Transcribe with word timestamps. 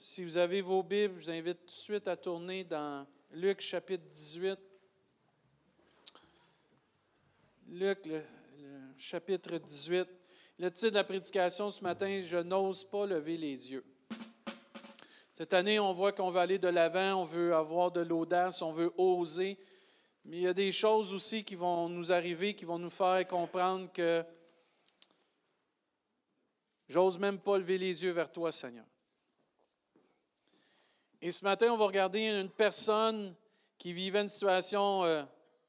Si 0.00 0.22
vous 0.22 0.36
avez 0.36 0.62
vos 0.62 0.84
Bibles, 0.84 1.14
je 1.18 1.24
vous 1.24 1.30
invite 1.30 1.58
tout 1.58 1.66
de 1.66 1.70
suite 1.72 2.06
à 2.06 2.16
tourner 2.16 2.62
dans 2.62 3.04
Luc 3.32 3.60
chapitre 3.60 4.04
18. 4.04 4.56
Luc, 7.66 8.08
chapitre 8.96 9.58
18. 9.58 10.08
Le 10.60 10.70
titre 10.70 10.90
de 10.90 10.94
la 10.94 11.02
prédication 11.02 11.72
ce 11.72 11.82
matin, 11.82 12.22
Je 12.24 12.38
n'ose 12.38 12.84
pas 12.84 13.06
lever 13.06 13.36
les 13.36 13.72
yeux. 13.72 13.84
Cette 15.32 15.52
année, 15.52 15.80
on 15.80 15.92
voit 15.92 16.12
qu'on 16.12 16.30
veut 16.30 16.38
aller 16.38 16.60
de 16.60 16.68
l'avant, 16.68 17.22
on 17.22 17.24
veut 17.24 17.52
avoir 17.52 17.90
de 17.90 18.00
l'audace, 18.00 18.62
on 18.62 18.70
veut 18.70 18.92
oser. 18.98 19.58
Mais 20.24 20.36
il 20.36 20.42
y 20.42 20.46
a 20.46 20.54
des 20.54 20.70
choses 20.70 21.12
aussi 21.12 21.42
qui 21.42 21.56
vont 21.56 21.88
nous 21.88 22.12
arriver, 22.12 22.54
qui 22.54 22.64
vont 22.64 22.78
nous 22.78 22.88
faire 22.88 23.26
comprendre 23.26 23.92
que 23.92 24.24
j'ose 26.88 27.18
même 27.18 27.40
pas 27.40 27.58
lever 27.58 27.78
les 27.78 28.04
yeux 28.04 28.12
vers 28.12 28.30
toi, 28.30 28.52
Seigneur. 28.52 28.86
Et 31.20 31.32
ce 31.32 31.44
matin, 31.44 31.72
on 31.72 31.76
va 31.76 31.86
regarder 31.86 32.20
une 32.20 32.48
personne 32.48 33.34
qui 33.76 33.92
vivait 33.92 34.20
une 34.20 34.28
situation, 34.28 35.04
euh, 35.04 35.22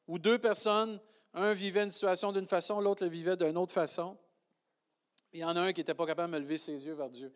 ou 0.07 0.19
deux 0.19 0.37
personnes. 0.37 0.99
Un 1.33 1.53
vivait 1.53 1.83
une 1.83 1.91
situation 1.91 2.31
d'une 2.31 2.47
façon, 2.47 2.79
l'autre 2.81 3.03
le 3.03 3.09
vivait 3.09 3.37
d'une 3.37 3.57
autre 3.57 3.73
façon. 3.73 4.17
Il 5.31 5.39
y 5.39 5.43
en 5.43 5.55
a 5.55 5.61
un 5.61 5.73
qui 5.73 5.81
n'était 5.81 5.93
pas 5.93 6.05
capable 6.05 6.33
de 6.33 6.39
lever 6.39 6.57
ses 6.57 6.85
yeux 6.85 6.93
vers 6.93 7.09
Dieu. 7.09 7.31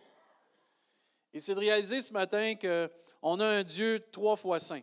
Et 1.33 1.39
c'est 1.39 1.55
de 1.55 1.59
réaliser 1.59 2.01
ce 2.01 2.13
matin 2.13 2.53
qu'on 2.55 3.39
a 3.39 3.45
un 3.45 3.63
Dieu 3.63 4.03
trois 4.11 4.35
fois 4.35 4.59
saint. 4.59 4.81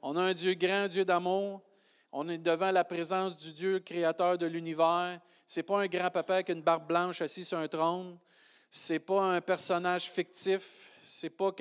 On 0.00 0.16
a 0.16 0.22
un 0.22 0.34
Dieu 0.34 0.54
grand, 0.54 0.88
Dieu 0.88 1.04
d'amour. 1.04 1.60
On 2.10 2.28
est 2.28 2.38
devant 2.38 2.70
la 2.70 2.84
présence 2.84 3.36
du 3.36 3.52
Dieu 3.52 3.78
créateur 3.78 4.36
de 4.36 4.46
l'univers. 4.46 5.20
Ce 5.46 5.60
n'est 5.60 5.64
pas 5.64 5.80
un 5.80 5.86
grand-papa 5.86 6.34
avec 6.34 6.48
une 6.48 6.62
barbe 6.62 6.86
blanche 6.86 7.22
assis 7.22 7.44
sur 7.44 7.58
un 7.58 7.68
trône. 7.68 8.18
Ce 8.70 8.92
n'est 8.92 8.98
pas 8.98 9.22
un 9.22 9.40
personnage 9.40 10.10
fictif. 10.10 10.90
Ce 11.02 11.26
n'est 11.26 11.30
pas 11.30 11.52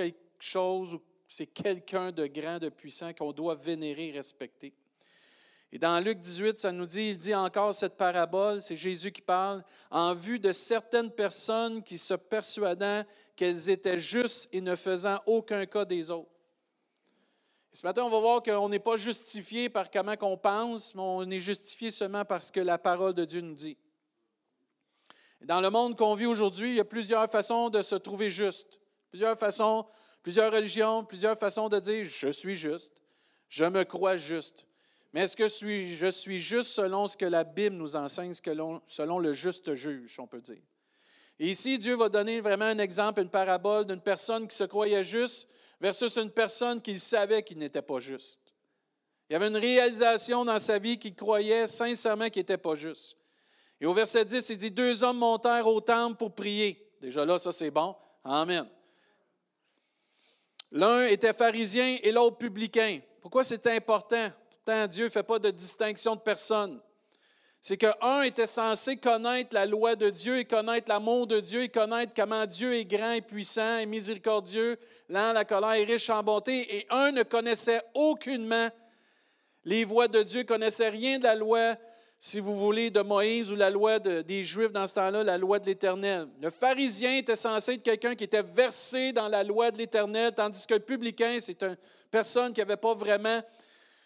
chose, 0.46 1.00
c'est 1.28 1.48
quelqu'un 1.48 2.12
de 2.12 2.28
grand, 2.28 2.60
de 2.60 2.70
puissant 2.70 3.14
qu'on 3.14 3.32
doit 3.32 3.56
vénérer 3.56 4.12
respecter. 4.12 4.74
Et 5.72 5.80
dans 5.80 6.04
Luc 6.04 6.20
18, 6.20 6.60
ça 6.60 6.72
nous 6.72 6.86
dit, 6.86 7.12
il 7.12 7.18
dit 7.18 7.34
encore 7.34 7.74
cette 7.74 7.96
parabole, 7.96 8.62
c'est 8.62 8.76
Jésus 8.76 9.12
qui 9.12 9.22
parle, 9.22 9.64
en 9.90 10.14
vue 10.14 10.38
de 10.38 10.52
certaines 10.52 11.12
personnes 11.12 11.82
qui 11.82 11.98
se 11.98 12.14
persuadant 12.14 13.04
qu'elles 13.38 13.70
étaient 13.70 14.00
justes 14.00 14.50
et 14.52 14.60
ne 14.60 14.76
faisant 14.76 15.20
aucun 15.26 15.66
cas 15.66 15.86
des 15.86 16.12
autres. 16.12 16.30
Et 17.72 17.78
ce 17.78 17.88
matin, 17.88 18.04
on 18.04 18.10
va 18.10 18.20
voir 18.20 18.44
qu'on 18.44 18.68
n'est 18.68 18.80
pas 18.80 18.98
justifié 18.98 19.70
par 19.70 19.90
comment 19.90 20.16
on 20.22 20.36
pense, 20.36 20.94
mais 20.94 21.02
on 21.02 21.30
est 21.30 21.40
justifié 21.40 21.90
seulement 21.90 22.26
parce 22.26 22.52
que 22.52 22.60
la 22.60 22.78
parole 22.78 23.14
de 23.14 23.24
Dieu 23.24 23.40
nous 23.40 23.56
dit. 23.56 23.78
dans 25.40 25.62
le 25.62 25.70
monde 25.70 25.98
qu'on 25.98 26.16
vit 26.16 26.26
aujourd'hui, 26.26 26.72
il 26.72 26.76
y 26.76 26.82
a 26.82 26.86
plusieurs 26.86 27.32
façons 27.32 27.70
de 27.70 27.82
se 27.82 27.96
trouver 27.96 28.30
juste, 28.30 28.78
plusieurs 29.10 29.40
façons 29.40 29.86
plusieurs 30.24 30.52
religions, 30.52 31.04
plusieurs 31.04 31.38
façons 31.38 31.70
de 31.70 31.80
dire 31.80 32.06
je 32.06 32.28
suis 32.28 32.56
juste, 32.56 33.02
je 33.50 33.66
me 33.66 33.84
crois 33.84 34.18
juste. 34.18 34.68
Mais 35.14 35.22
est-ce 35.22 35.36
que 35.36 35.48
je 35.48 36.12
suis 36.12 36.40
juste 36.40 36.72
selon 36.72 37.08
ce 37.08 37.18
que 37.18 37.26
la 37.26 37.44
Bible 37.44 37.76
nous 37.76 37.96
enseigne, 37.96 38.34
selon 38.34 39.20
le 39.20 39.34
juste 39.34 39.76
juge, 39.76 40.20
on 40.20 40.28
peut 40.28 40.42
dire? 40.42 40.62
Et 41.38 41.48
ici, 41.48 41.78
Dieu 41.80 41.96
va 41.96 42.08
donner 42.08 42.40
vraiment 42.40 42.66
un 42.66 42.78
exemple, 42.78 43.22
une 43.22 43.30
parabole 43.30 43.86
d'une 43.86 44.00
personne 44.00 44.48
qui 44.48 44.56
se 44.56 44.64
croyait 44.64 45.04
juste 45.04 45.50
versus 45.82 46.16
une 46.18 46.30
personne 46.30 46.82
qui 46.82 47.00
savait 47.00 47.44
qu'il 47.44 47.58
n'était 47.58 47.82
pas 47.82 48.00
juste. 48.00 48.40
Il 49.30 49.34
y 49.34 49.36
avait 49.36 49.48
une 49.48 49.58
réalisation 49.58 50.46
dans 50.46 50.60
sa 50.60 50.78
vie 50.78 51.00
qu'il 51.00 51.16
croyait 51.16 51.68
sincèrement 51.68 52.30
qu'il 52.30 52.42
n'était 52.42 52.58
pas 52.58 52.76
juste. 52.76 53.18
Et 53.80 53.86
au 53.86 53.94
verset 53.94 54.24
10, 54.24 54.50
il 54.50 54.58
dit, 54.58 54.72
deux 54.72 55.04
hommes 55.04 55.18
montèrent 55.18 55.68
au 55.68 55.82
temple 55.82 56.18
pour 56.18 56.36
prier. 56.36 56.88
Déjà 57.02 57.26
là, 57.26 57.40
ça 57.40 57.52
c'est 57.52 57.72
bon. 57.72 57.96
Amen. 58.24 58.70
L'un 60.72 61.06
était 61.06 61.34
pharisien 61.34 61.98
et 62.02 62.12
l'autre 62.12 62.38
publicain. 62.38 63.00
Pourquoi 63.20 63.44
c'est 63.44 63.68
important? 63.68 64.30
Pourtant, 64.50 64.88
Dieu 64.88 65.06
ne 65.06 65.10
fait 65.10 65.24
pas 65.24 65.40
de 65.40 65.50
distinction 65.50 66.16
de 66.16 66.22
personne. 66.22 66.80
C'est 67.60 67.78
qu'un 67.78 68.24
était 68.24 68.48
censé 68.48 68.98
connaître 68.98 69.54
la 69.54 69.68
loi 69.68 69.96
de 69.96 70.10
Dieu 70.10 70.40
et 70.40 70.46
connaître 70.46 70.90
l'amour 70.90 71.28
de 71.28 71.40
Dieu 71.40 71.64
et 71.64 71.70
connaître 71.70 72.14
comment 72.16 72.46
Dieu 72.48 72.74
est 72.74 72.86
grand 72.86 73.12
et 73.12 73.22
puissant 73.22 73.78
et 73.78 73.86
miséricordieux, 73.86 74.78
lent 75.10 75.34
la 75.34 75.46
colère 75.46 75.74
et 75.74 75.84
riche 75.84 76.10
en 76.10 76.24
bonté. 76.24 76.76
Et 76.76 76.88
un 76.90 77.12
ne 77.12 77.22
connaissait 77.22 77.82
aucunement 77.94 78.70
les 79.64 79.86
voies 79.86 80.08
de 80.08 80.24
Dieu, 80.24 80.44
connaissait 80.44 80.90
rien 80.90 81.20
de 81.20 81.26
la 81.26 81.36
loi 81.36 81.76
si 82.24 82.40
vous 82.40 82.56
voulez, 82.56 82.92
de 82.92 83.02
Moïse 83.02 83.52
ou 83.52 83.56
la 83.56 83.72
loi 83.72 83.98
des 83.98 84.44
Juifs 84.44 84.72
dans 84.72 84.86
ce 84.86 84.94
temps-là, 84.94 85.24
la 85.24 85.40
loi 85.40 85.58
de 85.58 85.66
l'Éternel. 85.66 86.28
Le 86.40 86.52
pharisien 86.52 87.18
était 87.18 87.36
censé 87.36 87.74
être 87.74 87.82
quelqu'un 87.82 88.14
qui 88.14 88.26
était 88.26 88.44
versé 88.44 89.12
dans 89.12 89.28
la 89.28 89.44
loi 89.44 89.72
de 89.72 89.80
l'Éternel, 89.80 90.32
tandis 90.32 90.68
que 90.68 90.76
le 90.76 90.82
publicain, 90.82 91.38
c'est 91.40 91.64
une 91.64 91.76
personne 92.12 92.54
qui 92.54 92.60
n'avait 92.60 92.78
pas 92.78 92.94
vraiment 92.94 93.42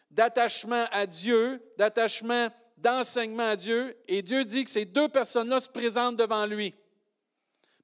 d'attachement 0.09 0.85
à 0.93 1.05
Dieu, 1.05 1.61
d'attachement, 1.77 2.47
d'enseignement 2.77 3.49
à 3.49 3.57
Dieu. 3.57 3.97
Et 4.07 4.21
Dieu 4.21 4.45
dit 4.45 4.63
que 4.63 4.71
ces 4.71 4.85
deux 4.85 5.09
personnes-là 5.09 5.59
se 5.59 5.67
présentent 5.67 6.15
devant 6.15 6.45
lui. 6.45 6.73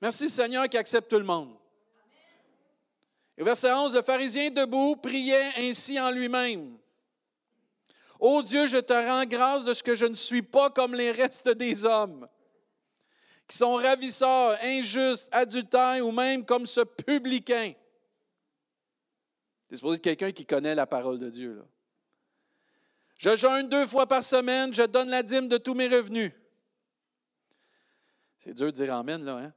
Merci 0.02 0.30
Seigneur 0.30 0.69
qui 0.69 0.78
accepte 0.78 1.12
tout 1.12 1.19
le 1.19 1.25
monde. 1.25 1.53
Et 3.38 3.44
verset 3.44 3.74
11, 3.74 3.94
le 3.96 4.02
pharisien 4.02 4.50
debout 4.50 4.96
priait 4.96 5.52
ainsi 5.58 6.00
en 6.00 6.09
lui-même. 6.09 6.78
Ô 8.22 8.44
Dieu, 8.44 8.68
je 8.68 8.78
te 8.78 8.94
rends 8.94 9.26
grâce 9.26 9.64
de 9.64 9.74
ce 9.74 9.82
que 9.82 9.96
je 9.96 10.06
ne 10.06 10.14
suis 10.14 10.44
pas 10.44 10.70
comme 10.70 10.94
les 10.94 11.12
restes 11.12 11.50
des 11.50 11.86
hommes, 11.86 12.28
qui 13.48 13.58
sont 13.58 13.74
ravisseurs, 13.74 14.59
injustes, 14.62 15.28
adultères 15.32 16.06
ou 16.06 16.12
même 16.12 16.46
comme 16.46 16.68
ce 16.68 16.81
publicain. 16.81 17.74
C'est 19.68 19.78
supposé 19.78 19.96
être 19.96 20.04
quelqu'un 20.04 20.31
qui 20.31 20.46
connaît 20.46 20.76
la 20.76 20.86
parole 20.86 21.18
de 21.18 21.31
Dieu. 21.31 21.56
Là. 21.56 21.64
Je 23.18 23.36
jeûne 23.36 23.68
deux 23.68 23.88
fois 23.88 24.06
par 24.06 24.24
semaine, 24.24 24.72
je 24.72 24.84
donne 24.84 25.10
la 25.10 25.24
dîme 25.24 25.48
de 25.48 25.58
tous 25.58 25.74
mes 25.74 25.88
revenus. 25.88 26.31
C'est 28.38 28.54
dur 28.54 28.68
de 28.68 28.72
dire 28.72 28.94
Amen, 28.94 29.26
là. 29.26 29.38
Hein? 29.38 29.54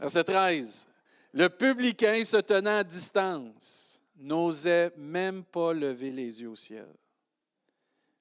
Verset 0.00 0.24
13. 0.24 0.88
Le 1.32 1.48
publicain 1.48 2.24
se 2.24 2.38
tenant 2.38 2.78
à 2.78 2.84
distance 2.84 4.02
n'osait 4.16 4.92
même 4.96 5.44
pas 5.44 5.72
lever 5.72 6.10
les 6.10 6.42
yeux 6.42 6.48
au 6.48 6.56
ciel 6.56 6.88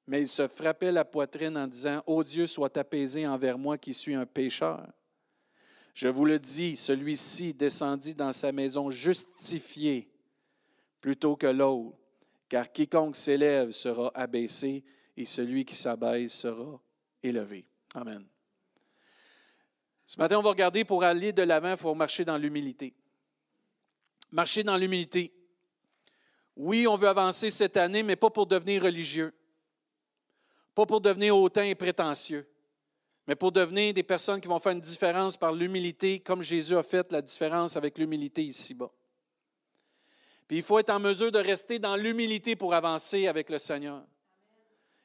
mais 0.08 0.22
il 0.22 0.28
se 0.28 0.48
frappait 0.48 0.92
la 0.92 1.06
poitrine 1.06 1.58
en 1.58 1.68
disant, 1.68 2.04
Ô 2.06 2.24
Dieu, 2.24 2.48
sois 2.48 2.78
apaisé 2.78 3.28
envers 3.28 3.58
moi 3.58 3.78
qui 3.78 3.94
suis 3.94 4.14
un 4.14 4.26
pécheur. 4.26 4.88
Je 5.94 6.08
vous 6.08 6.26
le 6.26 6.40
dis, 6.40 6.76
celui-ci 6.76 7.54
descendit 7.54 8.16
dans 8.16 8.34
sa 8.34 8.52
maison 8.52 8.90
justifié 8.90 10.10
plutôt 11.02 11.36
que 11.36 11.48
l'autre, 11.48 11.98
car 12.48 12.72
quiconque 12.72 13.16
s'élève 13.16 13.72
sera 13.72 14.12
abaissé 14.14 14.84
et 15.18 15.26
celui 15.26 15.66
qui 15.66 15.76
s'abaisse 15.76 16.34
sera 16.34 16.80
élevé. 17.22 17.66
Amen. 17.94 18.26
Ce 20.06 20.20
matin, 20.20 20.38
on 20.38 20.42
va 20.42 20.50
regarder 20.50 20.84
pour 20.84 21.04
aller 21.04 21.32
de 21.32 21.42
l'avant, 21.42 21.72
il 21.72 21.78
faut 21.78 21.96
marcher 21.96 22.26
dans 22.26 22.38
l'humilité. 22.38 22.94
Marcher 24.32 24.64
dans 24.64 24.78
l'humilité. 24.78 25.34
Oui, 26.56 26.86
on 26.88 26.98
veut 26.98 27.08
avancer 27.08 27.50
cette 27.50 27.78
année, 27.78 28.04
mais 28.04 28.16
pas 28.16 28.30
pour 28.30 28.46
devenir 28.46 28.84
religieux. 28.84 29.34
Pas 30.74 30.86
pour 30.86 31.02
devenir 31.02 31.36
hautain 31.38 31.64
et 31.64 31.76
prétentieux, 31.76 32.48
mais 33.28 33.36
pour 33.36 33.52
devenir 33.52 33.94
des 33.94 34.04
personnes 34.04 34.42
qui 34.42 34.48
vont 34.48 34.60
faire 34.60 34.72
une 34.72 34.82
différence 34.82 35.38
par 35.38 35.52
l'humilité, 35.52 36.20
comme 36.20 36.42
Jésus 36.42 36.76
a 36.76 36.84
fait 36.84 37.12
la 37.12 37.22
différence 37.22 37.78
avec 37.78 37.98
l'humilité 37.98 38.44
ici-bas. 38.44 38.92
Puis 40.48 40.58
il 40.58 40.64
faut 40.64 40.80
être 40.80 40.90
en 40.90 41.00
mesure 41.00 41.32
de 41.32 41.40
rester 41.40 41.80
dans 41.80 41.96
l'humilité 41.96 42.56
pour 42.56 42.74
avancer 42.74 43.28
avec 43.28 43.50
le 43.50 43.58
Seigneur. 43.58 44.04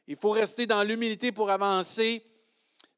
Il 0.08 0.16
faut 0.16 0.30
rester 0.30 0.66
dans 0.66 0.82
l'humilité 0.82 1.32
pour 1.32 1.50
avancer 1.50 2.24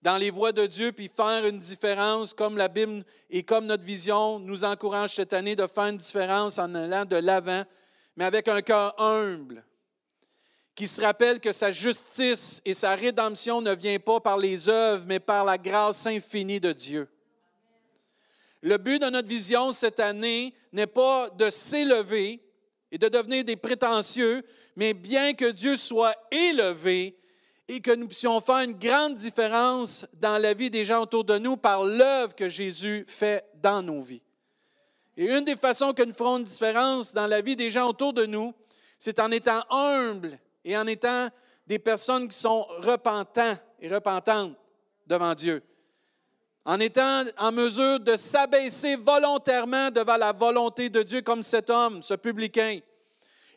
dans 0.03 0.17
les 0.17 0.31
voies 0.31 0.53
de 0.53 0.67
Dieu, 0.67 0.93
puis 0.93 1.09
faire 1.09 1.45
une 1.47 1.59
différence, 1.59 2.33
comme 2.33 2.57
la 2.57 2.69
Bible 2.69 3.05
et 3.31 3.43
comme 3.43 3.67
notre 3.67 3.83
vision 3.83 4.39
nous 4.39 4.65
encourage 4.65 5.15
cette 5.15 5.33
année 5.33 5.57
de 5.57 5.67
faire 5.67 5.87
une 5.87 5.97
différence 5.97 6.59
en 6.59 6.75
allant 6.75 7.05
de 7.05 7.17
l'avant, 7.17 7.65
mais 8.17 8.25
avec 8.25 8.49
un 8.49 8.63
cœur 8.63 8.95
humble, 9.01 9.65
qui 10.79 10.87
se 10.87 11.03
rappelle 11.03 11.41
que 11.41 11.51
sa 11.51 11.73
justice 11.73 12.63
et 12.65 12.73
sa 12.73 12.95
rédemption 12.95 13.61
ne 13.61 13.75
vient 13.75 13.99
pas 13.99 14.21
par 14.21 14.39
les 14.39 14.69
œuvres, 14.69 15.03
mais 15.09 15.19
par 15.19 15.45
la 15.45 15.59
grâce 15.59 16.07
infinie 16.07 16.61
de 16.61 16.71
Dieu. 16.71 17.09
Le 18.63 18.79
but 18.79 19.03
de 19.03 19.11
notre 19.11 19.27
vision 19.27 19.73
cette 19.73 19.99
année 19.99 20.55
n'est 20.73 20.87
pas 20.87 21.31
de 21.31 21.51
s'élever 21.51 22.41
et 22.93 22.99
de 22.99 23.09
devenir 23.09 23.45
des 23.45 23.57
prétentieux, 23.57 24.45
mais 24.77 24.95
bien 24.95 25.35
que 25.35 25.51
Dieu 25.51 25.75
soit 25.75 26.15
élevé 26.31 27.19
et 27.67 27.81
que 27.81 27.91
nous 27.91 28.07
puissions 28.07 28.41
faire 28.41 28.61
une 28.61 28.79
grande 28.79 29.17
différence 29.17 30.07
dans 30.13 30.39
la 30.39 30.55
vie 30.55 30.71
des 30.71 30.85
gens 30.85 31.03
autour 31.03 31.25
de 31.25 31.39
nous 31.39 31.57
par 31.57 31.83
l'œuvre 31.83 32.37
que 32.37 32.49
Jésus 32.49 33.05
fait 33.09 33.45
dans 33.57 33.83
nos 33.83 34.01
vies. 34.01 34.23
Et 35.17 35.25
une 35.25 35.45
des 35.45 35.57
façons 35.57 35.93
que 35.93 36.05
nous 36.05 36.15
ferons 36.15 36.39
une 36.39 36.45
différence 36.45 37.15
dans 37.15 37.27
la 37.27 37.41
vie 37.41 37.57
des 37.57 37.73
gens 37.73 37.89
autour 37.89 38.13
de 38.13 38.27
nous, 38.27 38.55
c'est 38.97 39.19
en 39.19 39.33
étant 39.33 39.65
humbles 39.71 40.39
et 40.65 40.77
en 40.77 40.87
étant 40.87 41.29
des 41.67 41.79
personnes 41.79 42.29
qui 42.29 42.37
sont 42.37 42.63
repentants 42.79 43.57
et 43.81 43.89
repentantes 43.89 44.57
devant 45.07 45.35
Dieu. 45.35 45.63
en 46.69 46.81
étant 46.81 47.25
en 47.39 47.51
mesure 47.51 47.99
de 47.99 48.15
s'abaisser 48.15 48.97
volontairement 48.97 49.91
devant 49.91 50.19
la 50.19 50.33
volonté 50.33 50.91
de 50.91 51.03
Dieu 51.03 51.23
comme 51.23 51.43
cet 51.43 51.71
homme, 51.71 52.03
ce 52.03 52.13
publicain. 52.13 52.81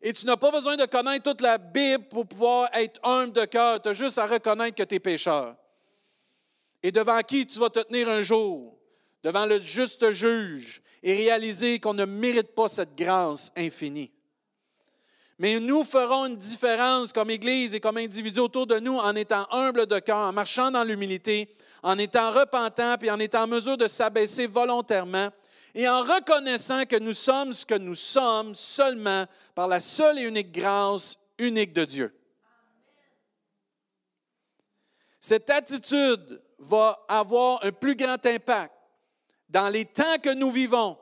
Et 0.01 0.13
tu 0.13 0.25
n'as 0.25 0.37
pas 0.37 0.49
besoin 0.49 0.77
de 0.77 0.85
connaître 0.85 1.29
toute 1.29 1.41
la 1.41 1.57
Bible 1.57 2.05
pour 2.05 2.25
pouvoir 2.25 2.69
être 2.73 3.01
humble 3.03 3.33
de 3.33 3.43
cœur. 3.43 3.81
Tu 3.81 3.89
as 3.89 3.93
juste 3.93 4.17
à 4.17 4.25
reconnaître 4.25 4.77
que 4.77 4.83
tu 4.83 4.95
es 4.95 4.99
pécheur. 5.01 5.57
Et 6.81 6.93
devant 6.93 7.19
qui 7.19 7.45
tu 7.45 7.59
vas 7.59 7.69
te 7.69 7.81
tenir 7.81 8.09
un 8.09 8.23
jour? 8.23 8.77
Devant 9.23 9.45
le 9.45 9.59
juste 9.59 10.09
juge 10.11 10.81
et 11.03 11.13
réaliser 11.13 11.81
qu'on 11.81 11.93
ne 11.93 12.05
mérite 12.05 12.55
pas 12.55 12.69
cette 12.69 12.95
grâce 12.95 13.51
infinie. 13.57 14.09
Mais 15.41 15.59
nous 15.59 15.83
ferons 15.83 16.27
une 16.27 16.35
différence 16.35 17.11
comme 17.11 17.31
Église 17.31 17.73
et 17.73 17.79
comme 17.79 17.97
individus 17.97 18.41
autour 18.41 18.67
de 18.67 18.77
nous 18.77 18.99
en 18.99 19.15
étant 19.15 19.47
humbles 19.49 19.87
de 19.87 19.97
cœur, 19.97 20.17
en 20.17 20.31
marchant 20.31 20.69
dans 20.69 20.83
l'humilité, 20.83 21.49
en 21.81 21.97
étant 21.97 22.29
repentants, 22.29 22.95
puis 22.99 23.09
en 23.09 23.17
étant 23.17 23.45
en 23.45 23.47
mesure 23.47 23.75
de 23.75 23.87
s'abaisser 23.87 24.45
volontairement 24.45 25.29
et 25.73 25.89
en 25.89 26.01
reconnaissant 26.01 26.85
que 26.85 26.97
nous 26.97 27.15
sommes 27.15 27.53
ce 27.53 27.65
que 27.65 27.73
nous 27.73 27.95
sommes 27.95 28.53
seulement 28.53 29.25
par 29.55 29.67
la 29.67 29.79
seule 29.79 30.19
et 30.19 30.27
unique 30.27 30.51
grâce 30.51 31.17
unique 31.39 31.73
de 31.73 31.85
Dieu. 31.85 32.15
Cette 35.19 35.49
attitude 35.49 36.39
va 36.59 37.03
avoir 37.07 37.65
un 37.65 37.71
plus 37.71 37.95
grand 37.95 38.23
impact 38.27 38.75
dans 39.49 39.69
les 39.69 39.85
temps 39.85 40.19
que 40.21 40.35
nous 40.35 40.51
vivons 40.51 40.99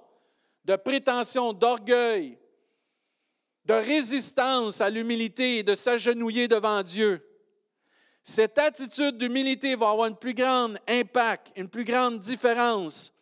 de 0.64 0.78
prétention, 0.78 1.52
d'orgueil, 1.52 2.38
de 3.66 3.74
résistance 3.74 4.82
à 4.82 4.90
l'humilité 4.90 5.60
et 5.60 5.64
de 5.64 5.76
s'agenouiller 5.76 6.48
devant 6.48 6.82
Dieu. 6.84 7.26
Cette 8.24 8.58
attitude 8.58 9.18
d'humilité 9.18 9.76
va 9.76 9.90
avoir 9.90 10.08
un 10.08 10.14
plus 10.14 10.34
grand 10.34 10.74
impact, 10.88 11.52
une 11.56 11.70
plus 11.70 11.86
grande 11.86 12.20
différence 12.20 13.14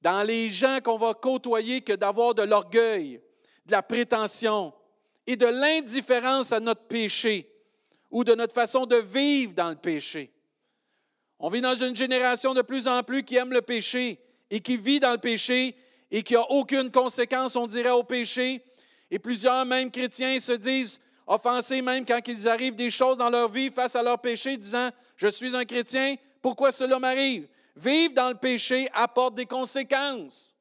dans 0.00 0.22
les 0.22 0.48
gens 0.48 0.78
qu'on 0.82 0.96
va 0.96 1.14
côtoyer 1.14 1.80
que 1.80 1.92
d'avoir 1.92 2.34
de 2.34 2.42
l'orgueil, 2.42 3.20
de 3.66 3.72
la 3.72 3.82
prétention 3.82 4.72
et 5.26 5.36
de 5.36 5.46
l'indifférence 5.46 6.52
à 6.52 6.60
notre 6.60 6.84
péché 6.86 7.50
ou 8.10 8.24
de 8.24 8.34
notre 8.34 8.54
façon 8.54 8.86
de 8.86 8.96
vivre 8.96 9.52
dans 9.52 9.70
le 9.70 9.76
péché. 9.76 10.32
On 11.38 11.48
vit 11.48 11.60
dans 11.60 11.74
une 11.74 11.94
génération 11.94 12.54
de 12.54 12.62
plus 12.62 12.88
en 12.88 13.02
plus 13.02 13.22
qui 13.24 13.36
aime 13.36 13.52
le 13.52 13.62
péché 13.62 14.20
et 14.50 14.60
qui 14.60 14.76
vit 14.76 15.00
dans 15.00 15.12
le 15.12 15.18
péché 15.18 15.76
et 16.10 16.22
qui 16.22 16.34
n'a 16.34 16.50
aucune 16.50 16.90
conséquence, 16.90 17.56
on 17.56 17.66
dirait, 17.66 17.90
au 17.90 18.04
péché. 18.04 18.62
Et 19.10 19.18
plusieurs, 19.18 19.64
même 19.64 19.90
chrétiens, 19.90 20.38
se 20.40 20.52
disent 20.52 21.00
offensés 21.26 21.82
même 21.82 22.04
quand 22.04 22.20
ils 22.26 22.48
arrivent 22.48 22.76
des 22.76 22.90
choses 22.90 23.18
dans 23.18 23.30
leur 23.30 23.48
vie 23.48 23.70
face 23.70 23.96
à 23.96 24.02
leur 24.02 24.18
péché, 24.18 24.56
disant, 24.56 24.90
je 25.16 25.28
suis 25.28 25.56
un 25.56 25.64
chrétien, 25.64 26.16
pourquoi 26.40 26.70
cela 26.70 26.98
m'arrive? 26.98 27.48
Vivre 27.76 28.14
dans 28.14 28.28
le 28.28 28.36
péché 28.36 28.88
apporte 28.94 29.34
des 29.34 29.46
conséquences. 29.46 30.56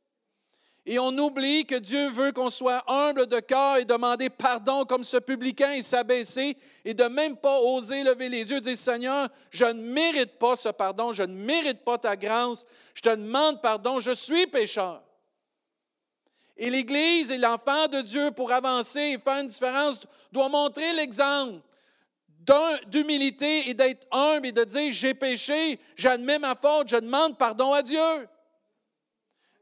Et 0.87 0.99
on 0.99 1.17
oublie 1.17 1.65
que 1.65 1.75
Dieu 1.75 2.09
veut 2.11 2.31
qu'on 2.31 2.51
soit 2.51 2.83
humble 2.87 3.25
de 3.25 3.39
cœur 3.39 3.77
et 3.77 3.85
demander 3.85 4.29
pardon 4.29 4.85
comme 4.85 5.03
ce 5.03 5.17
publicain 5.17 5.73
et 5.73 5.81
s'abaisser 5.81 6.55
et 6.83 6.93
de 6.93 7.05
même 7.05 7.37
pas 7.37 7.59
oser 7.59 8.03
lever 8.03 8.29
les 8.29 8.51
yeux 8.51 8.57
et 8.57 8.61
dire 8.61 8.77
Seigneur, 8.77 9.29
je 9.49 9.65
ne 9.65 9.81
mérite 9.81 10.37
pas 10.37 10.55
ce 10.55 10.69
pardon, 10.69 11.11
je 11.11 11.23
ne 11.23 11.33
mérite 11.33 11.83
pas 11.83 11.97
ta 11.97 12.15
grâce, 12.15 12.67
je 12.93 13.01
te 13.01 13.09
demande 13.09 13.61
pardon, 13.63 13.99
je 13.99 14.11
suis 14.11 14.45
pécheur. 14.45 15.01
Et 16.57 16.69
l'Église 16.69 17.31
et 17.31 17.37
l'enfant 17.37 17.87
de 17.87 18.01
Dieu, 18.01 18.31
pour 18.31 18.51
avancer 18.51 18.99
et 18.99 19.19
faire 19.19 19.41
une 19.41 19.47
différence, 19.47 20.05
doit 20.31 20.49
montrer 20.49 20.93
l'exemple 20.93 21.61
d'humilité 22.87 23.69
et 23.69 23.73
d'être 23.73 24.07
humble 24.11 24.47
et 24.47 24.51
de 24.51 24.63
dire 24.63 24.93
j'ai 24.93 25.13
péché, 25.13 25.79
j'admets 25.95 26.39
ma 26.39 26.55
faute, 26.55 26.89
je 26.89 26.97
demande 26.97 27.37
pardon 27.37 27.73
à 27.73 27.81
Dieu. 27.81 28.27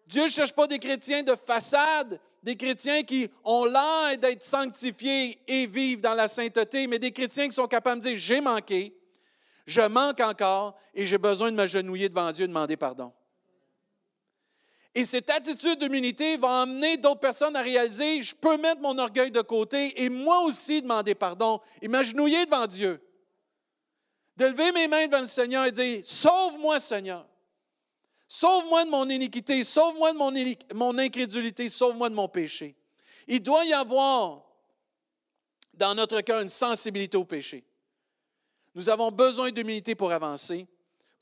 Dieu 0.07 0.23
ne 0.23 0.29
cherche 0.29 0.53
pas 0.53 0.67
des 0.67 0.79
chrétiens 0.79 1.23
de 1.23 1.35
façade, 1.35 2.19
des 2.43 2.55
chrétiens 2.55 3.03
qui 3.03 3.29
ont 3.43 3.65
l'air 3.65 4.17
d'être 4.19 4.43
sanctifiés 4.43 5.39
et 5.47 5.65
vivent 5.65 6.01
dans 6.01 6.13
la 6.13 6.27
sainteté, 6.27 6.87
mais 6.87 6.99
des 6.99 7.11
chrétiens 7.11 7.47
qui 7.47 7.55
sont 7.55 7.67
capables 7.67 8.01
de 8.01 8.09
dire 8.09 8.17
j'ai 8.17 8.41
manqué, 8.41 8.95
je 9.65 9.81
manque 9.81 10.19
encore 10.19 10.75
et 10.93 11.05
j'ai 11.05 11.17
besoin 11.17 11.51
de 11.51 11.55
m'agenouiller 11.55 12.09
devant 12.09 12.31
Dieu 12.31 12.45
et 12.45 12.49
demander 12.49 12.75
pardon. 12.75 13.13
Et 14.95 15.05
cette 15.05 15.29
attitude 15.31 15.79
d'humilité 15.79 16.37
va 16.37 16.61
amener 16.61 16.97
d'autres 16.97 17.19
personnes 17.19 17.55
à 17.55 17.61
réaliser, 17.61 18.21
je 18.21 18.35
peux 18.35 18.57
mettre 18.57 18.81
mon 18.81 18.97
orgueil 18.99 19.31
de 19.31 19.41
côté 19.41 20.03
et 20.03 20.09
moi 20.09 20.41
aussi 20.41 20.81
demander 20.81 21.15
pardon 21.15 21.59
et 21.81 21.87
m'agenouiller 21.87 22.45
devant 22.45 22.67
Dieu. 22.67 23.01
De 24.37 24.45
lever 24.45 24.71
mes 24.71 24.87
mains 24.87 25.07
devant 25.07 25.21
le 25.21 25.27
Seigneur 25.27 25.65
et 25.65 25.71
dire, 25.71 26.01
sauve-moi 26.03 26.79
Seigneur. 26.79 27.27
Sauve-moi 28.27 28.85
de 28.85 28.89
mon 28.89 29.09
iniquité, 29.09 29.63
sauve-moi 29.63 30.11
de 30.11 30.73
mon, 30.73 30.97
incrédulité, 30.97 31.69
sauve-moi 31.69 32.09
de 32.09 32.15
mon 32.15 32.27
péché. 32.27 32.75
Il 33.27 33.41
doit 33.41 33.65
y 33.65 33.73
avoir 33.73 34.43
dans 35.73 35.95
notre 35.95 36.21
cœur 36.21 36.41
une 36.41 36.49
sensibilité 36.49 37.17
au 37.17 37.25
péché. 37.25 37.63
Nous 38.75 38.89
avons 38.89 39.11
besoin 39.11 39.51
d'humilité 39.51 39.93
pour 39.95 40.11
avancer 40.11 40.67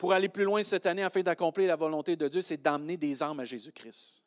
pour 0.02 0.12
aller 0.12 0.28
plus 0.28 0.42
loin 0.42 0.60
cette 0.64 0.86
année 0.86 1.04
afin 1.04 1.22
d'accomplir 1.22 1.68
la 1.68 1.76
volonté 1.76 2.16
de 2.16 2.26
Dieu, 2.26 2.42
c'est 2.42 2.60
d'amener 2.60 2.96
des 2.96 3.22
âmes 3.22 3.38
à 3.38 3.44
Jésus-Christ. 3.44 4.20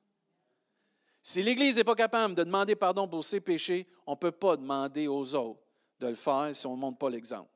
Si 1.21 1.43
l'Église 1.43 1.75
n'est 1.75 1.83
pas 1.83 1.95
capable 1.95 2.33
de 2.33 2.45
demander 2.45 2.77
pardon 2.77 3.09
pour 3.09 3.25
ses 3.25 3.41
péchés, 3.41 3.85
on 4.07 4.13
ne 4.13 4.17
peut 4.17 4.31
pas 4.31 4.55
demander 4.55 5.09
aux 5.09 5.35
autres 5.35 5.59
de 5.99 6.07
le 6.07 6.15
faire 6.15 6.55
si 6.55 6.65
on 6.65 6.77
ne 6.77 6.79
montre 6.79 6.97
pas 6.97 7.09
l'exemple. 7.09 7.51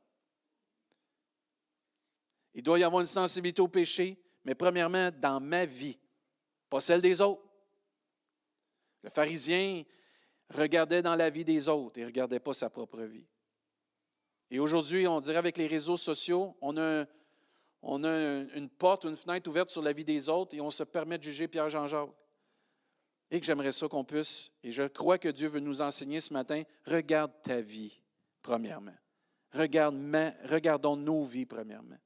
Il 2.53 2.61
doit 2.61 2.77
y 2.77 2.83
avoir 2.83 2.99
une 2.99 3.07
sensibilité 3.07 3.61
au 3.61 3.69
péché, 3.69 4.21
mais 4.43 4.53
premièrement 4.53 5.11
dans 5.17 5.39
ma 5.39 5.63
vie, 5.63 5.97
pas 6.69 6.81
celle 6.81 6.99
des 6.99 7.21
autres. 7.21 7.47
Le 9.01 9.11
pharisien 9.11 9.83
regardait 10.53 11.01
dans 11.01 11.15
la 11.15 11.29
vie 11.29 11.45
des 11.45 11.69
autres 11.69 11.99
et 11.99 12.01
ne 12.01 12.07
regardait 12.07 12.41
pas 12.41 12.53
sa 12.53 12.69
propre 12.69 12.99
vie. 12.99 13.29
Et 14.51 14.59
aujourd'hui, 14.59 15.07
on 15.07 15.21
dirait 15.21 15.37
avec 15.37 15.57
les 15.57 15.67
réseaux 15.67 15.95
sociaux, 15.95 16.57
on 16.59 16.75
a 16.75 17.05
on 17.81 18.03
a 18.03 18.41
une 18.55 18.69
porte, 18.69 19.05
une 19.05 19.17
fenêtre 19.17 19.49
ouverte 19.49 19.69
sur 19.69 19.81
la 19.81 19.93
vie 19.93 20.03
des 20.03 20.29
autres 20.29 20.55
et 20.55 20.61
on 20.61 20.71
se 20.71 20.83
permet 20.83 21.17
de 21.17 21.23
juger 21.23 21.47
Pierre-Jean-Jacques. 21.47 22.09
Et 23.31 23.39
que 23.39 23.45
j'aimerais 23.45 23.71
ça 23.71 23.87
qu'on 23.87 24.03
puisse, 24.03 24.51
et 24.63 24.71
je 24.71 24.83
crois 24.83 25.19
que 25.19 25.29
Dieu 25.29 25.49
veut 25.49 25.59
nous 25.59 25.83
enseigner 25.83 26.19
ce 26.19 26.33
matin, 26.33 26.63
regarde 26.85 27.31
ta 27.43 27.61
vie, 27.61 28.01
premièrement. 28.41 28.95
Regarde 29.53 29.95
regardons 30.45 30.95
nos 30.95 31.23
vies, 31.23 31.45
premièrement. 31.45 31.97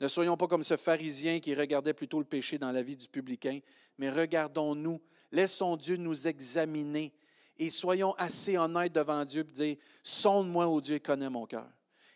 Ne 0.00 0.06
soyons 0.06 0.36
pas 0.36 0.46
comme 0.46 0.62
ce 0.62 0.76
pharisien 0.76 1.40
qui 1.40 1.52
regardait 1.52 1.94
plutôt 1.94 2.20
le 2.20 2.24
péché 2.24 2.58
dans 2.58 2.70
la 2.70 2.82
vie 2.82 2.96
du 2.96 3.08
publicain, 3.08 3.58
mais 3.98 4.08
regardons-nous, 4.08 5.00
laissons 5.32 5.76
Dieu 5.76 5.96
nous 5.96 6.28
examiner 6.28 7.12
et 7.56 7.70
soyons 7.70 8.14
assez 8.14 8.56
honnêtes 8.56 8.92
devant 8.92 9.24
Dieu 9.24 9.42
pour 9.42 9.54
dire 9.54 9.76
Sonde-moi, 10.04 10.68
ô 10.68 10.80
Dieu, 10.80 10.96
et 10.96 11.00
connais 11.00 11.28
mon 11.28 11.46
cœur. 11.46 11.68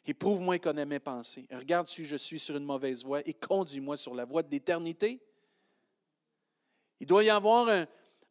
Éprouve-moi 0.04 0.56
et 0.56 0.58
connais 0.58 0.84
mes 0.84 0.98
pensées. 0.98 1.46
Regarde 1.52 1.88
si 1.88 2.04
je 2.04 2.16
suis 2.16 2.40
sur 2.40 2.56
une 2.56 2.64
mauvaise 2.64 3.04
voie 3.04 3.20
et 3.26 3.34
conduis-moi 3.34 3.96
sur 3.96 4.14
la 4.14 4.24
voie 4.24 4.42
de 4.42 4.50
l'éternité. 4.50 5.20
Il 6.98 7.06
doit 7.06 7.22
y 7.22 7.30
avoir 7.30 7.68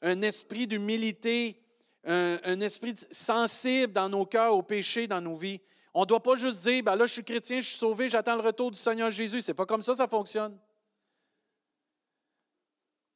un, 0.01 0.21
esprit 0.21 0.67
d'humilité, 0.67 1.61
un, 2.03 2.59
esprit 2.59 2.95
sensible 3.11 3.93
dans 3.93 4.09
nos 4.09 4.25
cœurs 4.25 4.55
au 4.55 4.63
péché, 4.63 5.07
dans 5.07 5.21
nos 5.21 5.35
vies. 5.35 5.61
On 5.93 6.01
ne 6.01 6.05
doit 6.05 6.23
pas 6.23 6.35
juste 6.35 6.61
dire, 6.61 6.83
ben 6.83 6.95
là, 6.95 7.05
je 7.05 7.13
suis 7.13 7.23
chrétien, 7.23 7.59
je 7.59 7.67
suis 7.67 7.77
sauvé, 7.77 8.09
j'attends 8.09 8.35
le 8.35 8.41
retour 8.41 8.71
du 8.71 8.79
Seigneur 8.79 9.11
Jésus. 9.11 9.41
Ce 9.41 9.51
n'est 9.51 9.55
pas 9.55 9.65
comme 9.65 9.81
ça, 9.81 9.95
ça 9.95 10.07
fonctionne. 10.07 10.57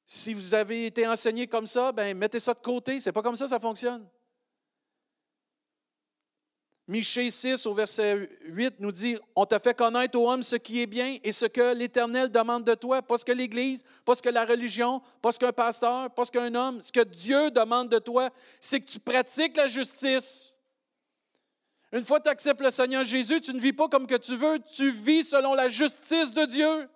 Si 0.08 0.34
vous 0.34 0.54
avez 0.54 0.86
été 0.86 1.08
enseigné 1.08 1.48
comme 1.48 1.68
ça, 1.68 1.92
ben 1.92 2.16
mettez 2.18 2.40
ça 2.40 2.54
de 2.54 2.60
côté. 2.60 3.00
Ce 3.00 3.10
n'est 3.10 3.14
pas 3.14 3.22
comme 3.22 3.36
ça, 3.36 3.48
ça 3.48 3.60
fonctionne. 3.60 4.08
Michée 6.88 7.32
6 7.32 7.66
au 7.66 7.74
verset 7.74 8.30
8 8.44 8.76
nous 8.80 8.92
dit, 8.92 9.18
on 9.36 9.48
t'a 9.48 9.60
fait 9.60 9.76
connaître 9.76 10.20
aux 10.20 10.30
hommes 10.30 10.44
ce 10.44 10.56
qui 10.56 10.82
est 10.82 10.86
bien 10.86 11.18
et 11.24 11.32
ce 11.32 11.46
que 11.46 11.74
l'Éternel 11.74 12.30
demande 12.30 12.64
de 12.64 12.76
toi, 12.76 13.02
pas 13.02 13.18
ce 13.18 13.26
que 13.26 13.32
l'Église, 13.32 13.84
pas 14.06 14.14
ce 14.14 14.22
que 14.22 14.30
la 14.30 14.46
religion, 14.46 15.02
pas 15.20 15.32
ce 15.32 15.40
qu'un 15.40 15.52
pasteur, 15.52 16.14
pas 16.14 16.26
ce 16.26 16.32
qu'un 16.32 16.54
homme, 16.54 16.82
ce 16.84 16.92
que 16.92 17.04
Dieu 17.04 17.50
demande 17.50 17.90
de 17.90 17.98
toi, 17.98 18.30
c'est 18.62 18.80
que 18.80 18.86
tu 18.86 19.00
pratiques 19.00 19.58
la 19.58 19.68
justice. 19.68 20.54
Une 21.92 22.04
fois 22.04 22.20
que 22.20 22.26
tu 22.26 22.30
acceptes 22.30 22.62
le 22.62 22.70
Seigneur 22.70 23.04
Jésus, 23.04 23.42
tu 23.42 23.56
ne 23.56 23.60
vis 23.60 23.74
pas 23.74 23.88
comme 23.88 24.06
que 24.06 24.18
tu 24.18 24.36
veux, 24.36 24.60
tu 24.76 24.92
vis 24.92 25.24
selon 25.24 25.56
la 25.56 25.70
justice 25.70 26.34
de 26.34 26.46
Dieu. 26.46 26.88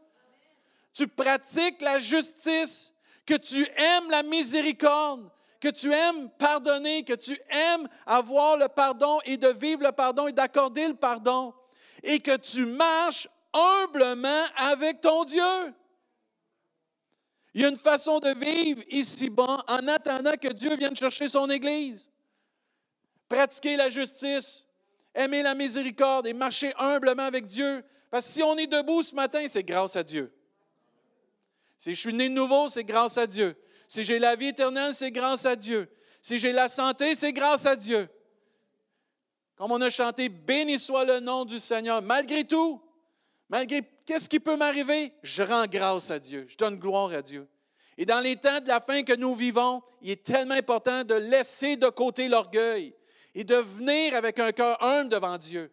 Tu 0.93 1.07
pratiques 1.07 1.81
la 1.81 1.97
justice, 1.97 2.93
que 3.25 3.35
tu 3.35 3.65
aimes 3.75 4.09
la 4.11 4.21
miséricorde, 4.21 5.31
que 5.59 5.69
tu 5.69 5.91
aimes 5.91 6.29
pardonner, 6.37 7.03
que 7.03 7.13
tu 7.13 7.37
aimes 7.49 7.87
avoir 8.05 8.57
le 8.57 8.67
pardon 8.67 9.19
et 9.25 9.37
de 9.37 9.49
vivre 9.49 9.83
le 9.83 9.91
pardon 9.91 10.27
et 10.27 10.31
d'accorder 10.31 10.87
le 10.87 10.95
pardon, 10.95 11.53
et 12.03 12.19
que 12.19 12.37
tu 12.37 12.65
marches 12.65 13.27
humblement 13.53 14.45
avec 14.55 15.01
ton 15.01 15.25
Dieu. 15.25 15.73
Il 17.53 17.61
y 17.61 17.65
a 17.65 17.69
une 17.69 17.75
façon 17.75 18.19
de 18.19 18.29
vivre 18.29 18.83
ici-bas 18.89 19.57
en 19.67 19.87
attendant 19.87 20.33
que 20.33 20.49
Dieu 20.49 20.75
vienne 20.77 20.95
chercher 20.95 21.27
son 21.27 21.49
Église. 21.49 22.11
Pratiquer 23.27 23.75
la 23.75 23.89
justice, 23.89 24.67
aimer 25.13 25.41
la 25.41 25.55
miséricorde 25.55 26.27
et 26.27 26.33
marcher 26.33 26.73
humblement 26.77 27.23
avec 27.23 27.45
Dieu. 27.45 27.83
Parce 28.11 28.27
que 28.27 28.31
si 28.33 28.43
on 28.43 28.55
est 28.55 28.67
debout 28.67 29.03
ce 29.03 29.15
matin, 29.15 29.45
c'est 29.47 29.63
grâce 29.63 29.95
à 29.95 30.03
Dieu. 30.03 30.31
Si 31.77 31.95
je 31.95 31.99
suis 31.99 32.13
né 32.13 32.29
de 32.29 32.33
nouveau, 32.33 32.69
c'est 32.69 32.83
grâce 32.83 33.17
à 33.17 33.25
Dieu. 33.25 33.55
Si 33.89 34.05
j'ai 34.05 34.19
la 34.19 34.35
vie 34.35 34.49
éternelle, 34.49 34.93
c'est 34.93 35.09
grâce 35.09 35.47
à 35.47 35.55
Dieu. 35.55 35.89
Si 36.21 36.37
j'ai 36.37 36.51
la 36.51 36.69
santé, 36.69 37.15
c'est 37.15 37.33
grâce 37.33 37.65
à 37.65 37.75
Dieu. 37.75 38.07
Comme 39.55 39.71
on 39.71 39.81
a 39.81 39.89
chanté, 39.89 40.29
béni 40.29 40.77
soit 40.77 41.03
le 41.05 41.19
nom 41.19 41.43
du 41.43 41.57
Seigneur. 41.57 42.03
Malgré 42.03 42.43
tout, 42.43 42.79
malgré 43.49 43.81
qu'est-ce 44.05 44.29
qui 44.29 44.39
peut 44.39 44.55
m'arriver, 44.55 45.11
je 45.23 45.41
rends 45.41 45.65
grâce 45.65 46.11
à 46.11 46.19
Dieu. 46.19 46.45
Je 46.47 46.55
donne 46.55 46.77
gloire 46.77 47.11
à 47.11 47.23
Dieu. 47.23 47.47
Et 47.97 48.05
dans 48.05 48.19
les 48.19 48.35
temps 48.35 48.61
de 48.61 48.67
la 48.67 48.79
fin 48.79 49.01
que 49.01 49.15
nous 49.15 49.33
vivons, 49.33 49.81
il 50.03 50.11
est 50.11 50.23
tellement 50.23 50.53
important 50.53 51.03
de 51.03 51.15
laisser 51.15 51.75
de 51.75 51.87
côté 51.87 52.27
l'orgueil 52.27 52.93
et 53.33 53.43
de 53.43 53.55
venir 53.55 54.13
avec 54.13 54.39
un 54.39 54.51
cœur 54.51 54.81
humble 54.83 55.09
devant 55.09 55.39
Dieu. 55.39 55.71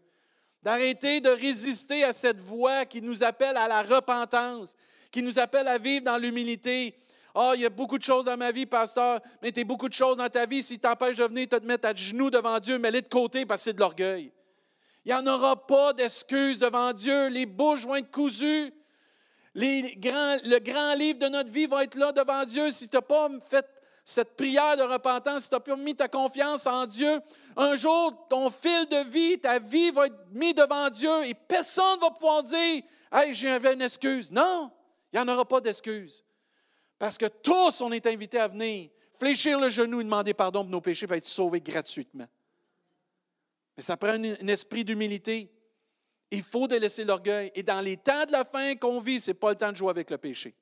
D'arrêter 0.63 1.21
de 1.21 1.29
résister 1.29 2.03
à 2.03 2.15
cette 2.15 2.41
voix 2.41 2.87
qui 2.87 3.03
nous 3.03 3.23
appelle 3.23 3.59
à 3.59 3.69
la 3.69 3.83
repentance, 3.83 4.75
qui 5.13 5.23
nous 5.23 5.39
appelle 5.39 5.69
à 5.69 5.77
vivre 5.77 6.07
dans 6.07 6.17
l'humilité, 6.17 6.99
oh, 7.37 7.53
il 7.55 7.61
y 7.61 7.67
a 7.67 7.71
beaucoup 7.71 7.99
de 7.99 8.03
choses 8.03 8.25
dans 8.25 8.37
ma 8.37 8.51
vie, 8.51 8.67
pasteur, 8.67 9.21
mais 9.43 9.53
tu 9.53 9.65
beaucoup 9.65 9.89
de 9.89 9.95
choses 9.95 10.17
dans 10.17 10.29
ta 10.29 10.47
vie. 10.47 10.63
Si 10.63 10.79
t'empêches 10.79 11.17
de 11.17 11.25
venir 11.25 11.49
te 11.49 11.65
mettre 11.65 11.89
à 11.89 11.95
genoux 11.95 12.31
devant 12.31 12.59
Dieu, 12.59 12.79
mets-les 12.79 13.03
de 13.03 13.09
côté 13.09 13.45
parce 13.45 13.61
que 13.61 13.65
c'est 13.65 13.75
de 13.75 13.81
l'orgueil. 13.81 14.33
Il 15.05 15.13
n'y 15.13 15.15
en 15.15 15.27
aura 15.27 15.55
pas 15.67 15.93
d'excuses 15.93 16.59
devant 16.59 16.93
Dieu. 16.93 17.29
Les 17.29 17.47
bouches 17.47 17.87
vont 17.87 17.95
être 17.95 18.11
cousues. 18.11 18.73
Les 19.55 19.95
grands, 19.97 20.37
le 20.45 20.59
grand 20.59 20.95
livre 20.95 21.21
de 21.21 21.29
notre 21.29 21.51
vie 21.51 21.67
va 21.67 21.85
être 21.85 21.95
là 21.95 22.11
devant 22.11 22.45
Dieu. 22.45 22.71
Si 22.71 22.89
tu 22.89 22.97
n'as 22.97 23.03
pas 23.03 23.29
fait 23.49 23.65
cette 24.05 24.37
prière 24.37 24.77
de 24.77 24.83
repentance, 24.83 25.45
si 25.45 25.49
tu 25.49 25.55
n'as 25.55 25.61
pas 25.61 25.77
mis 25.77 25.95
ta 25.95 26.09
confiance 26.09 26.67
en 26.67 26.87
Dieu, 26.87 27.21
un 27.57 27.77
jour, 27.77 28.27
ton 28.29 28.51
fil 28.51 28.87
de 28.87 29.09
vie, 29.09 29.39
ta 29.39 29.59
vie 29.59 29.91
va 29.91 30.07
être 30.07 30.27
mis 30.33 30.55
devant 30.55 30.91
Dieu 30.91 31.25
et 31.25 31.35
personne 31.35 31.97
ne 31.97 32.01
va 32.01 32.11
pouvoir 32.11 32.43
dire 32.43 32.83
Hey, 33.13 33.35
j'avais 33.35 33.75
une 33.75 33.83
excuse. 33.83 34.33
Non, 34.33 34.71
il 35.13 35.21
n'y 35.21 35.25
en 35.25 35.33
aura 35.33 35.45
pas 35.45 35.61
d'excuse. 35.61 36.26
Parce 36.99 37.19
que 37.19 37.27
tous, 37.27 37.81
on 37.81 37.93
est 37.93 38.07
invités 38.07 38.39
à 38.39 38.49
venir, 38.49 38.91
fléchir 39.19 39.61
le 39.61 39.69
genou 39.69 40.01
et 40.01 40.05
demander 40.05 40.35
pardon 40.35 40.63
pour 40.63 40.71
nos 40.71 40.81
péchés 40.81 41.07
pour 41.07 41.17
être 41.17 41.27
sauvés 41.27 41.61
gratuitement. 41.61 42.27
Mais 43.77 43.83
ça 43.83 43.97
prend 43.97 44.11
un, 44.11 44.23
esprit 44.49 44.85
d'humilité. 44.85 45.51
Il 46.31 46.43
faut 46.43 46.67
délaisser 46.67 47.05
l'orgueil. 47.05 47.51
Et 47.55 47.63
dans 47.63 47.81
les 47.81 47.99
temps 47.99 48.25
de 48.25 48.33
la 48.33 48.45
fin 48.45 48.75
qu'on 48.77 49.01
vit, 49.01 49.21
ce 49.21 49.31
n'est 49.31 49.35
pas 49.35 49.51
le 49.51 49.57
temps 49.57 49.71
de 49.71 49.77
jouer 49.77 49.91
avec 49.91 50.11
le 50.11 50.19
péché. 50.19 50.55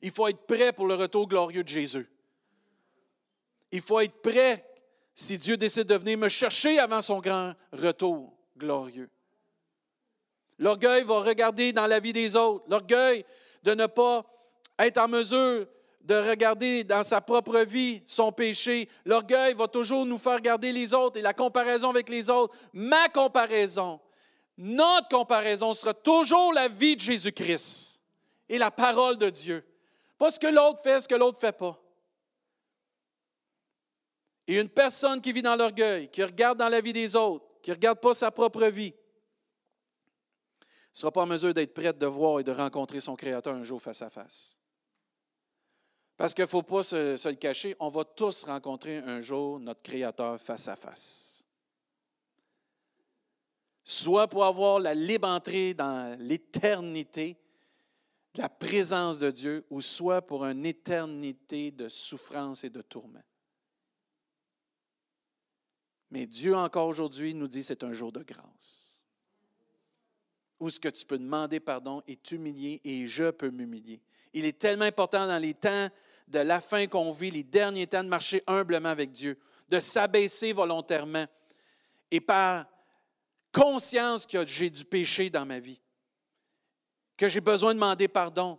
Il 0.00 0.10
faut 0.10 0.26
être 0.28 0.46
prêt 0.46 0.72
pour 0.72 0.86
le 0.86 0.94
retour 0.94 1.28
glorieux 1.28 1.62
de 1.62 1.68
Jésus. 1.68 2.10
Il 3.70 3.82
faut 3.82 4.00
être 4.00 4.22
prêt 4.22 4.66
si 5.14 5.38
Dieu 5.38 5.56
décide 5.56 5.84
de 5.84 5.94
venir 5.94 6.18
me 6.18 6.28
chercher 6.28 6.78
avant 6.78 7.02
son 7.02 7.20
grand 7.20 7.54
retour 7.72 8.32
glorieux. 8.56 9.10
L'orgueil 10.58 11.04
va 11.04 11.20
regarder 11.20 11.72
dans 11.72 11.86
la 11.86 12.00
vie 12.00 12.12
des 12.12 12.36
autres. 12.36 12.64
L'orgueil 12.68 13.24
de 13.62 13.74
ne 13.74 13.86
pas 13.86 14.24
être 14.78 14.98
en 14.98 15.08
mesure 15.08 15.66
de 16.04 16.14
regarder 16.14 16.84
dans 16.84 17.02
sa 17.02 17.20
propre 17.20 17.60
vie 17.60 18.02
son 18.06 18.30
péché. 18.30 18.88
L'orgueil 19.04 19.54
va 19.54 19.68
toujours 19.68 20.04
nous 20.04 20.18
faire 20.18 20.34
regarder 20.34 20.70
les 20.72 20.92
autres 20.92 21.18
et 21.18 21.22
la 21.22 21.32
comparaison 21.32 21.90
avec 21.90 22.08
les 22.08 22.28
autres. 22.28 22.54
Ma 22.74 23.08
comparaison, 23.08 24.00
notre 24.58 25.08
comparaison 25.08 25.72
sera 25.72 25.94
toujours 25.94 26.52
la 26.52 26.68
vie 26.68 26.96
de 26.96 27.00
Jésus-Christ 27.00 28.02
et 28.48 28.58
la 28.58 28.70
parole 28.70 29.16
de 29.16 29.30
Dieu. 29.30 29.64
Pas 30.18 30.30
ce 30.30 30.38
que 30.38 30.46
l'autre 30.46 30.80
fait, 30.82 31.00
ce 31.00 31.08
que 31.08 31.14
l'autre 31.14 31.38
ne 31.38 31.46
fait 31.46 31.56
pas. 31.56 31.80
Et 34.46 34.60
une 34.60 34.68
personne 34.68 35.22
qui 35.22 35.32
vit 35.32 35.42
dans 35.42 35.56
l'orgueil, 35.56 36.10
qui 36.10 36.22
regarde 36.22 36.58
dans 36.58 36.68
la 36.68 36.82
vie 36.82 36.92
des 36.92 37.16
autres, 37.16 37.46
qui 37.62 37.70
ne 37.70 37.76
regarde 37.76 37.98
pas 37.98 38.12
sa 38.12 38.30
propre 38.30 38.66
vie, 38.66 38.92
ne 40.94 40.98
sera 40.98 41.10
pas 41.10 41.22
en 41.22 41.26
mesure 41.26 41.54
d'être 41.54 41.74
prête 41.74 41.98
de 41.98 42.06
voir 42.06 42.40
et 42.40 42.44
de 42.44 42.52
rencontrer 42.52 43.00
son 43.00 43.16
Créateur 43.16 43.54
un 43.54 43.64
jour 43.64 43.80
face 43.80 44.02
à 44.02 44.10
face. 44.10 44.56
Parce 46.16 46.32
qu'il 46.34 46.42
ne 46.42 46.48
faut 46.48 46.62
pas 46.62 46.82
se, 46.82 47.28
le 47.28 47.34
cacher, 47.34 47.74
on 47.80 47.88
va 47.88 48.04
tous 48.04 48.44
rencontrer 48.44 48.98
un 48.98 49.20
jour 49.20 49.58
notre 49.58 49.82
Créateur 49.82 50.40
face 50.40 50.68
à 50.68 50.76
face. 50.76 51.44
Soit 53.82 54.28
pour 54.28 54.44
avoir 54.44 54.78
la 54.78 54.94
libre 54.94 55.28
entrée 55.28 55.74
dans 55.74 56.16
l'éternité, 56.20 57.36
la 58.36 58.48
présence 58.48 59.18
de 59.18 59.30
Dieu, 59.30 59.66
ou 59.70 59.80
soit 59.80 60.22
pour 60.22 60.44
une 60.44 60.64
éternité 60.64 61.70
de 61.70 61.88
souffrance 61.88 62.64
et 62.64 62.70
de 62.70 62.80
tourment. 62.80 63.22
Mais 66.10 66.26
Dieu 66.26 66.54
encore 66.54 66.86
aujourd'hui 66.86 67.34
nous 67.34 67.48
dit 67.48 67.64
c'est 67.64 67.82
un 67.82 67.92
jour 67.92 68.12
de 68.12 68.22
grâce. 68.22 69.02
Où 70.60 70.70
ce 70.70 70.78
que 70.78 70.88
tu 70.88 71.04
peux 71.04 71.18
demander 71.18 71.58
pardon 71.58 72.02
et 72.06 72.16
t'humilier 72.16 72.80
et 72.84 73.08
je 73.08 73.30
peux 73.30 73.50
m'humilier. 73.50 74.00
Il 74.34 74.44
est 74.44 74.58
tellement 74.58 74.84
important 74.84 75.26
dans 75.26 75.38
les 75.38 75.54
temps 75.54 75.88
de 76.28 76.40
la 76.40 76.60
fin 76.60 76.86
qu'on 76.86 77.12
vit, 77.12 77.30
les 77.30 77.44
derniers 77.44 77.86
temps, 77.86 78.02
de 78.02 78.08
marcher 78.08 78.42
humblement 78.46 78.88
avec 78.88 79.12
Dieu, 79.12 79.38
de 79.68 79.80
s'abaisser 79.80 80.52
volontairement 80.52 81.26
et 82.10 82.20
par 82.20 82.66
conscience 83.52 84.26
que 84.26 84.44
j'ai 84.46 84.70
du 84.70 84.84
péché 84.84 85.30
dans 85.30 85.46
ma 85.46 85.60
vie, 85.60 85.80
que 87.16 87.28
j'ai 87.28 87.40
besoin 87.40 87.70
de 87.70 87.78
demander 87.78 88.08
pardon, 88.08 88.58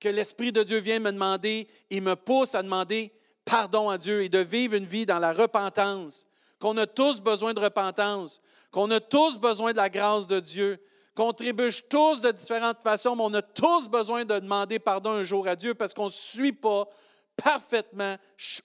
que 0.00 0.08
l'Esprit 0.08 0.52
de 0.52 0.62
Dieu 0.62 0.78
vient 0.78 0.98
me 0.98 1.12
demander, 1.12 1.68
il 1.90 2.02
me 2.02 2.16
pousse 2.16 2.54
à 2.54 2.62
demander 2.62 3.12
pardon 3.44 3.88
à 3.88 3.98
Dieu 3.98 4.22
et 4.22 4.28
de 4.28 4.40
vivre 4.40 4.74
une 4.74 4.84
vie 4.84 5.06
dans 5.06 5.18
la 5.18 5.32
repentance, 5.32 6.26
qu'on 6.58 6.76
a 6.76 6.86
tous 6.86 7.20
besoin 7.20 7.54
de 7.54 7.60
repentance, 7.60 8.40
qu'on 8.70 8.90
a 8.90 9.00
tous 9.00 9.38
besoin 9.38 9.72
de 9.72 9.76
la 9.76 9.88
grâce 9.88 10.26
de 10.26 10.40
Dieu, 10.40 10.80
qu'on 11.14 11.32
trébuche 11.32 11.84
tous 11.88 12.20
de 12.20 12.30
différentes 12.30 12.82
façons, 12.82 13.14
mais 13.16 13.22
on 13.24 13.34
a 13.34 13.42
tous 13.42 13.88
besoin 13.88 14.24
de 14.24 14.38
demander 14.38 14.78
pardon 14.78 15.10
un 15.10 15.22
jour 15.22 15.46
à 15.46 15.56
Dieu 15.56 15.74
parce 15.74 15.94
qu'on 15.94 16.06
ne 16.06 16.10
suit 16.10 16.52
pas 16.52 16.88
parfaitement, 17.36 18.16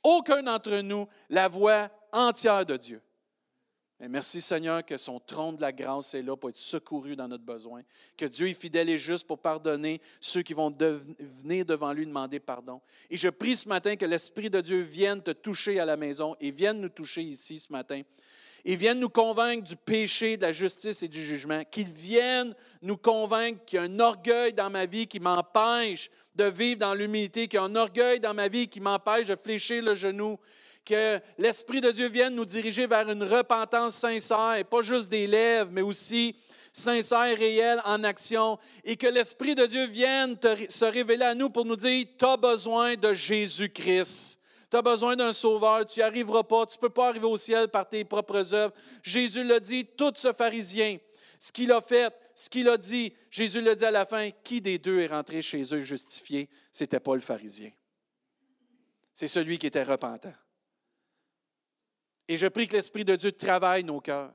aucun 0.03 0.43
d'entre 0.43 0.77
nous, 0.81 1.07
la 1.29 1.47
voie 1.47 1.89
entière 2.11 2.65
de 2.65 2.77
Dieu. 2.77 3.01
Mais 3.99 4.07
merci 4.07 4.39
Seigneur 4.39 4.85
que 4.85 4.95
son 4.95 5.19
trône 5.19 5.57
de 5.57 5.61
la 5.61 5.73
grâce 5.73 6.13
est 6.13 6.21
là 6.21 6.37
pour 6.37 6.49
être 6.49 6.57
secouru 6.57 7.17
dans 7.17 7.27
notre 7.27 7.43
besoin, 7.43 7.81
que 8.15 8.25
Dieu 8.25 8.47
est 8.47 8.53
fidèle 8.53 8.89
et 8.89 8.97
juste 8.97 9.27
pour 9.27 9.39
pardonner 9.39 9.99
ceux 10.21 10.41
qui 10.41 10.53
vont 10.53 10.73
venir 11.19 11.65
devant 11.65 11.91
lui 11.91 12.05
demander 12.05 12.39
pardon. 12.39 12.79
Et 13.09 13.17
je 13.17 13.27
prie 13.27 13.57
ce 13.57 13.67
matin 13.67 13.97
que 13.97 14.05
l'Esprit 14.05 14.49
de 14.49 14.61
Dieu 14.61 14.79
vienne 14.79 15.21
te 15.21 15.31
toucher 15.31 15.79
à 15.81 15.85
la 15.85 15.97
maison 15.97 16.37
et 16.39 16.51
vienne 16.51 16.79
nous 16.79 16.89
toucher 16.89 17.23
ici 17.23 17.59
ce 17.59 17.71
matin 17.73 18.01
ils 18.65 18.77
viennent 18.77 18.99
nous 18.99 19.09
convaincre 19.09 19.63
du 19.63 19.75
péché, 19.75 20.37
de 20.37 20.43
la 20.43 20.51
justice 20.51 21.03
et 21.03 21.07
du 21.07 21.23
jugement. 21.23 21.63
Qu'ils 21.69 21.91
viennent 21.91 22.53
nous 22.81 22.97
convaincre 22.97 23.63
qu'il 23.65 23.77
y 23.77 23.79
a 23.79 23.83
un 23.85 23.99
orgueil 23.99 24.53
dans 24.53 24.69
ma 24.69 24.85
vie 24.85 25.07
qui 25.07 25.19
m'empêche 25.19 26.09
de 26.35 26.45
vivre 26.45 26.79
dans 26.79 26.93
l'humilité, 26.93 27.47
qu'il 27.47 27.59
y 27.59 27.61
a 27.61 27.65
un 27.65 27.75
orgueil 27.75 28.19
dans 28.19 28.33
ma 28.33 28.47
vie 28.47 28.67
qui 28.67 28.79
m'empêche 28.79 29.27
de 29.27 29.35
fléchir 29.35 29.83
le 29.83 29.95
genou. 29.95 30.37
Que 30.85 31.19
l'Esprit 31.37 31.81
de 31.81 31.91
Dieu 31.91 32.07
vienne 32.09 32.35
nous 32.35 32.45
diriger 32.45 32.87
vers 32.87 33.09
une 33.09 33.23
repentance 33.23 33.95
sincère, 33.95 34.55
et 34.55 34.63
pas 34.63 34.81
juste 34.81 35.09
des 35.09 35.27
lèvres, 35.27 35.69
mais 35.71 35.81
aussi 35.81 36.35
sincère, 36.73 37.37
réelle, 37.37 37.81
en 37.85 38.03
action. 38.03 38.57
Et 38.83 38.95
que 38.95 39.07
l'Esprit 39.07 39.55
de 39.55 39.65
Dieu 39.65 39.85
vienne 39.87 40.37
se 40.69 40.85
révéler 40.85 41.25
à 41.25 41.35
nous 41.35 41.49
pour 41.49 41.65
nous 41.65 41.75
dire, 41.75 42.05
tu 42.17 42.25
as 42.25 42.37
besoin 42.37 42.95
de 42.95 43.13
Jésus-Christ. 43.13 44.38
Tu 44.69 44.77
as 44.77 44.81
besoin 44.81 45.15
d'un 45.15 45.33
sauveur, 45.33 45.85
tu 45.85 45.99
n'y 45.99 46.03
arriveras 46.03 46.43
pas, 46.43 46.65
tu 46.67 46.77
ne 46.77 46.81
peux 46.81 46.89
pas 46.89 47.09
arriver 47.09 47.25
au 47.25 47.37
ciel 47.37 47.69
par 47.69 47.89
tes 47.89 48.03
propres 48.05 48.53
œuvres. 48.53 48.73
Jésus 49.01 49.43
l'a 49.43 49.59
dit, 49.59 49.85
tout 49.85 50.13
ce 50.15 50.31
pharisien, 50.31 50.97
ce 51.39 51.51
qu'il 51.51 51.71
a 51.71 51.81
fait, 51.81 52.13
ce 52.35 52.49
qu'il 52.49 52.69
a 52.69 52.77
dit, 52.77 53.13
Jésus 53.31 53.61
l'a 53.61 53.73
dit 53.73 53.85
à 53.85 53.91
la 53.91 54.05
fin, 54.05 54.29
qui 54.43 54.61
des 54.61 54.77
deux 54.77 54.99
est 54.99 55.07
rentré 55.07 55.41
chez 55.41 55.63
eux 55.73 55.81
justifié? 55.81 56.49
Ce 56.71 56.83
n'était 56.83 56.99
pas 56.99 57.15
le 57.15 57.21
pharisien. 57.21 57.71
C'est 59.13 59.27
celui 59.27 59.57
qui 59.57 59.67
était 59.67 59.83
repentant. 59.83 60.33
Et 62.27 62.37
je 62.37 62.45
prie 62.45 62.67
que 62.67 62.75
l'Esprit 62.75 63.03
de 63.03 63.15
Dieu 63.15 63.31
travaille 63.31 63.83
nos 63.83 63.99
cœurs. 63.99 64.33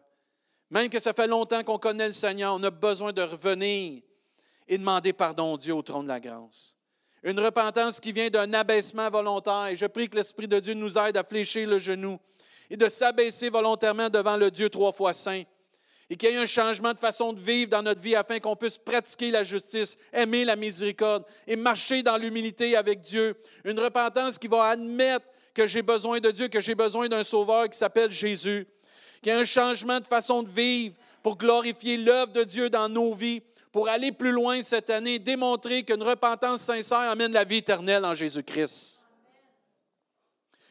Même 0.71 0.91
que 0.91 0.99
ça 0.99 1.13
fait 1.13 1.29
longtemps 1.29 1.63
qu'on 1.63 1.79
connaît 1.79 2.09
le 2.09 2.13
Seigneur, 2.13 2.55
on 2.55 2.63
a 2.65 2.71
besoin 2.71 3.13
de 3.13 3.23
revenir 3.23 4.03
et 4.67 4.79
demander 4.79 5.13
pardon 5.13 5.53
au 5.53 5.59
Dieu 5.59 5.75
au 5.75 5.83
trône 5.83 6.05
de 6.05 6.09
la 6.09 6.19
grâce. 6.19 6.77
Une 7.25 7.41
repentance 7.41 8.01
qui 8.01 8.13
vient 8.13 8.29
d'un 8.29 8.53
abaissement 8.53 9.09
volontaire. 9.09 9.69
Et 9.69 9.77
je 9.77 9.87
prie 9.87 10.11
que 10.11 10.17
l'Esprit 10.17 10.47
de 10.47 10.61
Dieu 10.61 10.75
nous 10.75 10.99
aide 10.99 11.17
à 11.17 11.25
fléchir 11.25 11.67
le 11.67 11.79
genou 11.79 12.21
et 12.69 12.77
de 12.77 12.87
s'abaisser 12.87 13.49
volontairement 13.49 14.11
devant 14.11 14.37
le 14.37 14.51
Dieu 14.51 14.69
trois 14.69 14.93
fois 14.93 15.15
saint. 15.15 15.43
Et 16.11 16.17
qu'il 16.17 16.29
y 16.29 16.33
ait 16.35 16.37
un 16.37 16.45
changement 16.45 16.93
de 16.93 16.99
façon 16.99 17.33
de 17.33 17.41
vivre 17.41 17.71
dans 17.71 17.83
notre 17.83 18.03
vie 18.03 18.15
afin 18.15 18.41
qu'on 18.41 18.57
puisse 18.57 18.77
pratiquer 18.77 19.31
la 19.31 19.43
justice, 19.43 19.97
aimer 20.13 20.45
la 20.45 20.55
miséricorde 20.55 21.25
et 21.47 21.57
marcher 21.57 22.03
dans 22.03 22.19
l'humilité 22.19 22.77
avec 22.77 23.01
Dieu. 23.01 23.41
Une 23.65 23.81
repentance 23.81 24.39
qui 24.39 24.47
va 24.47 24.65
admettre 24.65 25.25
que 25.55 25.67
j'ai 25.67 25.81
besoin 25.81 26.21
de 26.21 26.31
Dieu, 26.31 26.49
que 26.49 26.61
j'ai 26.61 26.75
besoin 26.75 27.09
d'un 27.09 27.25
sauveur 27.25 27.71
qui 27.71 27.79
s'appelle 27.79 28.11
Jésus. 28.11 28.67
Qu'il 29.23 29.33
y 29.33 29.35
ait 29.35 29.41
un 29.41 29.45
changement 29.45 29.99
de 29.99 30.07
façon 30.07 30.43
de 30.43 30.51
vivre 30.51 30.95
pour 31.23 31.39
glorifier 31.39 31.97
l'œuvre 31.97 32.33
de 32.33 32.45
Dieu 32.45 32.69
dans 32.69 32.91
nos 32.91 33.15
vies 33.15 33.41
pour 33.75 33.89
aller 33.89 34.13
plus 34.13 34.31
loin 34.31 34.63
cette 34.63 34.89
année, 34.89 35.19
démontrer 35.19 35.83
qu'une 35.83 36.05
repentance 36.05 36.61
sincère 36.61 37.11
amène 37.11 37.33
la 37.33 37.43
vie 37.43 37.57
éternelle 37.57 38.05
en 38.05 38.15
Jésus-Christ. 38.15 39.05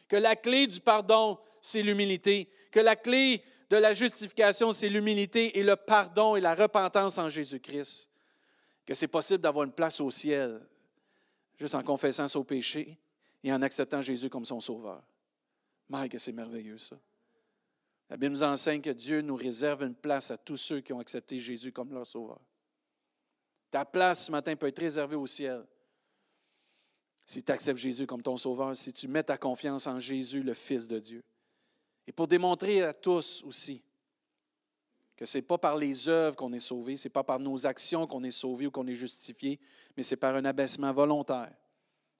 Que 0.08 0.16
la 0.16 0.34
clé 0.34 0.66
du 0.66 0.80
pardon, 0.80 1.38
c'est 1.60 1.82
l'humilité. 1.82 2.48
Que 2.70 2.80
la 2.80 2.96
clé 2.96 3.44
de 3.68 3.76
la 3.76 3.92
justification, 3.92 4.72
c'est 4.72 4.88
l'humilité 4.88 5.58
et 5.58 5.62
le 5.62 5.76
pardon 5.76 6.34
et 6.34 6.40
la 6.40 6.54
repentance 6.54 7.18
en 7.18 7.28
Jésus-Christ. 7.28 8.08
Que 8.86 8.94
c'est 8.94 9.08
possible 9.08 9.42
d'avoir 9.42 9.66
une 9.66 9.72
place 9.72 10.00
au 10.00 10.10
ciel 10.10 10.66
juste 11.58 11.74
en 11.74 11.82
confessant 11.82 12.26
son 12.26 12.42
péché 12.42 12.98
et 13.42 13.52
en 13.52 13.60
acceptant 13.60 14.00
Jésus 14.00 14.30
comme 14.30 14.46
son 14.46 14.60
sauveur. 14.60 15.02
Mike, 15.90 16.18
c'est 16.18 16.32
merveilleux 16.32 16.78
ça. 16.78 16.96
La 18.08 18.16
Bible 18.16 18.32
nous 18.32 18.42
enseigne 18.42 18.80
que 18.80 18.88
Dieu 18.88 19.20
nous 19.20 19.36
réserve 19.36 19.82
une 19.82 19.94
place 19.94 20.30
à 20.30 20.38
tous 20.38 20.56
ceux 20.56 20.80
qui 20.80 20.94
ont 20.94 21.00
accepté 21.00 21.38
Jésus 21.38 21.70
comme 21.70 21.92
leur 21.92 22.06
sauveur. 22.06 22.40
Ta 23.74 23.84
place 23.84 24.26
ce 24.26 24.30
matin 24.30 24.54
peut 24.54 24.68
être 24.68 24.78
réservée 24.78 25.16
au 25.16 25.26
ciel. 25.26 25.66
Si 27.26 27.42
tu 27.42 27.50
acceptes 27.50 27.80
Jésus 27.80 28.06
comme 28.06 28.22
ton 28.22 28.36
sauveur, 28.36 28.76
si 28.76 28.92
tu 28.92 29.08
mets 29.08 29.24
ta 29.24 29.36
confiance 29.36 29.88
en 29.88 29.98
Jésus, 29.98 30.44
le 30.44 30.54
Fils 30.54 30.86
de 30.86 31.00
Dieu. 31.00 31.24
Et 32.06 32.12
pour 32.12 32.28
démontrer 32.28 32.82
à 32.82 32.92
tous 32.92 33.42
aussi 33.44 33.82
que 35.16 35.26
ce 35.26 35.38
n'est 35.38 35.42
pas 35.42 35.58
par 35.58 35.76
les 35.76 36.08
œuvres 36.08 36.36
qu'on 36.36 36.52
est 36.52 36.60
sauvé, 36.60 36.96
ce 36.96 37.08
n'est 37.08 37.12
pas 37.12 37.24
par 37.24 37.40
nos 37.40 37.66
actions 37.66 38.06
qu'on 38.06 38.22
est 38.22 38.30
sauvé 38.30 38.68
ou 38.68 38.70
qu'on 38.70 38.86
est 38.86 38.94
justifié, 38.94 39.58
mais 39.96 40.04
c'est 40.04 40.18
par 40.18 40.36
un 40.36 40.44
abaissement 40.44 40.92
volontaire, 40.92 41.52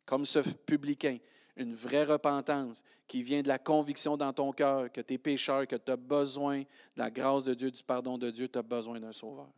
comme 0.06 0.26
ce 0.26 0.40
publicain, 0.40 1.18
une 1.54 1.72
vraie 1.72 2.02
repentance 2.02 2.82
qui 3.06 3.22
vient 3.22 3.42
de 3.42 3.48
la 3.48 3.60
conviction 3.60 4.16
dans 4.16 4.32
ton 4.32 4.50
cœur 4.50 4.90
que 4.90 5.02
tu 5.02 5.14
es 5.14 5.18
pécheur, 5.18 5.68
que 5.68 5.76
tu 5.76 5.92
as 5.92 5.96
besoin 5.96 6.62
de 6.62 6.66
la 6.96 7.12
grâce 7.12 7.44
de 7.44 7.54
Dieu, 7.54 7.70
du 7.70 7.84
pardon 7.84 8.18
de 8.18 8.28
Dieu, 8.32 8.48
tu 8.48 8.58
as 8.58 8.62
besoin 8.62 8.98
d'un 8.98 9.12
sauveur. 9.12 9.52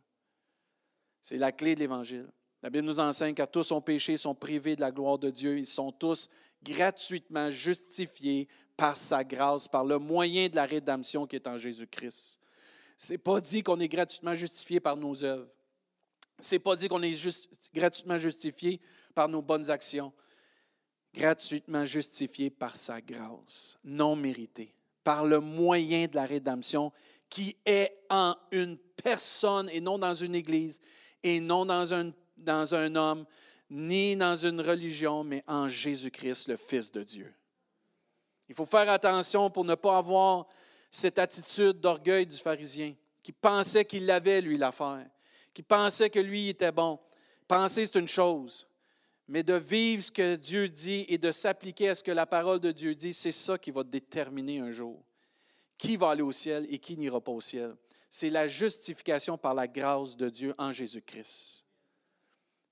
C'est 1.27 1.37
la 1.37 1.51
clé 1.51 1.75
de 1.75 1.81
l'Évangile. 1.81 2.25
La 2.63 2.69
Bible 2.69 2.87
nous 2.87 3.01
enseigne 3.01 3.33
qu'à 3.33 3.47
tous 3.47 3.73
ont 3.73 3.81
péché, 3.81 4.15
sont 4.15 4.33
privés 4.33 4.77
de 4.77 4.79
la 4.79 4.93
gloire 4.93 5.19
de 5.19 5.29
Dieu. 5.29 5.57
Ils 5.57 5.65
sont 5.65 5.91
tous 5.91 6.29
gratuitement 6.63 7.49
justifiés 7.49 8.47
par 8.77 8.95
sa 8.95 9.25
grâce, 9.25 9.67
par 9.67 9.83
le 9.83 9.99
moyen 9.99 10.47
de 10.47 10.55
la 10.55 10.65
rédemption 10.65 11.27
qui 11.27 11.35
est 11.35 11.45
en 11.45 11.57
Jésus-Christ. 11.57 12.39
Ce 12.95 13.11
n'est 13.11 13.17
pas 13.17 13.41
dit 13.41 13.61
qu'on 13.61 13.77
est 13.81 13.89
gratuitement 13.89 14.33
justifié 14.35 14.79
par 14.79 14.95
nos 14.95 15.21
œuvres. 15.21 15.49
Ce 16.39 16.55
n'est 16.55 16.59
pas 16.59 16.77
dit 16.77 16.87
qu'on 16.87 17.03
est 17.03 17.13
gratuitement 17.73 18.17
justifié 18.17 18.79
par 19.13 19.27
nos 19.27 19.41
bonnes 19.41 19.69
actions. 19.69 20.13
Gratuitement 21.13 21.83
justifié 21.83 22.49
par 22.49 22.77
sa 22.77 23.01
grâce, 23.01 23.77
non 23.83 24.15
méritée, 24.15 24.73
par 25.03 25.25
le 25.25 25.41
moyen 25.41 26.07
de 26.07 26.15
la 26.15 26.25
rédemption 26.25 26.93
qui 27.29 27.57
est 27.65 27.91
en 28.09 28.33
une 28.51 28.77
personne 29.03 29.69
et 29.73 29.81
non 29.81 29.99
dans 29.99 30.13
une 30.13 30.35
église 30.35 30.79
et 31.23 31.39
non 31.39 31.65
dans 31.65 31.93
un 32.73 32.95
homme, 32.95 33.25
ni 33.69 34.15
dans 34.15 34.35
une 34.35 34.61
religion, 34.61 35.23
mais 35.23 35.43
en 35.47 35.67
Jésus-Christ, 35.67 36.47
le 36.47 36.57
Fils 36.57 36.91
de 36.91 37.03
Dieu. 37.03 37.33
Il 38.47 38.55
faut 38.55 38.65
faire 38.65 38.89
attention 38.89 39.49
pour 39.49 39.65
ne 39.65 39.75
pas 39.75 39.97
avoir 39.97 40.47
cette 40.89 41.19
attitude 41.19 41.81
d'orgueil 41.81 42.25
du 42.25 42.37
pharisien 42.37 42.95
qui 43.21 43.33
pensait 43.33 43.83
qu'il 43.83 44.09
avait, 44.09 44.39
lui, 44.41 44.57
l'affaire, 44.57 45.05
qui 45.53 45.63
pensait 45.63 46.09
que 46.09 46.19
lui 46.19 46.49
était 46.49 46.71
bon. 46.71 46.97
Penser, 47.47 47.85
c'est 47.85 47.99
une 47.99 48.07
chose, 48.07 48.67
mais 49.27 49.43
de 49.43 49.55
vivre 49.55 50.01
ce 50.01 50.11
que 50.11 50.35
Dieu 50.37 50.69
dit 50.69 51.05
et 51.09 51.17
de 51.17 51.31
s'appliquer 51.31 51.89
à 51.89 51.95
ce 51.95 52.03
que 52.03 52.11
la 52.11 52.25
parole 52.25 52.61
de 52.61 52.71
Dieu 52.71 52.95
dit, 52.95 53.13
c'est 53.13 53.33
ça 53.33 53.57
qui 53.57 53.71
va 53.71 53.83
déterminer 53.83 54.59
un 54.59 54.71
jour 54.71 55.03
qui 55.77 55.95
va 55.95 56.11
aller 56.11 56.21
au 56.21 56.31
ciel 56.31 56.65
et 56.69 56.79
qui 56.79 56.97
n'ira 56.97 57.21
pas 57.21 57.31
au 57.31 57.41
ciel. 57.41 57.75
C'est 58.09 58.29
la 58.29 58.47
justification 58.47 59.37
par 59.37 59.53
la 59.53 59.67
grâce 59.67 60.15
de 60.15 60.29
Dieu 60.29 60.53
en 60.57 60.71
Jésus-Christ. 60.71 61.67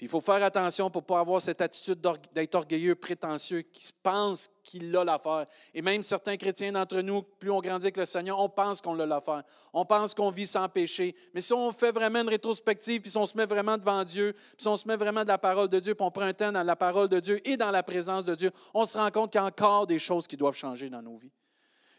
Il 0.02 0.10
faut 0.10 0.20
faire 0.20 0.44
attention 0.44 0.90
pour 0.90 1.04
ne 1.04 1.06
pas 1.06 1.22
avoir 1.22 1.42
cette 1.42 1.62
attitude 1.62 2.02
d'être 2.34 2.56
orgueilleux, 2.56 2.96
prétentieux, 2.96 3.62
qui 3.62 3.94
pense 4.04 4.50
qu'il 4.62 4.94
a 4.96 5.06
l'affaire. 5.06 5.46
Et 5.74 5.82
même 5.82 6.04
certains 6.04 6.36
chrétiens 6.36 6.74
d'entre 6.74 7.00
nous, 7.00 7.22
plus 7.22 7.50
on 7.50 7.62
grandit 7.62 7.86
avec 7.86 7.96
le 7.96 8.06
Seigneur, 8.06 8.38
on 8.38 8.50
pense 8.50 8.82
qu'on 8.82 9.00
a 9.00 9.06
l'affaire. 9.06 9.44
On 9.72 9.86
pense 9.86 10.14
qu'on 10.14 10.32
vit 10.32 10.48
sans 10.48 10.68
péché. 10.68 11.16
Mais 11.34 11.40
si 11.40 11.54
on 11.54 11.72
fait 11.72 11.94
vraiment 11.94 12.20
une 12.20 12.28
rétrospective, 12.28 13.02
puis 13.02 13.10
si 13.10 13.18
on 13.18 13.26
se 13.26 13.38
met 13.38 13.46
vraiment 13.46 13.78
devant 13.78 14.04
Dieu, 14.04 14.34
puis 14.34 14.56
si 14.58 14.68
on 14.68 14.76
se 14.76 14.86
met 14.86 14.98
vraiment 14.98 15.24
de 15.24 15.30
la 15.30 15.38
parole 15.38 15.70
de 15.70 15.80
Dieu, 15.80 15.96
puis 15.96 16.06
on 16.06 16.12
prend 16.12 16.26
un 16.26 16.34
temps 16.34 16.52
dans 16.52 16.64
la 16.64 16.76
parole 16.76 17.08
de 17.08 17.22
Dieu 17.22 17.40
et 17.48 17.56
dans 17.56 17.72
la 17.72 17.82
présence 17.82 18.26
de 18.26 18.36
Dieu, 18.36 18.52
on 18.74 18.86
se 18.86 18.98
rend 18.98 19.10
compte 19.12 19.32
qu'il 19.32 19.40
y 19.40 19.44
a 19.44 19.48
encore 19.48 19.88
des 19.88 20.00
choses 20.00 20.28
qui 20.28 20.36
doivent 20.36 20.58
changer 20.58 20.90
dans 20.90 21.02
nos 21.02 21.18
vies. 21.18 21.32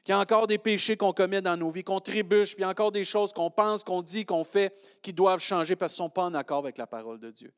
Qu'il 0.06 0.14
y 0.14 0.16
a 0.16 0.20
encore 0.20 0.46
des 0.46 0.56
péchés 0.56 0.96
qu'on 0.96 1.12
commet 1.12 1.42
dans 1.42 1.58
nos 1.58 1.68
vies, 1.68 1.84
qu'on 1.84 2.00
trébuche, 2.00 2.54
puis 2.54 2.60
il 2.60 2.62
y 2.62 2.64
a 2.64 2.70
encore 2.70 2.92
des 2.92 3.04
choses 3.04 3.34
qu'on 3.34 3.50
pense, 3.50 3.84
qu'on 3.84 4.00
dit, 4.00 4.24
qu'on 4.24 4.44
fait, 4.44 4.72
qui 5.02 5.12
doivent 5.12 5.40
changer 5.40 5.76
parce 5.76 5.94
qu'ils 5.94 6.04
ne 6.04 6.06
sont 6.06 6.10
pas 6.10 6.24
en 6.24 6.32
accord 6.32 6.60
avec 6.60 6.78
la 6.78 6.86
parole 6.86 7.20
de 7.20 7.30
Dieu 7.30 7.52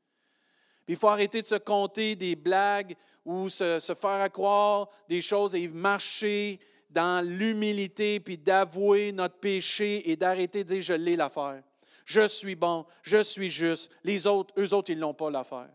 il 0.89 0.97
faut 0.97 1.09
arrêter 1.09 1.43
de 1.43 1.47
se 1.47 1.55
compter 1.55 2.17
des 2.17 2.35
blagues 2.35 2.97
ou 3.25 3.49
se, 3.49 3.79
faire 3.79 4.33
croire 4.33 4.89
des 5.09 5.21
choses 5.21 5.55
et 5.55 5.69
marcher 5.69 6.59
dans 6.91 7.25
l'humilité, 7.25 8.19
puis 8.19 8.39
d'avouer 8.39 9.13
notre 9.13 9.39
péché 9.39 10.11
et 10.11 10.17
d'arrêter 10.17 10.65
de 10.65 10.69
dire 10.75 10.83
je 10.83 10.95
l'ai 10.95 11.17
l'affaire. 11.17 11.63
Je 12.07 12.27
suis 12.27 12.57
bon, 12.57 12.87
je 13.03 13.23
suis 13.23 13.51
juste. 13.51 13.91
Les 14.03 14.27
autres, 14.27 14.55
eux 14.59 14.73
autres, 14.73 14.91
ils 14.91 14.99
n'ont 14.99 15.13
pas 15.13 15.31
l'affaire. 15.31 15.69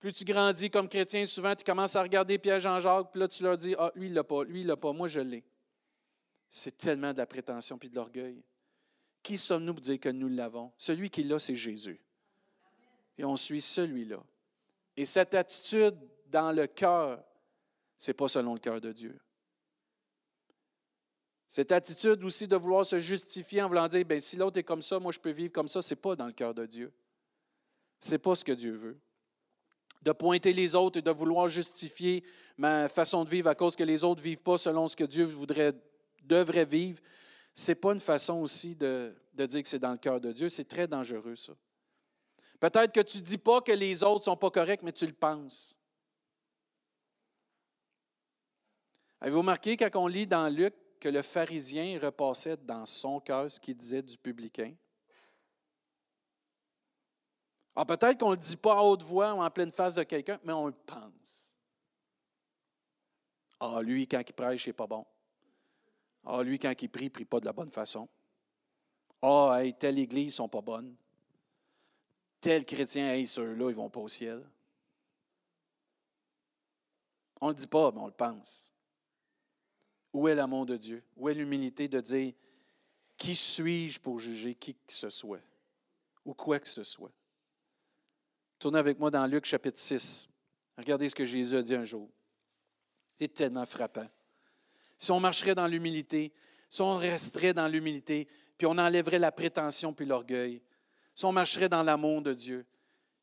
Plus 0.00 0.12
tu 0.12 0.24
grandis 0.24 0.70
comme 0.70 0.88
chrétien, 0.88 1.26
souvent, 1.26 1.54
tu 1.54 1.64
commences 1.64 1.96
à 1.96 2.02
regarder 2.02 2.38
Pierre-Jean-Jacques, 2.38 3.10
puis 3.10 3.20
là, 3.20 3.28
tu 3.28 3.42
leur 3.42 3.56
dis 3.56 3.74
Ah, 3.78 3.90
lui, 3.94 4.06
il 4.06 4.14
l'a 4.14 4.24
pas, 4.24 4.44
lui, 4.44 4.60
il 4.60 4.66
l'a 4.66 4.76
pas, 4.76 4.92
moi, 4.92 5.08
je 5.08 5.20
l'ai. 5.20 5.44
C'est 6.48 6.76
tellement 6.78 7.12
de 7.12 7.18
la 7.18 7.26
prétention 7.26 7.78
puis 7.78 7.90
de 7.90 7.96
l'orgueil. 7.96 8.42
Qui 9.22 9.36
sommes-nous 9.36 9.74
pour 9.74 9.82
dire 9.82 10.00
que 10.00 10.08
nous 10.08 10.28
l'avons? 10.28 10.72
Celui 10.78 11.10
qui 11.10 11.24
l'a, 11.24 11.38
c'est 11.38 11.56
Jésus 11.56 12.00
et 13.18 13.24
on 13.24 13.36
suit 13.36 13.60
celui-là. 13.60 14.22
Et 14.96 15.04
cette 15.04 15.34
attitude 15.34 15.96
dans 16.26 16.52
le 16.52 16.66
cœur, 16.66 17.22
ce 17.98 18.10
n'est 18.10 18.14
pas 18.14 18.28
selon 18.28 18.54
le 18.54 18.60
cœur 18.60 18.80
de 18.80 18.92
Dieu. 18.92 19.18
Cette 21.48 21.72
attitude 21.72 22.22
aussi 22.24 22.46
de 22.46 22.56
vouloir 22.56 22.84
se 22.84 23.00
justifier 23.00 23.62
en 23.62 23.68
voulant 23.68 23.88
dire, 23.88 24.04
ben, 24.04 24.20
si 24.20 24.36
l'autre 24.36 24.58
est 24.58 24.64
comme 24.64 24.82
ça, 24.82 25.00
moi 25.00 25.12
je 25.12 25.18
peux 25.18 25.30
vivre 25.30 25.52
comme 25.52 25.68
ça, 25.68 25.82
ce 25.82 25.94
n'est 25.94 26.00
pas 26.00 26.14
dans 26.14 26.26
le 26.26 26.32
cœur 26.32 26.54
de 26.54 26.66
Dieu. 26.66 26.92
Ce 28.00 28.10
n'est 28.10 28.18
pas 28.18 28.34
ce 28.34 28.44
que 28.44 28.52
Dieu 28.52 28.72
veut. 28.72 28.98
De 30.02 30.12
pointer 30.12 30.52
les 30.52 30.74
autres 30.74 30.98
et 30.98 31.02
de 31.02 31.10
vouloir 31.10 31.48
justifier 31.48 32.24
ma 32.56 32.88
façon 32.88 33.24
de 33.24 33.30
vivre 33.30 33.48
à 33.48 33.54
cause 33.54 33.76
que 33.76 33.84
les 33.84 34.04
autres 34.04 34.20
ne 34.20 34.24
vivent 34.24 34.42
pas 34.42 34.58
selon 34.58 34.88
ce 34.88 34.96
que 34.96 35.04
Dieu 35.04 35.24
voudrait, 35.24 35.72
devrait 36.22 36.64
vivre, 36.64 37.00
ce 37.54 37.72
n'est 37.72 37.76
pas 37.76 37.92
une 37.92 38.00
façon 38.00 38.34
aussi 38.34 38.76
de, 38.76 39.14
de 39.34 39.46
dire 39.46 39.62
que 39.62 39.68
c'est 39.68 39.78
dans 39.78 39.92
le 39.92 39.98
cœur 39.98 40.20
de 40.20 40.32
Dieu. 40.32 40.48
C'est 40.48 40.68
très 40.68 40.86
dangereux, 40.86 41.36
ça. 41.36 41.54
Peut-être 42.60 42.92
que 42.92 43.00
tu 43.00 43.18
ne 43.18 43.22
dis 43.22 43.38
pas 43.38 43.60
que 43.60 43.72
les 43.72 44.02
autres 44.02 44.20
ne 44.20 44.24
sont 44.24 44.36
pas 44.36 44.50
corrects, 44.50 44.82
mais 44.82 44.92
tu 44.92 45.06
le 45.06 45.12
penses. 45.12 45.76
Avez-vous 49.20 49.38
remarqué 49.38 49.76
quand 49.76 49.90
on 49.96 50.06
lit 50.06 50.26
dans 50.26 50.48
Luc 50.48 50.74
que 51.00 51.08
le 51.08 51.22
pharisien 51.22 51.98
repassait 52.00 52.56
dans 52.56 52.86
son 52.86 53.20
cœur 53.20 53.50
ce 53.50 53.58
qu'il 53.58 53.76
disait 53.76 54.02
du 54.02 54.16
publicain? 54.16 54.74
Alors 57.74 57.86
ah, 57.88 57.96
peut-être 57.96 58.18
qu'on 58.18 58.30
ne 58.30 58.36
le 58.36 58.40
dit 58.40 58.56
pas 58.56 58.78
à 58.78 58.82
haute 58.82 59.02
voix 59.02 59.32
ou 59.34 59.42
en 59.42 59.50
pleine 59.50 59.70
face 59.70 59.94
de 59.94 60.02
quelqu'un, 60.02 60.38
mais 60.42 60.52
on 60.52 60.66
le 60.66 60.72
pense. 60.72 61.54
Ah, 63.60 63.80
lui, 63.82 64.06
quand 64.06 64.22
il 64.26 64.32
prêche, 64.32 64.64
c'est 64.64 64.72
pas 64.72 64.86
bon. 64.86 65.06
Ah, 66.24 66.42
lui, 66.42 66.58
quand 66.58 66.74
il 66.80 66.88
prie, 66.88 67.04
il 67.04 67.08
ne 67.08 67.12
prie 67.12 67.24
pas 67.24 67.40
de 67.40 67.44
la 67.44 67.52
bonne 67.52 67.70
façon. 67.70 68.08
Ah, 69.22 69.58
hey, 69.60 69.74
telle 69.74 69.98
église 69.98 70.26
ne 70.26 70.32
sont 70.32 70.48
pas 70.48 70.60
bonnes 70.60 70.96
tel 72.40 72.64
chrétien, 72.64 73.12
hey, 73.12 73.26
ceux-là, 73.26 73.70
ils 73.70 73.72
ne 73.72 73.74
vont 73.74 73.90
pas 73.90 74.00
au 74.00 74.08
ciel. 74.08 74.44
On 77.40 77.48
ne 77.48 77.52
le 77.52 77.56
dit 77.56 77.66
pas, 77.66 77.92
mais 77.92 78.00
on 78.00 78.06
le 78.06 78.12
pense. 78.12 78.72
Où 80.12 80.28
est 80.28 80.34
l'amour 80.34 80.66
de 80.66 80.76
Dieu? 80.76 81.04
Où 81.16 81.28
est 81.28 81.34
l'humilité 81.34 81.88
de 81.88 82.00
dire 82.00 82.32
qui 83.16 83.34
suis-je 83.34 84.00
pour 84.00 84.18
juger 84.18 84.54
qui 84.54 84.74
que 84.74 84.92
ce 84.92 85.10
soit 85.10 85.42
ou 86.24 86.34
quoi 86.34 86.58
que 86.58 86.68
ce 86.68 86.84
soit? 86.84 87.12
Tournez 88.58 88.78
avec 88.78 88.98
moi 88.98 89.10
dans 89.10 89.24
Luc 89.26 89.44
chapitre 89.44 89.78
6. 89.78 90.28
Regardez 90.76 91.08
ce 91.08 91.14
que 91.14 91.24
Jésus 91.24 91.56
a 91.56 91.62
dit 91.62 91.74
un 91.74 91.84
jour. 91.84 92.08
C'est 93.16 93.32
tellement 93.32 93.66
frappant. 93.66 94.08
Si 94.96 95.12
on 95.12 95.20
marcherait 95.20 95.54
dans 95.54 95.66
l'humilité, 95.66 96.32
si 96.68 96.82
on 96.82 96.96
resterait 96.96 97.54
dans 97.54 97.68
l'humilité, 97.68 98.26
puis 98.56 98.66
on 98.66 98.76
enlèverait 98.76 99.20
la 99.20 99.30
prétention 99.30 99.92
puis 99.92 100.06
l'orgueil, 100.06 100.60
si 101.14 101.24
on 101.24 101.32
marcherait 101.32 101.68
dans 101.68 101.82
l'amour 101.82 102.22
de 102.22 102.34
Dieu, 102.34 102.66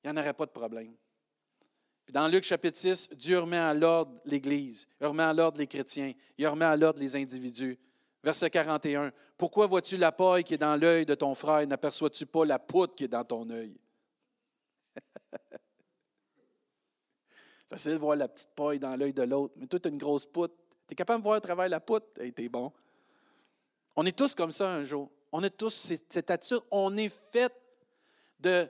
il 0.03 0.09
n'y 0.09 0.17
en 0.17 0.21
aurait 0.21 0.33
pas 0.33 0.45
de 0.45 0.51
problème. 0.51 0.95
Puis 2.05 2.13
dans 2.13 2.27
Luc 2.27 2.43
chapitre 2.43 2.77
6, 2.77 3.09
Dieu 3.15 3.39
remet 3.39 3.57
à 3.57 3.73
l'ordre 3.73 4.19
l'Église, 4.25 4.87
il 5.01 5.07
remet 5.07 5.23
à 5.23 5.33
l'ordre 5.33 5.57
les 5.57 5.67
chrétiens, 5.67 6.13
il 6.37 6.47
remet 6.47 6.65
à 6.65 6.77
l'ordre 6.77 6.99
les 6.99 7.15
individus. 7.15 7.77
Verset 8.23 8.49
41. 8.49 9.11
Pourquoi 9.37 9.67
vois-tu 9.67 9.97
la 9.97 10.11
paille 10.11 10.43
qui 10.43 10.53
est 10.53 10.57
dans 10.57 10.75
l'œil 10.75 11.05
de 11.05 11.13
ton 11.13 11.35
frère? 11.35 11.59
Et 11.59 11.65
n'aperçois-tu 11.65 12.25
pas 12.25 12.45
la 12.45 12.57
poutre 12.57 12.95
qui 12.95 13.03
est 13.03 13.09
dans 13.09 13.23
ton 13.23 13.49
œil? 13.49 13.77
Facile 17.75 17.91
de 17.91 17.97
voir 17.97 18.15
la 18.15 18.29
petite 18.29 18.51
paille 18.55 18.79
dans 18.79 18.95
l'œil 18.95 19.11
de 19.11 19.23
l'autre, 19.23 19.53
mais 19.57 19.67
toi, 19.67 19.77
tu 19.77 19.89
une 19.89 19.97
grosse 19.97 20.25
poutre. 20.25 20.53
Tu 20.87 20.93
es 20.93 20.95
capable 20.95 21.19
de 21.19 21.23
voir 21.25 21.35
à 21.35 21.41
travers 21.41 21.67
la 21.67 21.81
poutre? 21.81 22.05
Hey, 22.21 22.31
t'es 22.31 22.47
bon. 22.47 22.71
On 23.97 24.05
est 24.05 24.17
tous 24.17 24.33
comme 24.33 24.53
ça 24.53 24.69
un 24.69 24.85
jour. 24.85 25.11
On 25.33 25.43
est 25.43 25.49
tous 25.49 25.91
cette 26.09 26.31
attitude. 26.31 26.61
On 26.71 26.95
est 26.95 27.11
fait 27.33 27.51
de, 28.39 28.69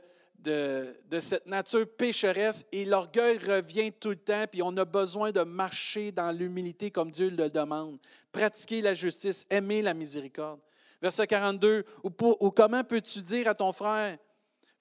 cette 1.20 1.46
nature 1.46 1.86
pécheresse 1.96 2.66
et 2.72 2.84
l'orgueil 2.84 3.38
revient 3.38 3.92
tout 3.92 4.10
le 4.10 4.16
temps, 4.16 4.46
puis 4.52 4.64
on 4.64 4.76
a 4.76 4.86
besoin 4.86 5.32
de 5.32 5.44
marcher 5.44 6.12
dans 6.12 6.32
l'humilité 6.32 6.90
comme 6.90 7.12
Dieu 7.12 7.30
le 7.30 7.52
demande, 7.52 8.00
pratiquer 8.32 8.82
la 8.82 8.96
justice, 8.96 9.46
aimer 9.52 9.84
la 9.84 9.94
miséricorde. 9.94 10.60
Verset 11.00 11.28
42, 11.28 11.86
ou, 12.04 12.10
ou 12.40 12.50
comment 12.50 12.84
peux-tu 12.84 13.22
dire 13.22 13.50
à 13.50 13.54
ton 13.54 13.72
frère, 13.72 14.18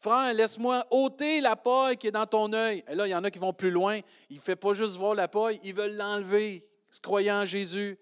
Frère, 0.05 0.35
laisse-moi 0.35 0.87
ôter 0.91 1.41
la 1.41 1.57
paille 1.57 1.97
qui 1.97 2.09
est 2.09 2.11
dans 2.11 2.27
ton 2.27 2.53
œil. 2.53 2.85
Et 2.87 2.95
là, 2.95 3.07
il 3.07 3.11
y 3.11 3.15
en 3.15 3.25
a 3.25 3.31
qui 3.31 3.39
vont 3.39 3.55
plus 3.55 3.71
loin. 3.71 4.01
Il 4.29 4.37
ne 4.37 4.41
fait 4.43 4.55
pas 4.55 4.75
juste 4.75 4.97
voir 4.97 5.15
la 5.15 5.29
paille, 5.29 5.59
ils 5.65 5.75
veulent 5.75 5.97
l'enlever, 5.97 6.63
croyant 7.03 7.41
en 7.41 7.45
Jésus. 7.47 7.99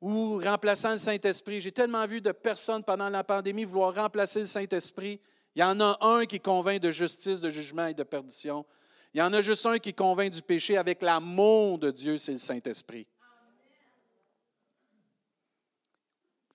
Ou 0.00 0.38
remplaçant 0.38 0.92
le 0.92 0.96
Saint-Esprit. 0.96 1.60
J'ai 1.60 1.70
tellement 1.70 2.06
vu 2.06 2.22
de 2.22 2.32
personnes 2.32 2.82
pendant 2.82 3.10
la 3.10 3.24
pandémie 3.24 3.64
vouloir 3.64 3.94
remplacer 3.94 4.40
le 4.40 4.46
Saint-Esprit. 4.46 5.20
Il 5.54 5.60
y 5.60 5.62
en 5.62 5.78
a 5.80 5.98
un 6.00 6.24
qui 6.24 6.40
convainc 6.40 6.80
de 6.80 6.90
justice, 6.90 7.42
de 7.42 7.50
jugement 7.50 7.88
et 7.88 7.94
de 7.94 8.04
perdition. 8.04 8.64
Il 9.12 9.18
y 9.18 9.22
en 9.22 9.34
a 9.34 9.42
juste 9.42 9.66
un 9.66 9.78
qui 9.78 9.92
convainc 9.92 10.32
du 10.32 10.40
péché 10.40 10.78
avec 10.78 11.02
l'amour 11.02 11.78
de 11.78 11.90
Dieu, 11.90 12.16
c'est 12.16 12.32
le 12.32 12.38
Saint-Esprit. 12.38 13.06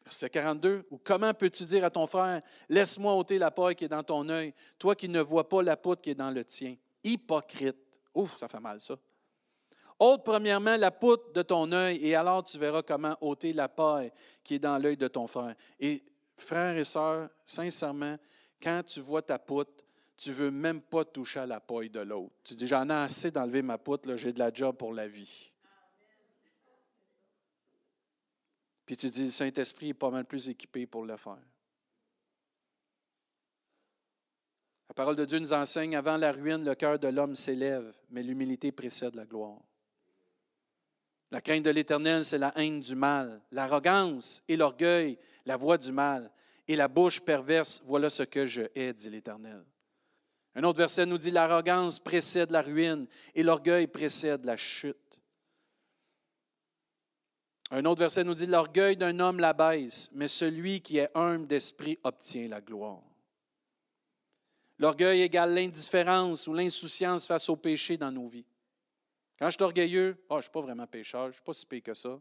Verset 0.08 0.30
42, 0.30 0.86
ou 0.90 1.02
comment 1.04 1.34
peux-tu 1.34 1.66
dire 1.66 1.84
à 1.84 1.90
ton 1.90 2.08
frère, 2.08 2.42
laisse-moi 2.70 3.14
ôter 3.14 3.38
la 3.38 3.52
paille 3.52 3.76
qui 3.76 3.84
est 3.84 3.90
dans 3.90 4.04
ton 4.04 4.30
œil, 4.30 4.54
toi 4.80 4.96
qui 4.96 5.10
ne 5.10 5.20
vois 5.20 5.50
pas 5.50 5.62
la 5.62 5.76
poutre 5.76 6.02
qui 6.02 6.12
est 6.12 6.16
dans 6.16 6.32
le 6.32 6.46
tien. 6.46 6.78
Hypocrite. 7.04 7.76
Ouf, 8.16 8.38
ça 8.38 8.48
fait 8.48 8.62
mal 8.62 8.80
ça. 8.80 8.96
Ôte 10.00 10.24
premièrement 10.24 10.78
la 10.78 10.92
poutre 10.92 11.34
de 11.34 11.42
ton 11.42 11.70
œil, 11.74 11.98
et 12.02 12.16
alors 12.16 12.42
tu 12.42 12.58
verras 12.58 12.84
comment 12.84 13.18
ôter 13.20 13.52
la 13.52 13.68
paille 13.68 14.14
qui 14.46 14.56
est 14.56 14.60
dans 14.60 14.78
l'œil 14.78 14.96
de 14.96 15.10
ton 15.10 15.28
frère. 15.28 15.56
Et 15.78 16.02
frères 16.38 16.78
et 16.78 16.86
sœurs, 16.86 17.28
sincèrement, 17.44 18.16
quand 18.64 18.84
tu 18.88 19.02
vois 19.02 19.22
ta 19.22 19.38
poutre, 19.38 19.84
tu 20.16 20.30
ne 20.30 20.36
veux 20.36 20.52
même 20.52 20.80
pas 20.80 21.04
toucher 21.04 21.42
à 21.42 21.46
la 21.46 21.60
paille 21.60 21.90
de 21.90 22.00
l'autre. 22.00 22.32
Tu 22.46 22.56
dis, 22.56 22.66
j'en 22.66 22.90
ai 22.90 22.94
assez 22.94 23.30
d'enlever 23.30 23.62
ma 23.62 23.78
poutre, 23.78 24.16
j'ai 24.16 24.32
de 24.32 24.40
la 24.40 24.54
job 24.54 24.78
pour 24.78 24.94
la 24.94 25.10
vie. 25.10 25.52
Puis 28.88 28.96
tu 28.96 29.10
dis, 29.10 29.26
le 29.26 29.30
Saint-Esprit 29.30 29.90
est 29.90 29.94
pas 29.94 30.10
mal 30.10 30.24
plus 30.24 30.48
équipé 30.48 30.88
pour 30.88 31.06
le 31.06 31.18
faire. 31.18 31.38
La 34.88 34.94
parole 34.96 35.18
de 35.18 35.26
Dieu 35.26 35.40
nous 35.40 35.52
enseigne, 35.52 35.96
avant 35.96 36.16
la 36.16 36.32
ruine, 36.32 36.64
le 36.64 36.74
cœur 36.74 36.98
de 36.98 37.10
l'homme 37.10 37.36
s'élève, 37.36 37.94
mais 38.10 38.24
l'humilité 38.24 38.72
précède 38.72 39.14
la 39.14 39.26
gloire. 39.26 39.60
La 41.30 41.42
crainte 41.42 41.64
de 41.64 41.70
l'Éternel, 41.70 42.24
c'est 42.24 42.38
la 42.38 42.58
haine 42.58 42.80
du 42.80 42.96
mal. 42.96 43.42
L'arrogance 43.52 44.42
et 44.48 44.56
l'orgueil, 44.56 45.20
la 45.46 45.58
voix 45.58 45.78
du 45.78 45.92
mal. 45.92 46.32
Et 46.70 46.78
la 46.78 46.88
bouche 46.88 47.20
perverse, 47.20 47.84
voilà 47.86 48.10
ce 48.10 48.24
que 48.24 48.46
je 48.46 48.64
hais, 48.74 48.94
dit 48.94 49.10
l'Éternel. 49.10 49.66
Un 50.56 50.64
autre 50.64 50.80
verset 50.80 51.06
nous 51.06 51.18
dit, 51.18 51.32
l'arrogance 51.32 52.00
précède 52.00 52.52
la 52.52 52.62
ruine 52.62 53.06
et 53.36 53.44
l'orgueil 53.44 53.88
précède 53.88 54.46
la 54.46 54.56
chute. 54.56 54.96
Un 57.70 57.84
autre 57.86 58.00
verset 58.00 58.24
nous 58.24 58.34
dit, 58.34 58.46
l'orgueil 58.46 58.96
d'un 58.96 59.20
homme 59.20 59.40
l'abaisse, 59.40 60.10
mais 60.14 60.28
celui 60.28 60.82
qui 60.82 61.00
est 61.00 61.10
humble 61.16 61.48
d'esprit 61.48 62.00
obtient 62.04 62.48
la 62.48 62.62
gloire. 62.62 63.02
L'orgueil 64.80 65.22
égale 65.22 65.54
l'indifférence 65.54 66.48
ou 66.48 66.54
l'insouciance 66.54 67.28
face 67.28 67.50
au 67.50 67.56
péché 67.56 67.98
dans 67.98 68.12
nos 68.12 68.28
vies. 68.28 68.46
Quand 69.38 69.50
je 69.50 69.56
suis 69.56 69.64
orgueilleux, 69.64 70.18
oh, 70.30 70.36
je 70.36 70.38
ne 70.38 70.42
suis 70.44 70.52
pas 70.52 70.62
vraiment 70.62 70.88
pécheur, 70.88 71.24
je 71.24 71.28
ne 71.28 71.34
suis 71.34 71.44
pas 71.44 71.54
si 71.54 71.66
pire 71.66 71.84
que 71.84 71.94
ça. 71.94 72.20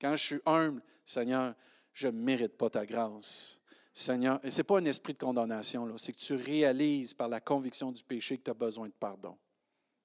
Quand 0.00 0.16
je 0.16 0.24
suis 0.24 0.40
humble, 0.46 0.82
Seigneur, 1.04 1.54
je 1.92 2.08
ne 2.08 2.18
mérite 2.18 2.56
pas 2.56 2.70
ta 2.70 2.86
grâce. 2.86 3.60
Seigneur, 3.92 4.40
et 4.44 4.50
ce 4.50 4.58
n'est 4.58 4.64
pas 4.64 4.78
un 4.78 4.84
esprit 4.84 5.12
de 5.12 5.18
condamnation, 5.18 5.98
c'est 5.98 6.12
que 6.12 6.18
tu 6.18 6.34
réalises 6.34 7.14
par 7.14 7.28
la 7.28 7.40
conviction 7.40 7.90
du 7.90 8.02
péché 8.04 8.38
que 8.38 8.44
tu 8.44 8.50
as 8.50 8.54
besoin 8.54 8.86
de 8.86 8.92
pardon. 8.92 9.36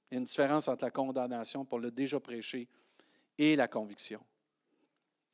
Il 0.09 0.15
y 0.15 0.17
a 0.17 0.19
une 0.19 0.25
différence 0.25 0.67
entre 0.67 0.85
la 0.85 0.91
condamnation 0.91 1.63
pour 1.63 1.79
le 1.79 1.91
déjà 1.91 2.19
prêché 2.19 2.67
et 3.37 3.55
la 3.55 3.67
conviction. 3.67 4.23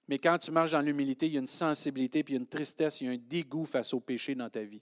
Mais 0.08 0.18
quand 0.18 0.40
tu 0.40 0.52
marches 0.52 0.72
dans 0.72 0.82
l'humilité, 0.82 1.28
il 1.28 1.34
y 1.34 1.38
a 1.38 1.40
une 1.40 1.48
sensibilité, 1.48 2.24
puis 2.24 2.34
il 2.34 2.38
y 2.38 2.40
a 2.40 2.42
une 2.42 2.48
tristesse, 2.48 3.00
il 3.00 3.06
y 3.06 3.10
a 3.10 3.14
un 3.14 3.18
dégoût 3.18 3.66
face 3.66 3.94
au 3.94 4.00
péché 4.00 4.34
dans 4.34 4.50
ta 4.50 4.64
vie. 4.64 4.82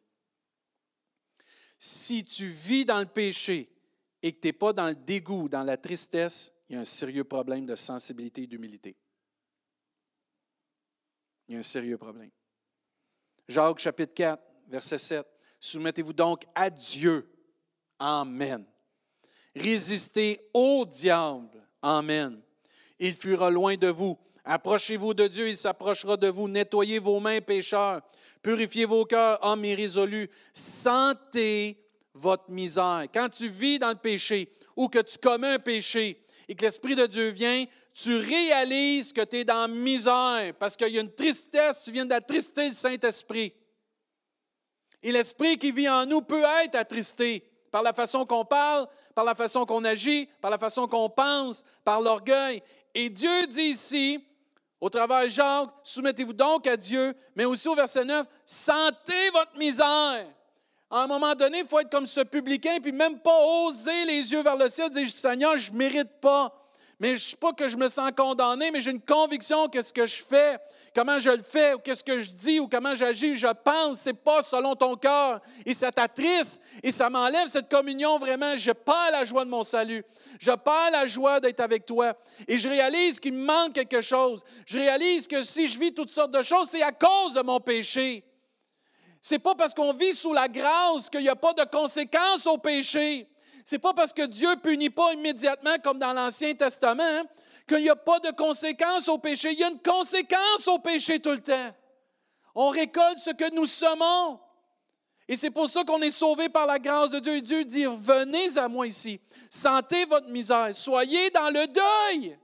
Si 1.78 2.24
tu 2.24 2.46
vis 2.46 2.86
dans 2.86 3.00
le 3.00 3.06
péché 3.06 3.70
et 4.22 4.32
que 4.32 4.40
tu 4.40 4.48
n'es 4.48 4.54
pas 4.54 4.72
dans 4.72 4.88
le 4.88 4.96
dégoût, 4.96 5.50
dans 5.50 5.64
la 5.64 5.76
tristesse, 5.76 6.54
il 6.70 6.76
y 6.76 6.78
a 6.78 6.82
un 6.82 6.86
sérieux 6.86 7.26
problème 7.26 7.66
de 7.66 7.76
sensibilité 7.76 8.44
et 8.44 8.48
d'humilité. 8.48 8.96
Il 11.48 11.54
y 11.54 11.56
a 11.58 11.60
un 11.60 11.64
sérieux 11.64 11.98
problème. 11.98 12.32
Jacques 13.50 13.80
chapitre 13.80 14.14
4, 14.14 14.42
verset 14.70 14.98
7. 14.98 15.28
Soumettez-vous 15.60 16.14
donc 16.14 16.46
à 16.56 16.70
Dieu. 16.70 17.30
Amen. 18.00 18.66
Résistez 19.54 20.40
au 20.54 20.86
diable. 20.86 21.68
Amen 21.82 22.42
il 23.00 23.16
fuira 23.16 23.50
loin 23.50 23.76
de 23.76 23.88
vous. 23.88 24.18
Approchez-vous 24.44 25.14
de 25.14 25.28
Dieu, 25.28 25.50
il 25.50 25.58
s'approchera 25.58 26.16
de 26.16 26.28
vous. 26.28 26.48
Nettoyez 26.48 27.00
vos 27.00 27.20
mains, 27.20 27.42
pécheurs. 27.42 28.02
Purifiez 28.42 28.86
vos 28.86 29.06
cœurs, 29.06 29.40
hommes 29.42 29.66
irrésolus. 29.66 30.30
Sentez 30.54 31.84
votre 32.14 32.50
misère. 32.50 33.06
Quand 33.14 33.30
tu 33.30 33.50
vis 33.50 33.80
dans 33.80 33.90
le 33.90 33.96
péché 33.96 34.54
ou 34.76 34.88
que 34.88 35.00
tu 35.00 35.18
commets 35.18 35.56
un 35.56 35.60
péché 35.60 36.24
et 36.48 36.56
que 36.56 36.64
l'Esprit 36.64 36.96
de 36.96 37.06
Dieu 37.06 37.30
vient, 37.30 37.66
tu 37.94 38.16
réalises 38.16 39.12
que 39.12 39.22
tu 39.22 39.38
es 39.38 39.44
dans 39.44 39.68
misère 39.68 40.54
parce 40.60 40.78
qu'il 40.78 40.90
y 40.90 40.98
a 40.98 41.02
une 41.02 41.14
tristesse, 41.14 41.82
tu 41.84 41.92
viens 41.92 42.06
d'attrister 42.06 42.68
le 42.68 42.74
Saint-Esprit. 42.74 43.54
Et 45.04 45.12
l'Esprit 45.12 45.58
qui 45.58 45.72
vit 45.72 45.90
en 45.90 46.06
nous 46.06 46.22
peut 46.22 46.44
être 46.64 46.76
attristé 46.76 47.44
par 47.72 47.84
la 47.84 47.94
façon 47.94 48.26
qu'on 48.26 48.46
parle, 48.46 48.88
par 49.14 49.26
la 49.26 49.36
façon 49.36 49.66
qu'on 49.66 49.84
agit, 49.84 50.28
par 50.42 50.52
la 50.52 50.58
façon 50.58 50.88
qu'on 50.88 51.10
pense, 51.10 51.64
par 51.84 52.02
l'orgueil. 52.02 52.62
Et 53.00 53.12
Dieu 53.12 53.46
dit 53.46 53.62
ici, 53.62 54.20
au 54.82 54.90
travers 54.90 55.26
de 55.26 55.28
Jacques, 55.28 55.70
soumettez-vous 55.84 56.34
donc 56.34 56.66
à 56.66 56.76
Dieu, 56.76 57.14
mais 57.36 57.46
aussi 57.46 57.68
au 57.68 57.76
verset 57.76 58.04
9, 58.04 58.26
sentez 58.44 59.30
votre 59.32 59.56
misère. 59.56 60.26
À 60.90 61.04
un 61.04 61.06
moment 61.06 61.36
donné, 61.36 61.60
il 61.60 61.68
faut 61.68 61.80
être 61.80 61.92
comme 61.92 62.08
ce 62.08 62.22
publicain, 62.22 62.80
puis 62.82 62.92
même 62.92 63.20
pas 63.20 63.40
oser 63.40 64.06
les 64.06 64.32
yeux 64.32 64.42
vers 64.42 64.56
le 64.56 64.68
ciel, 64.68 64.90
dire 64.90 65.08
Seigneur, 65.10 65.58
je 65.58 65.72
ne 65.72 65.78
mérite 65.78 66.20
pas. 66.20 66.52
Mais 67.00 67.16
je 67.16 67.32
ne 67.32 67.36
pas 67.38 67.54
que 67.54 67.70
je 67.70 67.78
me 67.78 67.88
sens 67.90 68.12
condamné, 68.18 68.72
mais 68.72 68.82
j'ai 68.82 68.90
une 68.90 69.02
conviction 69.02 69.68
que 69.68 69.84
ce 69.84 69.94
que 69.94 70.08
je 70.08 70.24
fais, 70.24 70.58
comment 70.96 71.20
je 71.20 71.30
le 71.30 71.44
fais, 71.44 71.76
ou 71.76 71.78
qu'est-ce 71.78 72.04
que 72.04 72.18
je 72.18 72.32
dis, 72.32 72.60
ou 72.60 72.68
comment 72.68 72.96
j'agis, 72.96 73.38
je 73.38 73.48
pense, 73.64 74.02
ce 74.02 74.10
n'est 74.10 74.16
pas 74.16 74.42
selon 74.42 74.76
ton 74.76 74.96
cœur. 74.96 75.40
Et 75.64 75.76
ça 75.76 75.92
t'attriste, 75.92 76.60
et 76.82 76.92
ça 76.92 77.12
m'enlève 77.12 77.50
cette 77.50 77.70
communion 77.70 78.18
vraiment. 78.18 78.56
Je 78.58 78.72
perds 78.72 79.12
la 79.12 79.26
joie 79.26 79.46
de 79.46 79.50
mon 79.52 79.62
salut. 79.62 80.04
Je 80.40 80.52
perds 80.52 80.92
la 80.92 81.06
joie 81.06 81.40
d'être 81.40 81.60
avec 81.60 81.86
toi. 81.86 82.14
Et 82.48 82.58
je 82.58 82.68
réalise 82.68 83.20
qu'il 83.20 83.34
me 83.34 83.46
manque 83.46 83.74
quelque 83.74 84.02
chose. 84.02 84.44
Je 84.66 84.80
réalise 84.80 85.28
que 85.28 85.44
si 85.44 85.68
je 85.68 85.80
vis 85.80 85.94
toutes 85.94 86.12
sortes 86.12 86.32
de 86.32 86.42
choses, 86.42 86.70
c'est 86.72 86.82
à 86.82 86.92
cause 86.92 87.36
de 87.36 87.44
mon 87.44 87.60
péché. 87.60 88.24
C'est 89.22 89.40
pas 89.40 89.54
parce 89.54 89.76
qu'on 89.76 89.94
vit 89.94 90.16
sous 90.16 90.34
la 90.34 90.48
grâce 90.48 91.10
qu'il 91.12 91.22
n'y 91.22 91.30
a 91.30 91.36
pas 91.36 91.54
de 91.54 91.64
conséquences 91.64 92.48
au 92.48 92.58
péché. 92.58 93.28
C'est 93.70 93.80
pas 93.80 93.94
parce 93.94 94.14
que 94.14 94.26
Dieu 94.26 94.48
punit 94.64 94.90
pas 94.90 95.12
immédiatement 95.12 95.76
comme 95.84 96.00
dans 96.00 96.14
l'Ancien 96.14 96.54
Testament 96.54 97.04
hein, 97.04 97.26
qu'il 97.68 97.80
n'y 97.80 97.90
a 97.90 97.98
pas 97.98 98.18
de 98.22 98.32
conséquences 98.32 99.10
au 99.10 99.18
péché. 99.18 99.52
Il 99.52 99.60
y 99.60 99.64
a 99.66 99.68
une 99.68 99.82
conséquence 99.82 100.70
au 100.70 100.80
péché 100.80 101.20
tout 101.20 101.32
le 101.32 101.42
temps. 101.42 101.76
On 102.56 102.70
récolte 102.70 103.18
ce 103.18 103.32
que 103.32 103.54
nous 103.54 103.66
semons. 103.66 104.40
Et 105.28 105.36
c'est 105.36 105.52
pour 105.52 105.68
ça 105.68 105.84
qu'on 105.84 106.02
est 106.02 106.12
sauvé 106.12 106.48
par 106.48 106.66
la 106.66 106.80
grâce 106.80 107.10
de 107.10 107.20
Dieu. 107.20 107.36
Et 107.36 107.42
Dieu 107.42 107.66
dit, 107.66 107.84
venez 107.84 108.58
à 108.58 108.70
moi 108.70 108.88
ici, 108.88 109.20
sentez 109.50 110.06
votre 110.06 110.30
misère, 110.30 110.74
soyez 110.74 111.30
dans 111.32 111.50
le 111.50 111.68
deuil 111.68 112.38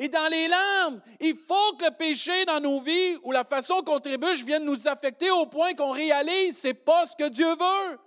et 0.00 0.08
dans 0.08 0.28
les 0.32 0.48
larmes. 0.48 1.00
Il 1.20 1.36
faut 1.36 1.76
que 1.78 1.84
le 1.84 1.92
péché 1.92 2.44
dans 2.46 2.58
nos 2.58 2.80
vies 2.80 3.16
ou 3.22 3.30
la 3.30 3.44
façon 3.44 3.82
qu'on 3.82 4.00
trébuche 4.00 4.42
vienne 4.42 4.64
nous 4.64 4.88
affecter 4.88 5.30
au 5.30 5.46
point 5.46 5.74
qu'on 5.74 5.92
réalise 5.92 6.58
c'est 6.58 6.74
pas 6.74 7.06
ce 7.06 7.14
que 7.14 7.28
Dieu 7.28 7.50
veut. 7.50 7.98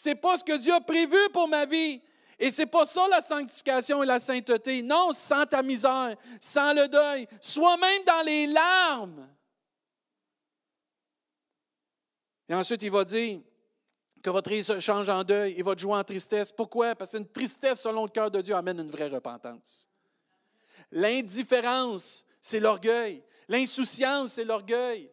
C'est 0.00 0.14
pas 0.14 0.36
ce 0.36 0.44
que 0.44 0.56
Dieu 0.56 0.72
a 0.72 0.80
prévu 0.80 1.18
pour 1.32 1.48
ma 1.48 1.66
vie. 1.66 2.00
Et 2.38 2.52
c'est 2.52 2.66
pas 2.66 2.86
ça 2.86 3.08
la 3.08 3.20
sanctification 3.20 4.00
et 4.00 4.06
la 4.06 4.20
sainteté. 4.20 4.80
Non, 4.80 5.12
sans 5.12 5.44
ta 5.44 5.60
misère, 5.60 6.14
sans 6.40 6.72
le 6.72 6.86
deuil, 6.86 7.26
sois 7.40 7.76
même 7.78 8.04
dans 8.04 8.24
les 8.24 8.46
larmes. 8.46 9.28
Et 12.48 12.54
ensuite, 12.54 12.80
il 12.84 12.92
va 12.92 13.04
dire 13.04 13.40
que 14.22 14.30
votre 14.30 14.50
rire 14.50 14.80
change 14.80 15.08
en 15.08 15.24
deuil 15.24 15.54
et 15.58 15.64
votre 15.64 15.80
joie 15.80 15.98
en 15.98 16.04
tristesse. 16.04 16.52
Pourquoi? 16.52 16.94
Parce 16.94 17.10
qu'une 17.10 17.26
tristesse 17.26 17.80
selon 17.80 18.04
le 18.04 18.10
cœur 18.10 18.30
de 18.30 18.40
Dieu 18.40 18.54
amène 18.54 18.78
une 18.78 18.92
vraie 18.92 19.08
repentance. 19.08 19.88
L'indifférence, 20.92 22.24
c'est 22.40 22.60
l'orgueil. 22.60 23.24
L'insouciance, 23.48 24.34
c'est 24.34 24.44
l'orgueil. 24.44 25.10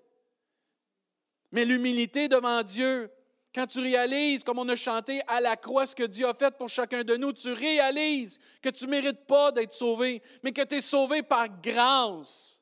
Mais 1.51 1.65
l'humilité 1.65 2.27
devant 2.27 2.61
Dieu, 2.61 3.09
quand 3.55 3.67
tu 3.67 3.79
réalises, 3.79 4.43
comme 4.43 4.59
on 4.59 4.67
a 4.67 4.75
chanté 4.75 5.21
à 5.27 5.39
la 5.39 5.55
croix, 5.55 5.85
ce 5.85 5.95
que 5.95 6.03
Dieu 6.03 6.27
a 6.27 6.33
fait 6.33 6.51
pour 6.57 6.67
chacun 6.67 7.05
de 7.05 7.15
nous, 7.15 7.31
tu 7.31 7.53
réalises 7.53 8.37
que 8.61 8.67
tu 8.67 8.83
ne 8.83 8.91
mérites 8.91 9.25
pas 9.25 9.53
d'être 9.53 9.71
sauvé, 9.71 10.21
mais 10.43 10.51
que 10.51 10.61
tu 10.61 10.75
es 10.75 10.81
sauvé 10.81 11.23
par 11.23 11.47
grâce. 11.63 12.61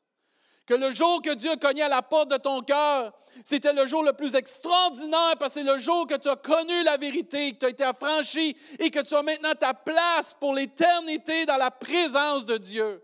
Que 0.68 0.76
le 0.76 0.92
jour 0.92 1.24
que 1.24 1.34
Dieu 1.34 1.50
a 1.50 1.58
cogné 1.58 1.82
à 1.82 1.90
la 1.90 2.04
porte 2.04 2.30
de 2.30 2.38
ton 2.38 2.62
cœur, 2.62 3.12
c'était 3.44 3.74
le 3.74 3.88
jour 3.88 4.04
le 4.04 4.14
plus 4.14 4.36
extraordinaire 4.36 5.36
parce 5.40 5.56
que 5.56 5.62
c'est 5.62 5.66
le 5.66 5.80
jour 5.80 6.06
que 6.06 6.16
tu 6.16 6.30
as 6.30 6.36
connu 6.36 6.84
la 6.84 6.98
vérité, 6.98 7.54
que 7.54 7.58
tu 7.58 7.66
as 7.66 7.70
été 7.70 7.84
affranchi 7.84 8.56
et 8.78 8.92
que 8.92 9.00
tu 9.00 9.16
as 9.16 9.24
maintenant 9.24 9.56
ta 9.56 9.74
place 9.74 10.36
pour 10.36 10.54
l'éternité 10.54 11.48
dans 11.48 11.58
la 11.58 11.72
présence 11.72 12.46
de 12.46 12.58
Dieu. 12.58 13.02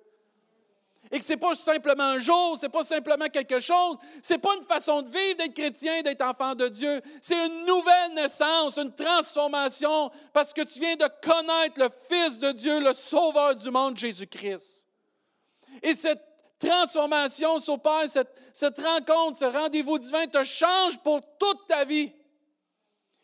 Et 1.11 1.17
que 1.17 1.25
ce 1.25 1.33
n'est 1.33 1.37
pas 1.37 1.55
simplement 1.55 2.03
un 2.03 2.19
jour, 2.19 2.55
ce 2.57 2.65
n'est 2.65 2.69
pas 2.69 2.83
simplement 2.83 3.27
quelque 3.27 3.59
chose, 3.59 3.97
ce 4.21 4.33
n'est 4.33 4.39
pas 4.39 4.55
une 4.55 4.63
façon 4.63 5.01
de 5.01 5.09
vivre 5.09 5.37
d'être 5.37 5.53
chrétien, 5.53 6.01
d'être 6.03 6.21
enfant 6.21 6.53
de 6.53 6.67
Dieu. 6.67 7.01
C'est 7.21 7.47
une 7.47 7.65
nouvelle 7.65 8.13
naissance, 8.13 8.77
une 8.77 8.93
transformation, 8.93 10.11
parce 10.33 10.53
que 10.53 10.61
tu 10.61 10.79
viens 10.79 10.95
de 10.95 11.09
connaître 11.21 11.79
le 11.79 11.89
Fils 12.09 12.37
de 12.37 12.51
Dieu, 12.51 12.79
le 12.79 12.93
Sauveur 12.93 13.55
du 13.55 13.71
monde, 13.71 13.97
Jésus-Christ. 13.97 14.87
Et 15.81 15.95
cette 15.95 16.21
transformation 16.59 17.57
Père, 17.79 18.07
cette, 18.07 18.31
cette 18.53 18.79
rencontre, 18.79 19.39
ce 19.39 19.45
rendez-vous 19.45 19.97
divin 19.97 20.27
te 20.27 20.43
change 20.43 20.99
pour 20.99 21.21
toute 21.39 21.67
ta 21.67 21.85
vie. 21.85 22.11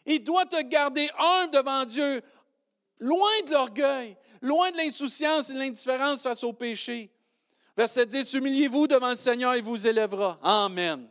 Il 0.08 0.24
doit 0.24 0.46
te 0.46 0.62
garder 0.64 1.10
humble 1.20 1.52
devant 1.52 1.86
Dieu, 1.86 2.22
loin 3.00 3.42
de 3.46 3.52
l'orgueil, 3.52 4.18
loin 4.42 4.72
de 4.72 4.78
l'insouciance 4.78 5.50
et 5.50 5.54
de 5.54 5.60
l'indifférence 5.60 6.24
face 6.24 6.44
au 6.44 6.54
péché. 6.54 7.12
Verset 7.78 8.06
10, 8.06 8.34
humiliez-vous 8.34 8.88
devant 8.88 9.10
le 9.10 9.16
Seigneur, 9.16 9.56
il 9.56 9.64
vous 9.64 9.86
élèvera. 9.86 10.40
Amen. 10.42 11.10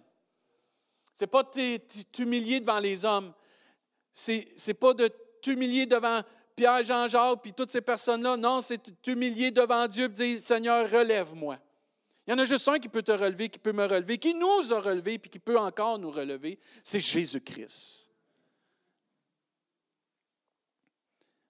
Ce 1.15 1.25
n'est 1.25 1.29
pas 1.29 1.43
de 1.43 1.77
t'humilier 2.11 2.61
devant 2.61 2.79
les 2.79 3.05
hommes. 3.05 3.33
Ce 4.13 4.33
n'est 4.33 4.75
pas 4.75 4.95
de 4.95 5.11
t'humilier 5.43 5.87
devant 5.87 6.23
Pierre, 6.57 6.83
Jean-Jacques, 6.85 7.43
puis 7.43 7.53
toutes 7.53 7.71
ces 7.71 7.81
personnes-là. 7.81 8.37
Non, 8.37 8.61
c'est 8.61 9.03
t'humilier 9.03 9.51
devant 9.51 9.87
Dieu 9.89 10.07
et 10.07 10.09
dire, 10.09 10.41
Seigneur, 10.41 10.91
relève-moi. 10.91 11.59
Il 12.27 12.31
y 12.31 12.33
en 12.35 12.39
a 12.39 12.45
juste 12.47 12.67
un 12.69 12.79
qui 12.79 12.89
peut 12.89 13.03
te 13.03 13.13
relever, 13.13 13.51
qui 13.51 13.59
peut 13.59 13.73
me 13.73 13.85
relever, 13.85 14.17
qui 14.17 14.35
nous 14.35 14.73
a 14.73 14.81
relevés, 14.81 15.19
puis 15.19 15.31
qui 15.31 15.39
peut 15.39 15.59
encore 15.59 15.99
nous 15.99 16.11
relever. 16.11 16.59
C'est 16.83 17.01
Jésus-Christ. 17.01 18.09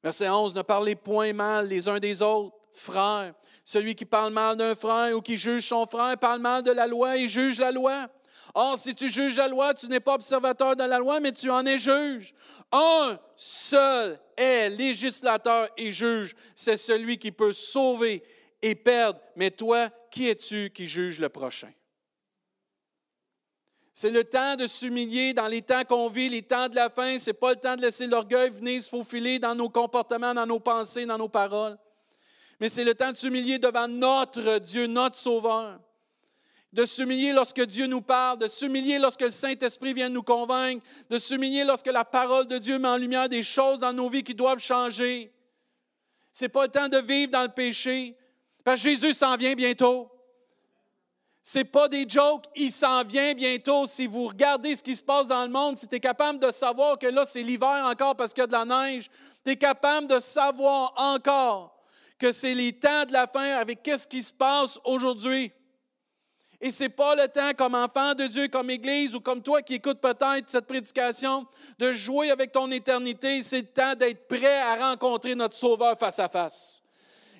Verset 0.03 0.29
11, 0.29 0.55
ne 0.55 0.62
parlez 0.62 0.96
point 0.96 1.33
mal 1.33 1.68
les 1.68 1.88
uns 1.88 2.00
des 2.00 2.20
autres, 2.20 2.63
frères. 2.75 3.35
Celui 3.65 3.95
qui 3.95 4.05
parle 4.05 4.33
mal 4.33 4.57
d'un 4.57 4.75
frère 4.75 5.17
ou 5.17 5.23
qui 5.23 5.37
juge 5.37 5.69
son 5.69 5.87
frère 5.87 6.19
parle 6.19 6.41
mal 6.41 6.63
de 6.63 6.71
la 6.71 6.87
loi 6.87 7.17
et 7.17 7.29
juge 7.29 7.59
la 7.59 7.71
loi. 7.71 8.09
Or, 8.55 8.79
si 8.79 8.95
tu 8.95 9.11
juges 9.11 9.37
la 9.37 9.49
loi, 9.49 9.75
tu 9.75 9.89
n'es 9.89 10.01
pas 10.01 10.15
observateur 10.15 10.77
de 10.77 10.85
la 10.85 10.99
loi, 10.99 11.19
mais 11.19 11.33
tu 11.33 11.51
en 11.51 11.65
es 11.67 11.79
juge. 11.79 12.35
Un 12.71 13.19
seul 13.37 14.21
est 14.37 14.69
législateur 14.71 15.69
et 15.77 15.91
juge. 15.91 16.37
C'est 16.55 16.77
celui 16.77 17.19
qui 17.19 17.33
peut 17.33 17.53
sauver 17.53 18.23
et 18.63 18.75
perdre. 18.75 19.19
Mais 19.35 19.51
toi, 19.51 19.91
qui 20.11 20.29
es-tu 20.29 20.71
qui 20.71 20.87
juge 20.87 21.19
le 21.19 21.29
prochain? 21.29 21.73
C'est 23.93 24.11
le 24.11 24.25
temps 24.25 24.57
de 24.57 24.67
s'humilier 24.67 25.35
dans 25.35 25.47
les 25.47 25.63
temps 25.63 25.85
qu'on 25.85 26.09
vit, 26.09 26.29
les 26.29 26.43
temps 26.43 26.69
de 26.69 26.75
la 26.75 26.91
fin. 26.91 27.17
Ce 27.19 27.31
n'est 27.31 27.35
pas 27.35 27.51
le 27.51 27.61
temps 27.61 27.77
de 27.77 27.83
laisser 27.83 28.09
l'orgueil 28.09 28.51
venir 28.51 28.83
se 28.83 28.89
faufiler 28.89 29.39
dans 29.39 29.55
nos 29.55 29.69
comportements, 29.69 30.35
dans 30.35 30.47
nos 30.47 30.59
pensées, 30.59 31.07
dans 31.07 31.19
nos 31.19 31.29
paroles. 31.29 31.79
Mais 32.61 32.69
c'est 32.69 32.85
le 32.85 32.95
temps 32.95 33.12
de 33.12 33.17
s'humilier 33.17 33.59
devant 33.59 33.88
notre 33.88 34.59
Dieu, 34.59 34.87
notre 34.87 35.17
Sauveur. 35.17 35.81
De 36.73 36.87
s'humilier 36.87 37.33
lorsque 37.33 37.62
Dieu 37.62 37.87
nous 37.87 38.01
parle, 38.01 38.38
de 38.38 38.49
s'humilier 38.49 38.99
lorsque 38.99 39.21
le 39.21 39.31
Saint-Esprit 39.31 39.95
vient 39.95 40.09
nous 40.09 40.25
convaincre, 40.25 40.85
de 41.09 41.19
s'humilier 41.19 41.64
lorsque 41.64 41.87
la 41.87 42.05
parole 42.05 42.49
de 42.49 42.59
Dieu 42.59 42.79
met 42.79 42.88
en 42.88 42.97
lumière 42.97 43.29
des 43.29 43.45
choses 43.45 43.79
dans 43.79 43.93
nos 43.93 44.09
vies 44.09 44.25
qui 44.25 44.35
doivent 44.35 44.59
changer. 44.59 45.33
Ce 46.33 46.45
n'est 46.45 46.49
pas 46.49 46.64
le 46.64 46.73
temps 46.73 46.88
de 46.88 46.99
vivre 46.99 47.31
dans 47.31 47.45
le 47.45 47.49
péché, 47.49 48.17
parce 48.64 48.83
que 48.83 48.90
Jésus 48.90 49.14
s'en 49.14 49.37
vient 49.37 49.55
bientôt. 49.55 50.11
Ce 51.45 51.59
n'est 51.59 51.64
pas 51.64 51.88
des 51.88 52.09
jokes, 52.09 52.47
il 52.57 52.73
s'en 52.73 53.05
vient 53.05 53.35
bientôt. 53.35 53.87
Si 53.87 54.07
vous 54.07 54.27
regardez 54.29 54.75
ce 54.75 54.83
qui 54.83 54.97
se 54.97 55.03
passe 55.03 55.29
dans 55.29 55.45
le 55.45 55.51
monde, 55.51 55.77
si 55.77 55.87
tu 55.87 55.95
es 55.95 56.01
capable 56.01 56.38
de 56.38 56.51
savoir 56.51 56.99
que 56.99 57.07
là, 57.07 57.25
c'est 57.25 57.43
l'hiver 57.43 57.85
encore 57.85 58.17
parce 58.17 58.33
qu'il 58.33 58.40
y 58.40 58.45
a 58.45 58.47
de 58.47 58.53
la 58.53 58.64
neige, 58.64 59.11
tu 59.45 59.53
es 59.53 59.57
capable 59.57 60.07
de 60.07 60.19
savoir 60.19 60.95
encore 60.97 61.74
que 62.18 62.33
c'est 62.33 62.55
les 62.55 62.72
temps 62.72 63.05
de 63.05 63.12
la 63.12 63.27
fin 63.27 63.57
avec 63.57 63.83
qu'est-ce 63.83 64.09
qui 64.09 64.22
se 64.22 64.33
passe 64.33 64.79
aujourd'hui. 64.85 65.53
Et 66.61 66.70
ce 66.70 66.85
n'est 66.85 66.88
pas 66.88 67.14
le 67.14 67.29
temps, 67.29 67.53
comme 67.57 67.74
enfant 67.74 68.14
de 68.14 68.27
Dieu, 68.27 68.48
comme 68.48 68.70
Église 68.70 69.14
ou 69.14 69.20
comme 69.20 69.42
toi 69.42 69.61
qui 69.61 69.74
écoutes 69.74 70.00
peut-être 70.00 70.48
cette 70.48 70.66
prédication, 70.66 71.46
de 71.79 71.92
jouer 71.92 72.31
avec 72.31 72.53
ton 72.53 72.70
éternité. 72.70 73.42
C'est 73.42 73.61
le 73.61 73.66
temps 73.66 73.94
d'être 73.94 74.27
prêt 74.29 74.61
à 74.61 74.90
rencontrer 74.90 75.35
notre 75.35 75.57
Sauveur 75.57 75.98
face 75.98 76.18
à 76.18 76.29
face 76.29 76.85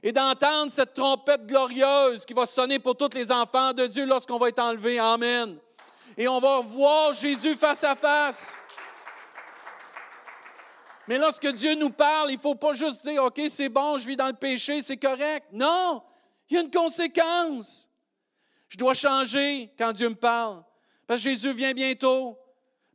et 0.03 0.13
d'entendre 0.13 0.71
cette 0.71 0.93
trompette 0.93 1.47
glorieuse 1.47 2.27
qui 2.27 2.35
va 2.35 2.45
sonner 2.45 2.79
pour 2.79 2.95
tous 2.95 3.15
les 3.15 3.33
enfants 3.33 3.73
de 3.73 3.87
Dieu 3.87 4.05
lorsqu'on 4.05 4.37
va 4.37 4.51
être 4.51 4.63
enlevé. 4.63 4.99
Amen. 4.99 5.57
Et 6.19 6.29
on 6.29 6.39
va 6.41 6.61
voir 6.61 7.15
Jésus 7.15 7.55
face 7.55 7.83
à 7.85 7.95
face. 7.95 8.55
Mais 11.07 11.19
lorsque 11.19 11.47
Dieu 11.49 11.75
nous 11.75 11.91
parle, 11.91 12.31
il 12.31 12.37
ne 12.37 12.41
faut 12.41 12.55
pas 12.55 12.75
juste 12.75 13.03
dire, 13.07 13.23
OK, 13.25 13.41
c'est 13.49 13.69
bon, 13.69 13.99
je 13.99 14.07
vis 14.07 14.17
dans 14.17 14.29
le 14.29 14.35
péché, 14.35 14.81
c'est 14.81 14.97
correct. 14.97 15.47
Non, 15.53 16.03
il 16.49 16.55
y 16.55 16.59
a 16.59 16.63
une 16.63 16.71
conséquence. 16.71 17.89
Je 18.69 18.79
dois 18.79 18.95
changer 18.95 19.71
quand 19.77 19.93
Dieu 19.93 20.09
me 20.09 20.15
parle. 20.15 20.65
Parce 21.07 21.23
que 21.23 21.31
Jésus 21.31 21.53
vient 21.53 21.75
bientôt. 21.75 22.39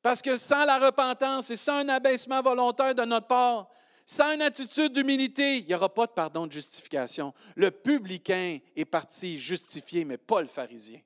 Parce 0.02 0.22
que 0.22 0.38
sans 0.38 0.66
la 0.66 0.78
repentance 0.78 1.52
et 1.52 1.56
sans 1.56 1.78
un 1.78 1.90
abaissement 1.90 2.42
volontaire 2.42 2.96
de 2.96 3.04
notre 3.04 3.28
part, 3.28 3.70
sans 4.06 4.34
une 4.34 4.42
attitude 4.42 4.94
d'humilité, 4.94 5.58
il 5.58 5.68
n'y 5.68 5.76
aura 5.76 5.94
pas 5.94 6.08
de 6.08 6.12
pardon 6.12 6.48
de 6.48 6.52
justification. 6.52 7.34
Le 7.56 7.70
publicain 7.70 8.58
est 8.76 8.86
parti 8.86 9.40
justifié, 9.40 10.04
mais 10.04 10.18
pas 10.18 10.42
le 10.42 10.48
pharisien. 10.48 11.00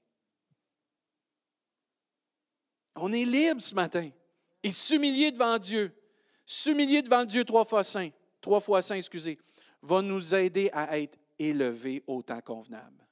On 2.96 3.12
est 3.12 3.26
libre 3.26 3.62
ce 3.62 3.76
matin 3.76 4.10
et 4.62 4.72
s'humilier 4.72 5.32
devant 5.32 5.58
Dieu, 5.58 5.94
s'humilier 6.46 7.02
devant 7.02 7.26
Dieu 7.26 7.46
trois 7.46 7.66
fois 7.66 7.84
saint, 7.84 8.10
trois 8.42 8.60
fois 8.60 8.82
saint, 8.82 8.96
excusez, 8.96 9.38
va 9.82 10.02
nous 10.02 10.34
aider 10.36 10.70
à 10.74 11.00
être 11.00 11.18
élevés 11.40 12.04
au 12.08 12.22
temps 12.22 12.42
convenable. 12.42 13.06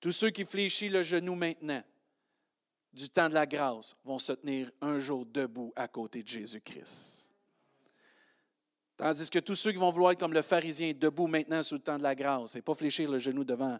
Tous 0.00 0.12
ceux 0.12 0.30
qui 0.30 0.44
fléchissent 0.44 0.92
le 0.92 1.02
genou 1.02 1.34
maintenant, 1.34 1.82
du 2.92 3.08
temps 3.08 3.28
de 3.28 3.34
la 3.34 3.46
grâce, 3.46 3.96
vont 4.04 4.18
se 4.18 4.32
tenir 4.32 4.70
un 4.80 4.98
jour 4.98 5.24
debout 5.26 5.72
à 5.76 5.86
côté 5.86 6.22
de 6.22 6.28
Jésus-Christ. 6.28 7.30
Tandis 8.96 9.30
que 9.30 9.38
tous 9.38 9.54
ceux 9.54 9.72
qui 9.72 9.78
vont 9.78 9.90
vouloir 9.90 10.12
être 10.12 10.20
comme 10.20 10.32
le 10.32 10.42
pharisien, 10.42 10.92
debout 10.92 11.26
maintenant 11.26 11.62
sous 11.62 11.76
le 11.76 11.80
temps 11.80 11.98
de 11.98 12.02
la 12.02 12.14
grâce, 12.14 12.56
et 12.56 12.62
pas 12.62 12.74
fléchir 12.74 13.10
le 13.10 13.18
genou 13.18 13.44
devant 13.44 13.78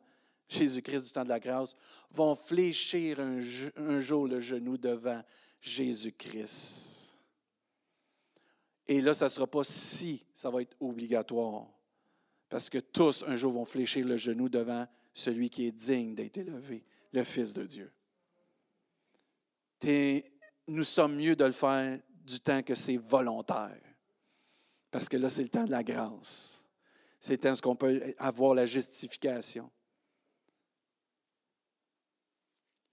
Jésus-Christ 0.48 1.04
du 1.04 1.12
temps 1.12 1.24
de 1.24 1.28
la 1.28 1.40
grâce, 1.40 1.74
vont 2.10 2.34
fléchir 2.34 3.20
un, 3.20 3.40
un 3.76 4.00
jour 4.00 4.26
le 4.26 4.40
genou 4.40 4.78
devant 4.78 5.22
Jésus-Christ. 5.60 6.99
Et 8.90 9.00
là, 9.00 9.14
ça 9.14 9.26
ne 9.26 9.28
sera 9.28 9.46
pas 9.46 9.62
si, 9.62 10.26
ça 10.34 10.50
va 10.50 10.62
être 10.62 10.76
obligatoire. 10.80 11.68
Parce 12.48 12.68
que 12.68 12.78
tous, 12.78 13.22
un 13.24 13.36
jour, 13.36 13.52
vont 13.52 13.64
fléchir 13.64 14.04
le 14.04 14.16
genou 14.16 14.48
devant 14.48 14.84
celui 15.14 15.48
qui 15.48 15.66
est 15.66 15.70
digne 15.70 16.16
d'être 16.16 16.38
élevé, 16.38 16.84
le 17.12 17.22
Fils 17.22 17.54
de 17.54 17.66
Dieu. 17.66 17.92
nous 20.66 20.82
sommes 20.82 21.14
mieux 21.14 21.36
de 21.36 21.44
le 21.44 21.52
faire 21.52 22.00
du 22.24 22.40
temps 22.40 22.64
que 22.64 22.74
c'est 22.74 22.96
volontaire. 22.96 23.80
Parce 24.90 25.08
que 25.08 25.16
là, 25.16 25.30
c'est 25.30 25.44
le 25.44 25.50
temps 25.50 25.66
de 25.66 25.70
la 25.70 25.84
grâce. 25.84 26.66
C'est 27.20 27.34
le 27.34 27.38
temps 27.38 27.68
où 27.68 27.70
on 27.70 27.76
peut 27.76 28.12
avoir 28.18 28.54
la 28.54 28.66
justification. 28.66 29.70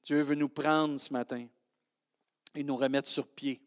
Dieu 0.03 0.21
veut 0.21 0.35
nous 0.35 0.47
prendre 0.47 0.99
ce 0.99 1.11
matin 1.11 1.47
et 2.53 2.63
nous 2.63 2.77
remettre 2.77 3.09
sur 3.09 3.27
pied. 3.27 3.66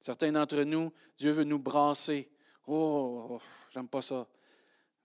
Certains 0.00 0.32
d'entre 0.32 0.62
nous, 0.62 0.92
Dieu 1.16 1.32
veut 1.32 1.44
nous 1.44 1.58
brasser. 1.58 2.30
Oh, 2.66 3.40
j'aime 3.70 3.88
pas 3.88 4.02
ça. 4.02 4.26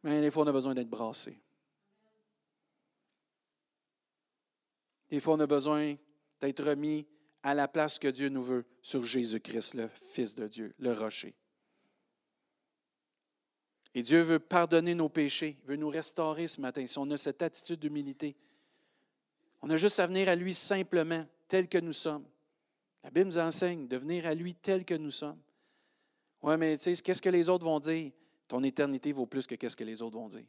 Mais 0.03 0.19
des 0.21 0.31
fois, 0.31 0.43
on 0.43 0.47
a 0.47 0.51
besoin 0.51 0.73
d'être 0.73 0.89
brassé. 0.89 1.39
Des 5.09 5.19
fois, 5.19 5.35
on 5.35 5.39
a 5.39 5.47
besoin 5.47 5.95
d'être 6.39 6.63
remis 6.63 7.05
à 7.43 7.53
la 7.53 7.67
place 7.67 7.99
que 7.99 8.07
Dieu 8.07 8.29
nous 8.29 8.43
veut 8.43 8.65
sur 8.81 9.03
Jésus-Christ, 9.03 9.73
le 9.75 9.89
Fils 10.11 10.35
de 10.35 10.47
Dieu, 10.47 10.73
le 10.79 10.93
rocher. 10.93 11.35
Et 13.93 14.03
Dieu 14.03 14.21
veut 14.21 14.39
pardonner 14.39 14.95
nos 14.95 15.09
péchés, 15.09 15.57
veut 15.65 15.75
nous 15.75 15.89
restaurer 15.89 16.47
ce 16.47 16.61
matin. 16.61 16.87
Si 16.87 16.97
on 16.97 17.09
a 17.11 17.17
cette 17.17 17.41
attitude 17.41 17.79
d'humilité, 17.79 18.35
on 19.61 19.69
a 19.69 19.77
juste 19.77 19.99
à 19.99 20.07
venir 20.07 20.29
à 20.29 20.35
lui 20.35 20.53
simplement, 20.53 21.25
tel 21.47 21.67
que 21.67 21.77
nous 21.77 21.93
sommes. 21.93 22.25
La 23.03 23.09
Bible 23.09 23.27
nous 23.27 23.37
enseigne 23.37 23.87
de 23.87 23.97
venir 23.97 24.25
à 24.25 24.33
lui 24.33 24.53
tel 24.53 24.85
que 24.85 24.93
nous 24.93 25.11
sommes. 25.11 25.41
Oui, 26.41 26.57
mais 26.57 26.77
tu 26.77 26.95
sais, 26.95 27.01
qu'est-ce 27.01 27.21
que 27.21 27.29
les 27.29 27.49
autres 27.49 27.65
vont 27.65 27.79
dire? 27.79 28.11
Ton 28.47 28.63
éternité 28.63 29.11
vaut 29.11 29.25
plus 29.25 29.47
que 29.47 29.55
qu'est-ce 29.55 29.77
que 29.77 29.83
les 29.83 30.01
autres 30.01 30.17
vont 30.17 30.27
dire. 30.27 30.45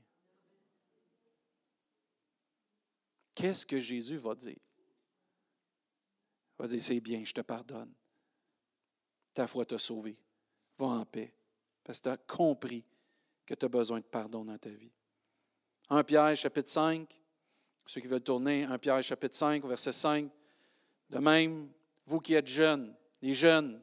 Qu'est-ce 3.35 3.65
que 3.65 3.81
Jésus 3.81 4.17
va 4.17 4.35
dire? 4.35 4.59
Il 4.59 6.59
va 6.59 6.69
dire, 6.69 6.83
c'est 6.83 7.01
bien, 7.01 7.25
je 7.25 7.33
te 7.33 7.41
pardonne. 7.41 7.93
Ta 9.35 9.47
foi 9.47 9.65
t'a 9.65 9.79
sauvé. 9.79 10.19
Va 10.79 10.87
en 10.87 11.07
paix. 11.07 11.35
Parce 11.83 12.01
que 12.01 12.05
tu 12.05 12.09
as 12.11 12.17
compris 12.17 12.85
que 13.47 13.55
tu 13.55 13.65
as 13.65 13.69
besoin 13.69 14.01
de 14.01 14.05
pardon 14.05 14.45
dans 14.45 14.59
ta 14.59 14.71
vie. 14.71 14.93
1 15.89 16.05
Pierre 16.05 16.37
chapitre 16.37 16.71
5, 16.71 17.09
ceux 17.87 18.01
qui 18.01 18.07
veulent 18.07 18.23
tourner, 18.23 18.65
1 18.65 18.79
Pierre 18.79 19.03
chapitre 19.03 19.37
5, 19.37 19.65
verset 19.65 19.93
5. 19.93 20.31
De 21.11 21.19
même, 21.19 21.71
vous 22.07 22.21
qui 22.21 22.35
êtes 22.35 22.47
jeunes, 22.47 22.95
les 23.21 23.35
jeunes, 23.35 23.81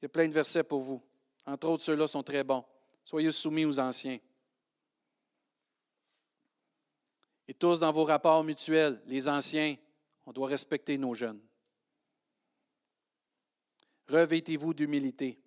il 0.00 0.04
y 0.04 0.06
a 0.06 0.08
plein 0.08 0.28
de 0.28 0.34
versets 0.34 0.64
pour 0.64 0.80
vous. 0.80 1.02
Entre 1.46 1.68
autres, 1.68 1.82
ceux-là 1.82 2.06
sont 2.06 2.22
très 2.22 2.44
bons. 2.44 2.64
Soyez 3.04 3.32
soumis 3.32 3.64
aux 3.64 3.78
anciens. 3.78 4.18
Et 7.46 7.54
tous 7.54 7.80
dans 7.80 7.92
vos 7.92 8.04
rapports 8.04 8.42
mutuels, 8.42 9.00
les 9.06 9.28
anciens, 9.28 9.76
on 10.26 10.32
doit 10.32 10.48
respecter 10.48 10.96
nos 10.96 11.14
jeunes. 11.14 11.40
Revêtez-vous 14.08 14.72
d'humilité. 14.72 15.38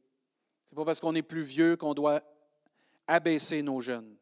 Ce 0.65 0.71
n'est 0.71 0.75
pas 0.75 0.85
parce 0.85 0.99
qu'on 0.99 1.15
est 1.15 1.23
plus 1.23 1.43
vieux 1.43 1.75
qu'on 1.75 1.93
doit 1.93 2.21
abaisser 3.07 3.61
nos 3.61 3.81
jeunes. 3.81 4.15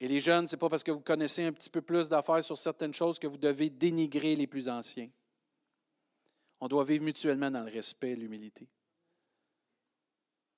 Et 0.00 0.08
les 0.08 0.20
jeunes, 0.20 0.46
ce 0.46 0.54
n'est 0.54 0.58
pas 0.58 0.68
parce 0.68 0.84
que 0.84 0.90
vous 0.90 1.00
connaissez 1.00 1.44
un 1.44 1.52
petit 1.52 1.70
peu 1.70 1.80
plus 1.80 2.08
d'affaires 2.08 2.44
sur 2.44 2.58
certaines 2.58 2.94
choses 2.94 3.18
que 3.18 3.26
vous 3.26 3.38
devez 3.38 3.70
dénigrer 3.70 4.36
les 4.36 4.46
plus 4.46 4.68
anciens. 4.68 5.08
On 6.64 6.68
doit 6.68 6.84
vivre 6.84 7.04
mutuellement 7.04 7.50
dans 7.50 7.62
le 7.62 7.70
respect 7.70 8.12
et 8.12 8.16
l'humilité. 8.16 8.66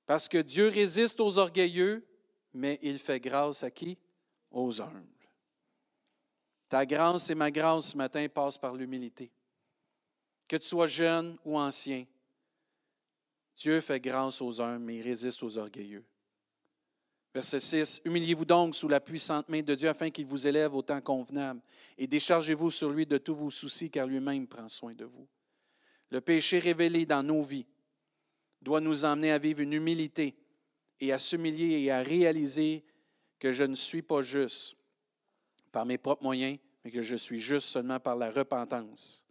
Parce 0.07 0.29
que 0.29 0.39
Dieu 0.39 0.69
résiste 0.69 1.19
aux 1.19 1.37
orgueilleux, 1.37 2.07
mais 2.55 2.79
il 2.81 3.01
fait 3.01 3.19
grâce 3.19 3.65
à 3.65 3.73
qui? 3.73 3.99
Aux 4.53 4.81
humbles. 4.81 5.03
Ta 6.69 6.87
grâce 6.87 7.29
et 7.31 7.35
ma 7.35 7.51
grâce 7.51 7.87
ce 7.87 7.97
matin 7.97 8.25
passent 8.29 8.57
par 8.57 8.77
l'humilité. 8.77 9.33
Que 10.47 10.55
tu 10.55 10.69
sois 10.69 10.87
jeune 10.87 11.37
ou 11.45 11.59
ancien, 11.59 12.07
Dieu 13.57 13.81
fait 13.81 13.99
grâce 13.99 14.41
aux 14.41 14.61
humbles, 14.61 14.85
mais 14.85 14.99
il 14.99 15.03
résiste 15.03 15.43
aux 15.43 15.59
orgueilleux. 15.59 16.05
Verset 17.35 17.59
6. 17.59 18.03
Humiliez-vous 18.05 18.45
donc 18.45 18.77
sous 18.77 18.87
la 18.87 19.01
puissante 19.01 19.49
main 19.49 19.61
de 19.61 19.75
Dieu 19.75 19.89
afin 19.89 20.11
qu'il 20.11 20.27
vous 20.27 20.47
élève 20.47 20.73
au 20.77 20.83
temps 20.83 21.01
convenable 21.01 21.61
et 21.99 22.07
déchargez-vous 22.07 22.71
sur 22.71 22.91
lui 22.91 23.07
de 23.07 23.19
tous 23.19 23.35
vos 23.35 23.51
soucis 23.51 23.91
car 23.91 24.07
lui-même 24.07 24.47
prend 24.47 24.69
soin 24.69 24.95
de 24.95 25.05
vous. 25.05 25.27
Le 26.17 26.23
péché 26.23 26.59
révélé 26.59 27.05
dans 27.05 27.23
nos 27.23 27.43
vies 27.43 27.67
doit 28.63 28.81
nous 28.81 29.05
emmener 29.05 29.33
à 29.33 29.39
vivre 29.39 29.61
une 29.61 29.75
humilité 29.75 30.35
et 30.99 31.13
à 31.13 31.19
s'humilier 31.19 31.83
et 31.83 31.91
à 31.91 32.01
réaliser 32.03 32.87
que 33.39 33.53
je 33.53 33.65
ne 33.65 33.75
suis 33.75 34.01
pas 34.01 34.23
juste 34.23 34.79
par 35.71 35.85
mes 35.85 35.99
propres 35.99 36.23
moyens, 36.23 36.57
mais 36.83 36.91
que 36.91 37.03
je 37.03 37.17
suis 37.17 37.39
juste 37.39 37.67
seulement 37.67 38.01
par 38.01 38.17
la 38.17 38.31
repentance. 38.31 39.27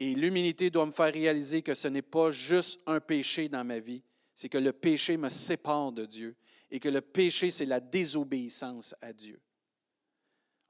Et 0.00 0.16
l'humilité 0.16 0.68
doit 0.68 0.84
me 0.84 0.90
faire 0.90 1.12
réaliser 1.12 1.62
que 1.62 1.74
ce 1.74 1.86
n'est 1.86 2.02
pas 2.02 2.32
juste 2.32 2.80
un 2.86 2.98
péché 2.98 3.48
dans 3.48 3.62
ma 3.62 3.78
vie, 3.78 4.02
c'est 4.34 4.48
que 4.48 4.58
le 4.58 4.72
péché 4.72 5.16
me 5.16 5.28
sépare 5.28 5.92
de 5.92 6.06
Dieu 6.06 6.34
et 6.72 6.80
que 6.80 6.88
le 6.88 7.02
péché, 7.02 7.52
c'est 7.52 7.66
la 7.66 7.78
désobéissance 7.78 8.96
à 9.00 9.12
Dieu. 9.12 9.40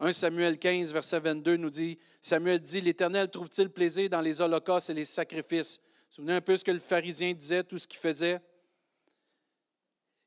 1 0.02 0.12
Samuel 0.12 0.58
15, 0.58 0.92
verset 0.92 1.20
22 1.20 1.56
nous 1.58 1.70
dit, 1.70 1.96
Samuel 2.20 2.58
dit, 2.58 2.80
l'Éternel 2.80 3.30
trouve-t-il 3.30 3.70
plaisir 3.70 4.10
dans 4.10 4.20
les 4.20 4.40
holocaustes 4.40 4.90
et 4.90 4.94
les 4.94 5.04
sacrifices? 5.04 5.80
Vous 6.08 6.16
souvenez 6.16 6.32
un 6.32 6.40
peu 6.40 6.56
ce 6.56 6.64
que 6.64 6.72
le 6.72 6.80
pharisien 6.80 7.32
disait, 7.32 7.62
tout 7.62 7.78
ce 7.78 7.86
qu'il 7.86 8.00
faisait? 8.00 8.40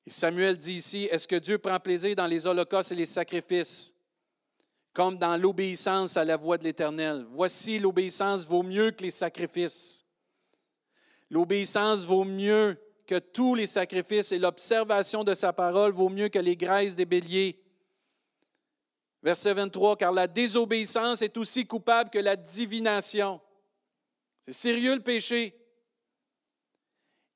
Samuel 0.08 0.58
dit 0.58 0.76
ici, 0.76 1.10
est-ce 1.12 1.28
que 1.28 1.36
Dieu 1.36 1.58
prend 1.58 1.78
plaisir 1.78 2.16
dans 2.16 2.26
les 2.26 2.48
holocaustes 2.48 2.94
et 2.94 2.96
les 2.96 3.06
sacrifices, 3.06 3.94
comme 4.94 5.18
dans 5.18 5.36
l'obéissance 5.36 6.16
à 6.16 6.24
la 6.24 6.38
voix 6.38 6.58
de 6.58 6.64
l'Éternel? 6.64 7.26
Voici, 7.32 7.78
l'obéissance 7.78 8.48
vaut 8.48 8.64
mieux 8.64 8.92
que 8.92 9.04
les 9.04 9.12
sacrifices. 9.12 10.06
L'obéissance 11.30 12.06
vaut 12.06 12.24
mieux 12.24 12.78
que 13.06 13.20
tous 13.20 13.56
les 13.56 13.68
sacrifices 13.68 14.32
et 14.32 14.40
l'observation 14.40 15.26
de 15.26 15.34
sa 15.34 15.52
parole 15.52 15.92
vaut 15.92 16.08
mieux 16.08 16.30
que 16.30 16.40
les 16.40 16.56
graisses 16.56 16.96
des 16.96 17.06
béliers. 17.06 17.62
Verset 19.26 19.56
23, 19.56 19.98
car 19.98 20.12
la 20.12 20.28
désobéissance 20.28 21.24
est 21.24 21.36
aussi 21.36 21.66
coupable 21.66 22.12
que 22.12 22.20
la 22.20 22.36
divination. 22.36 23.42
C'est 24.44 24.54
sérieux 24.54 24.94
le 24.94 25.02
péché. 25.02 25.60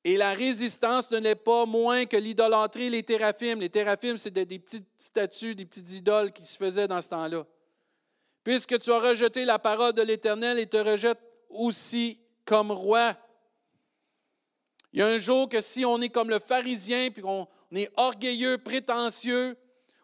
Et 0.04 0.16
la 0.16 0.36
résistance 0.36 1.10
ne 1.10 1.18
l'est 1.18 1.34
pas 1.34 1.66
moins 1.66 2.06
que 2.06 2.16
l'idolâtrie, 2.16 2.92
les 2.92 3.02
théraphimes. 3.02 3.60
Les 3.60 3.72
théraphimes, 3.72 4.18
c'est 4.18 4.30
des, 4.30 4.60
petites 4.60 4.88
statues, 5.00 5.56
des 5.56 5.66
petites 5.66 5.92
idoles 5.92 6.32
qui 6.32 6.46
se 6.46 6.58
faisaient 6.58 6.88
dans 6.88 7.02
ce 7.02 7.10
temps-là. 7.10 7.44
Puisque 8.44 8.80
tu 8.80 8.92
as 8.92 9.00
rejeté 9.00 9.44
la 9.44 9.58
parole 9.58 9.94
de 9.94 10.04
l'Éternel 10.04 10.60
et 10.60 10.68
te 10.68 10.78
rejettes 10.78 11.20
aussi 11.50 12.20
comme 12.46 12.72
roi. 12.72 13.18
Il 14.94 15.00
y 15.00 15.02
a 15.02 15.08
un 15.08 15.18
jour 15.18 15.50
que 15.50 15.60
si 15.60 15.84
on 15.86 16.00
est 16.02 16.10
comme 16.10 16.30
le 16.30 16.38
pharisien, 16.38 17.10
puis 17.10 17.24
qu'on 17.24 17.48
est 17.72 17.92
orgueilleux, 17.98 18.60
prétentieux, 18.60 19.58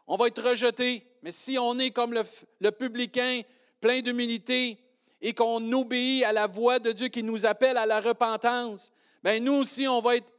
on 0.07 0.17
va 0.17 0.27
être 0.27 0.41
rejeté. 0.41 1.05
Mais 1.23 1.31
si 1.31 1.57
on 1.57 1.77
est 1.79 1.91
comme 1.91 2.13
le, 2.59 2.71
publicain, 2.71 3.41
plein 3.81 4.01
d'humilité, 4.01 4.77
et 5.21 5.33
qu'on 5.33 5.71
obéit 5.71 6.23
à 6.23 6.33
la 6.33 6.45
voix 6.45 6.77
de 6.77 6.91
Dieu 6.91 7.07
qui 7.07 7.23
nous 7.23 7.45
appelle 7.45 7.77
à 7.77 7.85
la 7.85 7.99
repentance, 7.99 8.91
bien 9.23 9.39
nous 9.39 9.53
aussi, 9.53 9.87
on 9.87 10.01
va 10.01 10.17
être 10.17 10.31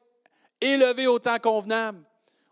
élevés 0.60 1.06
au 1.06 1.18
temps 1.18 1.38
convenable. 1.38 1.98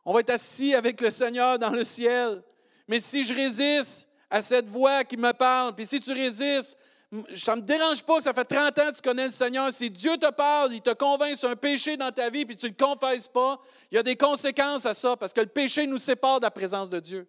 On 0.04 0.12
va 0.12 0.20
être 0.20 0.30
assis 0.30 0.74
avec 0.74 1.00
le 1.00 1.10
Seigneur 1.10 1.58
dans 1.58 1.70
le 1.70 1.84
ciel. 1.84 2.42
Mais 2.88 3.00
si 3.00 3.24
je 3.24 3.32
résiste 3.32 4.08
à 4.28 4.42
cette 4.42 4.66
voix 4.66 5.04
qui 5.04 5.16
me 5.16 5.32
parle, 5.32 5.74
puis 5.74 5.86
si 5.86 6.00
tu 6.00 6.12
résistes, 6.12 6.76
ça 7.36 7.54
ne 7.54 7.60
me 7.60 7.66
dérange 7.66 8.02
pas 8.02 8.20
ça 8.20 8.32
fait 8.32 8.44
30 8.44 8.78
ans 8.78 8.90
que 8.90 8.96
tu 8.96 9.02
connais 9.02 9.24
le 9.24 9.30
Seigneur. 9.30 9.72
Si 9.72 9.90
Dieu 9.90 10.16
te 10.16 10.30
parle, 10.32 10.72
il 10.72 10.80
te 10.80 10.92
convainc 10.92 11.36
sur 11.36 11.48
un 11.48 11.56
péché 11.56 11.96
dans 11.96 12.10
ta 12.10 12.30
vie, 12.30 12.44
puis 12.44 12.56
tu 12.56 12.66
ne 12.66 12.70
le 12.70 12.76
confesses 12.76 13.28
pas, 13.28 13.60
il 13.90 13.96
y 13.96 13.98
a 13.98 14.02
des 14.02 14.16
conséquences 14.16 14.86
à 14.86 14.94
ça, 14.94 15.16
parce 15.16 15.32
que 15.32 15.40
le 15.40 15.46
péché 15.46 15.86
nous 15.86 15.98
sépare 15.98 16.40
de 16.40 16.44
la 16.44 16.50
présence 16.50 16.90
de 16.90 17.00
Dieu. 17.00 17.28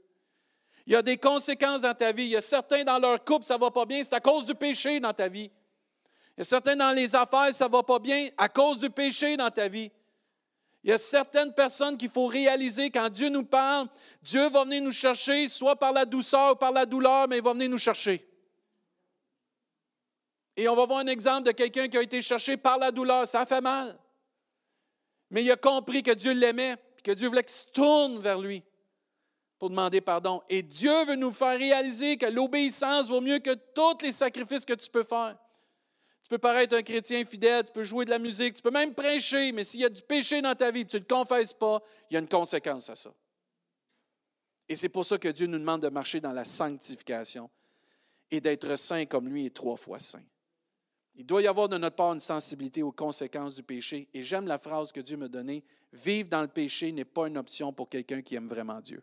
Il 0.88 0.94
y 0.94 0.96
a 0.96 1.02
des 1.02 1.18
conséquences 1.18 1.82
dans 1.82 1.94
ta 1.94 2.12
vie. 2.12 2.26
Il 2.26 2.32
y 2.32 2.36
a 2.36 2.42
certains 2.42 2.84
dans 2.84 3.00
leur 3.00 3.24
couple, 3.24 3.46
ça 3.46 3.56
ne 3.56 3.60
va 3.60 3.72
pas 3.72 3.86
bien, 3.86 4.04
c'est 4.04 4.14
à 4.14 4.20
cause 4.20 4.46
du 4.46 4.56
péché 4.56 5.00
dans 5.00 5.14
ta 5.14 5.28
vie. 5.28 5.52
Il 6.38 6.40
y 6.40 6.42
a 6.42 6.44
certains 6.44 6.76
dans 6.76 6.92
les 6.92 7.16
affaires, 7.16 7.54
ça 7.54 7.68
ne 7.68 7.72
va 7.72 7.82
pas 7.82 8.00
bien 8.00 8.28
à 8.38 8.50
cause 8.50 8.80
du 8.80 8.90
péché 8.90 9.38
dans 9.38 9.50
ta 9.50 9.68
vie. 9.68 9.92
Il 10.84 10.92
y 10.92 10.94
a 10.94 10.98
certaines 11.00 11.54
personnes 11.54 11.98
qu'il 11.98 12.12
faut 12.12 12.28
réaliser 12.28 12.92
quand 12.92 13.10
Dieu 13.10 13.30
nous 13.30 13.46
parle, 13.46 13.88
Dieu 14.22 14.48
va 14.50 14.64
venir 14.64 14.84
nous 14.84 14.92
chercher, 14.92 15.48
soit 15.48 15.76
par 15.76 15.92
la 15.92 16.06
douceur 16.06 16.52
ou 16.52 16.56
par 16.56 16.72
la 16.72 16.86
douleur, 16.86 17.28
mais 17.28 17.38
il 17.38 17.44
va 17.44 17.54
venir 17.54 17.70
nous 17.70 17.80
chercher. 17.80 18.24
Et 20.58 20.68
on 20.70 20.76
va 20.76 20.86
voir 20.86 21.00
un 21.00 21.08
exemple 21.08 21.48
de 21.48 21.52
quelqu'un 21.52 21.88
qui 21.88 21.98
a 21.98 22.02
été 22.02 22.22
cherché 22.22 22.58
par 22.58 22.78
la 22.78 22.92
douleur. 22.92 23.28
Ça 23.28 23.46
fait 23.46 23.62
mal. 23.62 23.98
Mais 25.30 25.44
il 25.44 25.52
a 25.52 25.58
compris 25.58 26.04
que 26.04 26.12
Dieu 26.12 26.32
l'aimait, 26.32 26.76
que 27.04 27.12
Dieu 27.12 27.28
voulait 27.28 27.44
qu'il 27.44 27.56
se 27.56 27.66
tourne 27.68 28.20
vers 28.20 28.40
lui 28.40 28.64
pour 29.58 29.70
demander 29.70 30.02
pardon. 30.02 30.42
Et 30.50 30.62
Dieu 30.62 31.06
veut 31.06 31.16
nous 31.16 31.32
faire 31.32 31.58
réaliser 31.58 32.18
que 32.18 32.28
l'obéissance 32.28 33.10
vaut 33.10 33.22
mieux 33.22 33.40
que 33.40 33.54
tous 33.74 34.04
les 34.04 34.12
sacrifices 34.12 34.66
que 34.66 34.74
tu 34.74 34.90
peux 34.90 35.04
faire. 35.04 35.38
Tu 36.24 36.30
peux 36.30 36.38
paraître 36.38 36.76
un 36.76 36.82
chrétien 36.82 37.24
fidèle, 37.24 37.66
tu 37.66 37.72
peux 37.72 37.84
jouer 37.84 38.06
de 38.06 38.10
la 38.10 38.18
musique, 38.18 38.56
tu 38.56 38.62
peux 38.62 38.72
même 38.72 38.96
prêcher, 38.96 39.52
mais 39.52 39.64
s'il 39.64 39.82
y 39.82 39.86
a 39.86 39.90
du 39.90 40.02
péché 40.02 40.42
dans 40.42 40.56
ta 40.56 40.72
vie 40.72 40.86
tu 40.86 40.96
ne 40.96 41.02
le 41.02 41.06
confesses 41.06 41.54
pas, 41.54 41.82
il 42.10 42.16
y 42.16 42.18
a 42.18 42.20
une 42.20 42.28
conséquence 42.28 42.90
à 42.90 42.96
ça. 42.96 43.14
Et 44.68 44.76
c'est 44.76 44.90
pour 44.90 45.06
ça 45.06 45.20
que 45.20 45.28
Dieu 45.28 45.46
nous 45.46 45.60
demande 45.60 45.84
de 45.84 45.90
marcher 45.90 46.20
dans 46.20 46.32
la 46.32 46.44
sanctification 46.44 47.50
et 48.32 48.42
d'être 48.42 48.76
saint 48.76 49.06
comme 49.06 49.30
lui 49.30 49.46
et 49.46 49.52
trois 49.52 49.78
fois 49.78 50.00
saint. 50.00 50.24
Il 51.16 51.26
doit 51.26 51.42
y 51.42 51.48
avoir 51.48 51.70
de 51.70 51.78
notre 51.78 51.96
part 51.96 52.14
une 52.14 52.20
sensibilité 52.20 52.84
aux 52.84 52.92
conséquences 52.92 53.56
du 53.56 53.64
péché. 53.64 54.10
Et 54.14 54.22
j'aime 54.22 54.48
la 54.48 54.58
phrase 54.58 54.92
que 54.92 55.00
Dieu 55.00 55.16
m'a 55.16 55.28
donnée, 55.28 55.64
vivre 55.94 56.30
dans 56.30 56.42
le 56.42 56.48
péché 56.48 56.92
n'est 56.92 57.06
pas 57.06 57.28
une 57.28 57.38
option 57.38 57.72
pour 57.72 57.90
quelqu'un 57.90 58.22
qui 58.22 58.36
aime 58.36 58.48
vraiment 58.48 58.82
Dieu. 58.82 59.02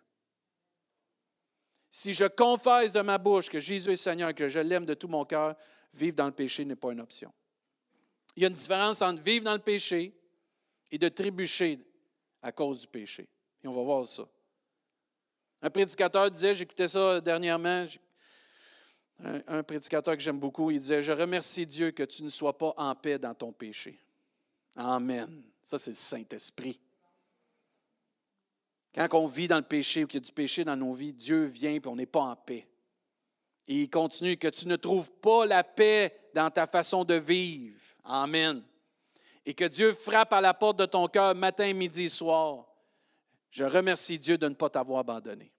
Si 1.91 2.15
je 2.15 2.25
confesse 2.25 2.93
de 2.93 3.01
ma 3.01 3.19
bouche 3.19 3.49
que 3.49 3.61
Jésus 3.61 3.93
est 3.93 3.97
Seigneur, 3.97 4.35
que 4.35 4.49
je 4.49 4.59
l'aime 4.59 4.87
de 4.87 4.95
tout 4.95 5.09
mon 5.09 5.25
cœur, 5.25 5.57
vivre 5.95 6.17
dans 6.17 6.27
le 6.27 6.33
péché 6.33 6.65
n'est 6.65 6.77
pas 6.77 6.93
une 6.93 7.01
option. 7.01 7.33
Il 8.37 8.43
y 8.43 8.47
a 8.47 8.49
une 8.49 8.55
différence 8.55 9.03
entre 9.03 9.23
vivre 9.23 9.45
dans 9.45 9.53
le 9.53 9.59
péché 9.59 10.15
et 10.91 10.99
de 10.99 11.09
trébucher 11.09 11.79
à 12.43 12.53
cause 12.53 12.81
du 12.81 12.87
péché. 12.87 13.29
Et 13.63 13.69
on 13.69 13.73
va 13.73 13.83
voir 13.83 14.07
ça. 14.07 14.25
Un 15.61 15.71
prédicateur 15.71 16.31
disait, 16.31 16.55
j'écoutais 16.55 16.89
ça 16.89 17.21
dernièrement, 17.21 17.87
un, 19.21 19.63
prédicateur 19.63 20.17
que 20.17 20.23
j'aime 20.23 20.41
beaucoup, 20.41 20.71
il 20.71 20.79
disait, 20.79 21.03
je 21.03 21.13
remercie 21.13 21.67
Dieu 21.67 21.91
que 21.93 22.03
tu 22.03 22.25
ne 22.25 22.29
sois 22.29 22.57
pas 22.57 22.75
en 22.77 22.95
paix 22.95 23.19
dans 23.19 23.35
ton 23.35 23.53
péché. 23.53 24.01
Amen. 24.75 25.43
Ça, 25.63 25.79
c'est 25.79 25.91
le 25.91 25.97
Saint-Esprit. 25.97 26.81
Quand 28.95 29.09
on 29.15 29.27
vit 29.27 29.49
dans 29.49 29.57
le 29.57 29.63
péché 29.63 30.05
ou 30.05 30.07
qu'il 30.07 30.21
y 30.21 30.23
a 30.23 30.27
du 30.27 30.33
péché 30.33 30.65
dans 30.65 30.77
nos 30.77 30.93
vies, 30.93 31.15
Dieu 31.15 31.45
vient 31.45 31.73
et 31.73 31.81
on 31.87 31.97
n'est 31.97 32.07
pas 32.07 32.21
en 32.21 32.37
paix. 32.37 32.69
Et 33.69 33.83
il 33.83 33.91
continue 33.91 34.37
que 34.37 34.49
tu 34.49 34.67
ne 34.67 34.77
trouves 34.77 35.11
pas 35.11 35.47
la 35.47 35.63
paix 35.65 36.31
dans 36.35 36.51
ta 36.51 36.67
façon 36.67 37.05
de 37.05 37.15
vivre. 37.15 37.81
Amen. 38.05 38.63
Et 39.47 39.55
que 39.55 39.65
Dieu 39.65 39.93
frappe 39.95 40.33
à 40.33 40.41
la 40.41 40.53
porte 40.53 40.79
de 40.79 40.87
ton 40.87 41.07
cœur 41.07 41.35
matin, 41.35 41.73
midi, 41.73 42.11
soir. 42.11 42.67
Je 43.51 43.65
remercie 43.65 44.19
Dieu 44.19 44.37
de 44.37 44.49
ne 44.49 44.55
pas 44.55 44.71
t'avoir 44.71 45.01
abandonné. 45.01 45.52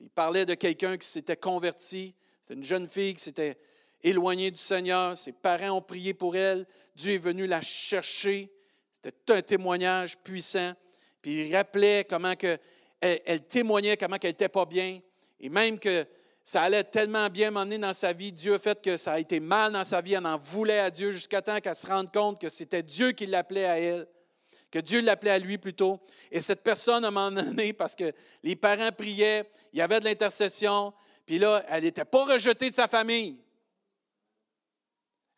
Il 0.00 0.08
parlait 0.08 0.46
de 0.46 0.54
quelqu'un 0.54 0.96
qui 0.96 1.06
s'était 1.06 1.36
converti. 1.36 2.14
C'était 2.42 2.54
une 2.54 2.64
jeune 2.64 2.88
fille 2.88 3.14
qui 3.14 3.22
s'était 3.22 3.58
éloignée 4.02 4.50
du 4.50 4.58
Seigneur. 4.58 5.16
Ses 5.16 5.32
parents 5.32 5.76
ont 5.76 5.82
prié 5.82 6.14
pour 6.14 6.36
elle. 6.36 6.66
Dieu 6.96 7.14
est 7.14 7.18
venu 7.18 7.46
la 7.46 7.60
chercher. 7.60 8.50
C'était 8.94 9.32
un 9.32 9.42
témoignage 9.42 10.16
puissant. 10.18 10.72
Puis 11.20 11.48
il 11.48 11.56
rappelait 11.56 12.06
comment 12.08 12.34
elle, 13.00 13.46
témoignait 13.46 13.96
comment 13.96 14.16
qu'elle 14.16 14.30
n'était 14.30 14.48
pas 14.48 14.64
bien. 14.64 15.00
Et 15.38 15.48
même 15.48 15.78
que 15.78 16.06
ça 16.42 16.62
allait 16.62 16.84
tellement 16.84 17.28
bien 17.28 17.50
m'emmener 17.50 17.78
dans 17.78 17.92
sa 17.92 18.12
vie, 18.12 18.32
Dieu 18.32 18.54
a 18.54 18.58
fait 18.58 18.80
que 18.80 18.96
ça 18.96 19.12
a 19.12 19.18
été 19.18 19.38
mal 19.38 19.72
dans 19.72 19.84
sa 19.84 20.00
vie, 20.00 20.14
elle 20.14 20.26
en 20.26 20.36
voulait 20.38 20.80
à 20.80 20.90
Dieu 20.90 21.12
jusqu'à 21.12 21.42
temps 21.42 21.60
qu'elle 21.60 21.74
se 21.74 21.86
rende 21.86 22.12
compte 22.12 22.40
que 22.40 22.48
c'était 22.48 22.82
Dieu 22.82 23.12
qui 23.12 23.26
l'appelait 23.26 23.66
à 23.66 23.78
elle, 23.78 24.06
que 24.70 24.78
Dieu 24.78 25.00
l'appelait 25.00 25.30
à 25.30 25.38
lui 25.38 25.58
plutôt. 25.58 26.00
Et 26.30 26.40
cette 26.40 26.62
personne, 26.62 27.04
à 27.04 27.08
un 27.08 27.10
moment 27.10 27.30
donné, 27.42 27.72
parce 27.72 27.96
que 27.96 28.12
les 28.42 28.56
parents 28.56 28.92
priaient, 28.92 29.50
il 29.72 29.78
y 29.78 29.82
avait 29.82 30.00
de 30.00 30.04
l'intercession, 30.04 30.92
puis 31.26 31.38
là, 31.38 31.64
elle 31.68 31.84
n'était 31.84 32.04
pas 32.04 32.24
rejetée 32.24 32.70
de 32.70 32.74
sa 32.74 32.88
famille. 32.88 33.38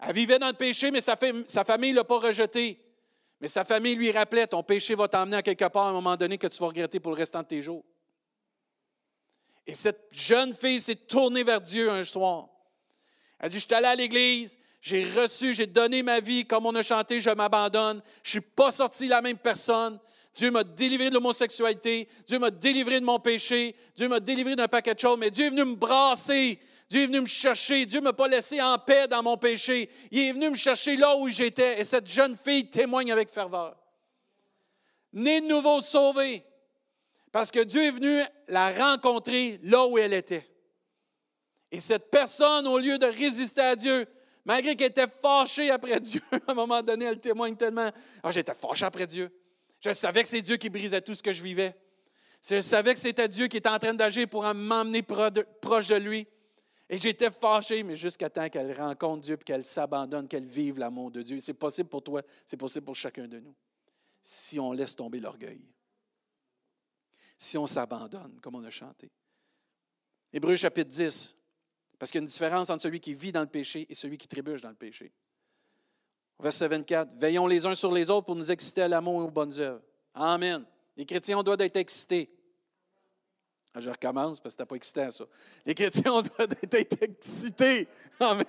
Elle 0.00 0.14
vivait 0.14 0.38
dans 0.38 0.48
le 0.48 0.54
péché, 0.54 0.90
mais 0.90 1.00
sa, 1.00 1.16
famille 1.16 1.92
ne 1.92 1.96
l'a 1.96 2.04
pas 2.04 2.18
rejetée. 2.18 2.78
Mais 3.40 3.48
sa 3.48 3.64
famille 3.64 3.94
lui 3.94 4.10
rappelait, 4.10 4.46
ton 4.46 4.62
péché 4.62 4.94
va 4.94 5.08
t'emmener 5.08 5.36
à 5.36 5.42
quelque 5.42 5.64
part 5.68 5.86
à 5.86 5.90
un 5.90 5.92
moment 5.92 6.16
donné 6.16 6.38
que 6.38 6.46
tu 6.46 6.58
vas 6.58 6.68
regretter 6.68 7.00
pour 7.00 7.12
le 7.12 7.18
restant 7.18 7.42
de 7.42 7.46
tes 7.46 7.62
jours. 7.62 7.84
Et 9.66 9.74
cette 9.74 10.08
jeune 10.10 10.54
fille 10.54 10.80
s'est 10.80 10.96
tournée 10.96 11.44
vers 11.44 11.60
Dieu 11.60 11.90
un 11.90 12.04
soir. 12.04 12.48
Elle 13.38 13.50
dit, 13.50 13.58
je 13.58 13.64
suis 13.64 13.74
allée 13.74 13.86
à 13.86 13.94
l'église, 13.94 14.58
j'ai 14.82 15.04
reçu, 15.04 15.54
j'ai 15.54 15.68
donné 15.68 16.02
ma 16.02 16.18
vie, 16.18 16.44
comme 16.44 16.66
on 16.66 16.74
a 16.74 16.82
chanté, 16.82 17.20
je 17.20 17.30
m'abandonne. 17.30 18.02
Je 18.24 18.28
ne 18.30 18.30
suis 18.32 18.40
pas 18.40 18.72
sorti 18.72 19.06
la 19.06 19.22
même 19.22 19.38
personne. 19.38 20.00
Dieu 20.34 20.50
m'a 20.50 20.64
délivré 20.64 21.08
de 21.08 21.14
l'homosexualité. 21.14 22.08
Dieu 22.26 22.40
m'a 22.40 22.50
délivré 22.50 22.98
de 22.98 23.04
mon 23.04 23.20
péché. 23.20 23.76
Dieu 23.94 24.08
m'a 24.08 24.18
délivré 24.18 24.56
d'un 24.56 24.66
paquet 24.66 24.94
de 24.94 24.98
choses. 24.98 25.18
Mais 25.20 25.30
Dieu 25.30 25.46
est 25.46 25.50
venu 25.50 25.64
me 25.64 25.76
brasser. 25.76 26.58
Dieu 26.90 27.02
est 27.02 27.06
venu 27.06 27.20
me 27.20 27.26
chercher. 27.26 27.86
Dieu 27.86 28.00
ne 28.00 28.06
m'a 28.06 28.12
pas 28.12 28.26
laissé 28.26 28.60
en 28.60 28.76
paix 28.76 29.06
dans 29.06 29.22
mon 29.22 29.36
péché. 29.36 29.88
Il 30.10 30.18
est 30.18 30.32
venu 30.32 30.50
me 30.50 30.56
chercher 30.56 30.96
là 30.96 31.16
où 31.16 31.28
j'étais. 31.28 31.80
Et 31.80 31.84
cette 31.84 32.08
jeune 32.08 32.36
fille 32.36 32.68
témoigne 32.68 33.12
avec 33.12 33.30
ferveur. 33.30 33.76
Née 35.12 35.42
de 35.42 35.46
nouveau 35.46 35.80
sauvée. 35.80 36.42
Parce 37.30 37.52
que 37.52 37.60
Dieu 37.60 37.84
est 37.84 37.92
venu 37.92 38.20
la 38.48 38.72
rencontrer 38.72 39.60
là 39.62 39.86
où 39.86 39.96
elle 39.96 40.12
était. 40.12 40.50
Et 41.70 41.78
cette 41.78 42.10
personne, 42.10 42.66
au 42.66 42.78
lieu 42.78 42.98
de 42.98 43.06
résister 43.06 43.60
à 43.60 43.76
Dieu, 43.76 44.08
Malgré 44.44 44.74
qu'elle 44.74 44.90
était 44.90 45.08
fâchée 45.08 45.70
après 45.70 46.00
Dieu, 46.00 46.20
à 46.46 46.52
un 46.52 46.54
moment 46.54 46.82
donné, 46.82 47.04
elle 47.04 47.20
témoigne 47.20 47.56
tellement. 47.56 47.90
Ah, 48.22 48.30
j'étais 48.30 48.54
fâché 48.54 48.84
après 48.84 49.06
Dieu. 49.06 49.30
Je 49.80 49.92
savais 49.92 50.22
que 50.22 50.28
c'est 50.28 50.42
Dieu 50.42 50.56
qui 50.56 50.70
brisait 50.70 51.00
tout 51.00 51.14
ce 51.14 51.22
que 51.22 51.32
je 51.32 51.42
vivais. 51.42 51.76
Je 52.48 52.60
savais 52.60 52.94
que 52.94 53.00
c'était 53.00 53.28
Dieu 53.28 53.46
qui 53.46 53.58
était 53.58 53.68
en 53.68 53.78
train 53.78 53.94
d'agir 53.94 54.28
pour 54.28 54.42
m'emmener 54.52 55.02
proche 55.02 55.88
de 55.88 55.96
lui. 55.96 56.26
Et 56.88 56.98
j'étais 56.98 57.30
fâché, 57.30 57.82
mais 57.84 57.96
jusqu'à 57.96 58.28
temps 58.28 58.48
qu'elle 58.48 58.78
rencontre 58.78 59.22
Dieu 59.22 59.36
et 59.40 59.44
qu'elle 59.44 59.64
s'abandonne, 59.64 60.28
qu'elle 60.28 60.46
vive 60.46 60.78
l'amour 60.78 61.10
de 61.10 61.22
Dieu. 61.22 61.38
C'est 61.38 61.54
possible 61.54 61.88
pour 61.88 62.02
toi, 62.02 62.22
c'est 62.44 62.56
possible 62.56 62.84
pour 62.84 62.96
chacun 62.96 63.26
de 63.26 63.38
nous. 63.38 63.54
Si 64.22 64.60
on 64.60 64.72
laisse 64.72 64.94
tomber 64.94 65.20
l'orgueil. 65.20 65.62
Si 67.38 67.56
on 67.56 67.66
s'abandonne, 67.66 68.38
comme 68.40 68.56
on 68.56 68.64
a 68.64 68.70
chanté. 68.70 69.10
Hébreu 70.32 70.56
chapitre 70.56 70.90
10, 70.90 71.36
parce 72.02 72.10
qu'il 72.10 72.18
y 72.18 72.22
a 72.22 72.24
une 72.24 72.26
différence 72.26 72.68
entre 72.68 72.82
celui 72.82 72.98
qui 72.98 73.14
vit 73.14 73.30
dans 73.30 73.42
le 73.42 73.46
péché 73.46 73.86
et 73.88 73.94
celui 73.94 74.18
qui 74.18 74.26
trébuche 74.26 74.60
dans 74.60 74.70
le 74.70 74.74
péché. 74.74 75.12
Verset 76.40 76.66
24. 76.66 77.10
Veillons 77.14 77.46
les 77.46 77.64
uns 77.64 77.76
sur 77.76 77.92
les 77.92 78.10
autres 78.10 78.26
pour 78.26 78.34
nous 78.34 78.50
exciter 78.50 78.82
à 78.82 78.88
l'amour 78.88 79.22
et 79.22 79.26
aux 79.26 79.30
bonnes 79.30 79.56
œuvres. 79.60 79.80
Amen. 80.12 80.64
Les 80.96 81.06
chrétiens, 81.06 81.40
doit 81.44 81.54
être 81.60 81.76
excités. 81.76 82.28
Ah, 83.72 83.80
je 83.80 83.88
recommence 83.88 84.40
parce 84.40 84.56
que 84.56 84.62
n'as 84.62 84.66
pas 84.66 84.74
excité 84.74 85.02
à 85.02 85.12
ça. 85.12 85.26
Les 85.64 85.76
chrétiens, 85.76 86.22
doit 86.22 86.46
être 86.72 87.02
excités. 87.04 87.86
Amen. 88.18 88.46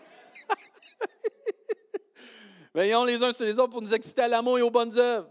Veillons 2.74 3.04
les 3.04 3.22
uns 3.22 3.34
sur 3.34 3.46
les 3.46 3.60
autres 3.60 3.74
pour 3.74 3.84
nous 3.84 3.94
exciter 3.94 4.24
à 4.24 4.30
l'amour 4.30 4.58
et 4.58 4.64
aux 4.64 4.72
bonnes 4.72 4.98
œuvres. 4.98 5.30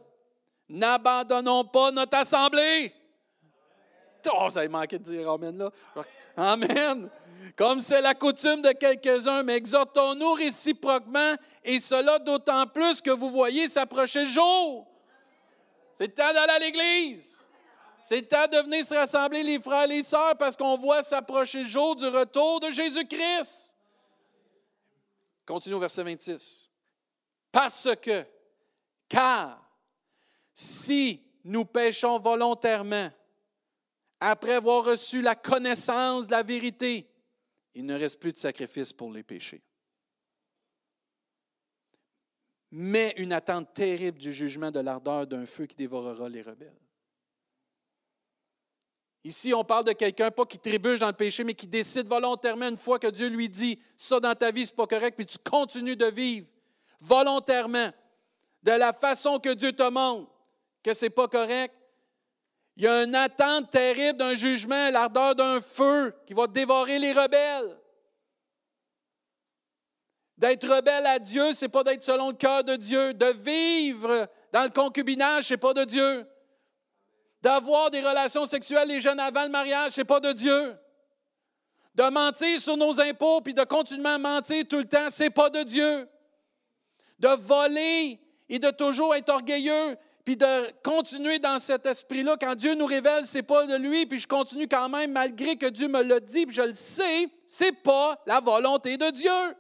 N'abandonnons 0.69 1.65
pas 1.65 1.91
notre 1.91 2.19
assemblée. 2.19 2.95
Oh, 4.33 4.49
ça 4.49 4.61
a 4.61 4.69
manqué 4.69 5.01
de 5.01 5.03
dire 5.03 5.29
Amen 5.29 5.59
là. 5.59 5.73
Amen 6.37 7.11
comme 7.57 7.81
c'est 7.81 8.01
la 8.01 8.15
coutume 8.15 8.63
de 8.63 8.73
quelques-uns, 8.73 9.43
mais 9.43 9.57
exhortons-nous 9.57 10.33
réciproquement, 10.35 11.35
et 11.65 11.81
cela 11.81 12.19
d'autant 12.19 12.67
plus 12.67 13.01
que 13.01 13.11
vous 13.11 13.31
voyez 13.31 13.69
s'approcher 13.69 14.25
le 14.25 14.31
jour. 14.31 14.87
C'est 15.95 16.07
le 16.07 16.15
temps 16.15 16.33
d'aller 16.33 16.53
à 16.53 16.59
l'église. 16.59 17.47
C'est 18.03 18.21
le 18.21 18.27
temps 18.27 18.49
de 18.49 18.57
venir 18.59 18.85
se 18.85 18.95
rassembler 18.95 19.43
les 19.43 19.61
frères 19.61 19.85
et 19.85 19.89
les 19.89 20.03
sœurs 20.03 20.37
parce 20.37 20.57
qu'on 20.57 20.77
voit 20.77 21.03
s'approcher 21.03 21.63
le 21.63 21.69
jour 21.69 21.95
du 21.95 22.07
retour 22.07 22.59
de 22.61 22.71
Jésus-Christ. 22.71 23.77
Continue 25.47 25.77
au 25.77 25.81
verset 25.81 26.03
26. 26.03 26.71
Parce 27.53 27.89
que, 28.01 28.25
car 29.09 29.63
si 30.55 31.23
nous 31.45 31.65
péchons 31.65 32.19
volontairement, 32.19 33.11
après 34.21 34.55
avoir 34.55 34.85
reçu 34.85 35.21
la 35.21 35.35
connaissance 35.35 36.27
de 36.27 36.33
la 36.33 36.43
vérité, 36.43 37.12
il 37.75 37.87
ne 37.87 37.99
reste 37.99 38.21
plus 38.21 38.33
de 38.33 38.39
sacrifice 38.39 38.93
pour 38.93 39.13
les 39.13 39.23
péchés. 39.23 39.63
Mais 42.71 43.15
une 43.19 43.33
attente 43.33 43.75
terrible 43.75 44.19
du 44.19 44.33
jugement 44.33 44.71
de 44.71 44.81
l'ardeur 44.81 45.27
d'un 45.27 45.47
feu 45.47 45.67
qui 45.67 45.77
dévorera 45.77 46.29
les 46.29 46.43
rebelles. 46.43 46.81
Ici, 49.25 49.55
on 49.55 49.63
parle 49.63 49.85
de 49.85 49.93
quelqu'un, 49.93 50.31
pas 50.31 50.47
qui 50.47 50.59
trébuche 50.59 50.99
dans 50.99 51.07
le 51.07 51.13
péché, 51.13 51.45
mais 51.45 51.55
qui 51.55 51.69
décide 51.69 52.09
volontairement, 52.09 52.69
une 52.69 52.77
fois 52.77 52.99
que 52.99 53.07
Dieu 53.07 53.29
lui 53.29 53.49
dit 53.49 53.79
ça 53.97 54.19
dans 54.19 54.35
ta 54.35 54.51
vie, 54.51 54.67
c'est 54.67 54.75
pas 54.75 54.87
correct, 54.87 55.17
puis 55.17 55.27
tu 55.27 55.39
continues 55.39 55.97
de 55.97 56.07
vivre 56.07 56.47
volontairement, 57.01 57.91
de 58.63 58.73
la 58.73 58.93
façon 58.93 59.39
que 59.39 59.55
Dieu 59.55 59.73
te 59.73 59.89
montre 59.89 60.31
que 60.83 60.95
c'est 60.95 61.11
pas 61.11 61.29
correct, 61.29 61.75
il 62.77 62.85
y 62.85 62.87
a 62.87 63.03
une 63.03 63.15
attente 63.15 63.71
terrible 63.71 64.19
d'un 64.19 64.35
jugement, 64.35 64.91
l'ardeur 64.91 65.35
d'un 65.35 65.61
feu 65.61 66.15
qui 66.27 66.33
va 66.33 66.47
dévorer 66.47 66.99
les 66.99 67.13
rebelles. 67.13 67.79
D'être 70.39 70.67
rebelle 70.67 71.07
à 71.07 71.19
Dieu, 71.19 71.53
ce 71.53 71.65
n'est 71.65 71.69
pas 71.69 71.85
d'être 71.85 72.03
selon 72.03 72.31
le 72.31 72.35
cœur 72.35 72.65
de 72.65 72.77
Dieu. 72.77 73.15
De 73.15 73.27
vivre 73.27 74.27
dans 74.53 74.65
le 74.65 74.71
concubinage, 74.71 75.45
ce 75.45 75.55
n'est 75.55 75.59
pas 75.59 75.75
de 75.75 75.85
Dieu. 75.85 76.27
D'avoir 77.43 77.91
des 77.91 78.01
relations 78.01 78.47
sexuelles 78.47 78.89
les 78.89 79.01
jeunes 79.01 79.21
avant 79.21 79.43
le 79.43 79.51
mariage, 79.51 79.93
ce 79.93 80.01
n'est 80.01 80.07
pas 80.07 80.21
de 80.21 80.33
Dieu. 80.33 80.77
De 81.95 82.09
mentir 82.09 82.61
sur 82.61 82.77
nos 82.77 83.01
impôts 83.01 83.43
puis 83.43 83.53
de 83.53 83.65
continuellement 83.65 84.19
mentir 84.19 84.65
tout 84.69 84.79
le 84.79 84.89
temps, 84.89 85.11
ce 85.11 85.25
n'est 85.25 85.31
pas 85.31 85.51
de 85.51 85.63
Dieu. 85.63 86.09
De 87.19 87.29
voler 87.29 88.19
et 88.49 88.59
de 88.59 88.71
toujours 88.71 89.15
être 89.15 89.29
orgueilleux, 89.29 89.97
puis 90.25 90.37
de 90.37 90.73
continuer 90.83 91.39
dans 91.39 91.59
cet 91.59 91.87
esprit-là. 91.87 92.37
Quand 92.41 92.55
Dieu 92.55 92.75
nous 92.75 92.87
révèle, 92.87 93.27
c'est 93.27 93.43
pas 93.43 93.67
de 93.67 93.77
lui, 93.77 94.07
puis 94.07 94.19
je 94.19 94.29
continue 94.29 94.69
quand 94.69 94.89
même, 94.89 95.13
malgré 95.13 95.57
que 95.57 95.67
Dieu 95.67 95.89
me 95.89 96.03
l'a 96.03 96.21
dit, 96.21 96.47
puis 96.47 96.55
je 96.55 96.63
le 96.63 96.75
sais, 96.75 97.29
c'est 97.47 97.83
pas 97.83 98.23
la 98.27 98.41
volonté 98.41 98.97
de 98.97 99.11
Dieu. 99.11 99.57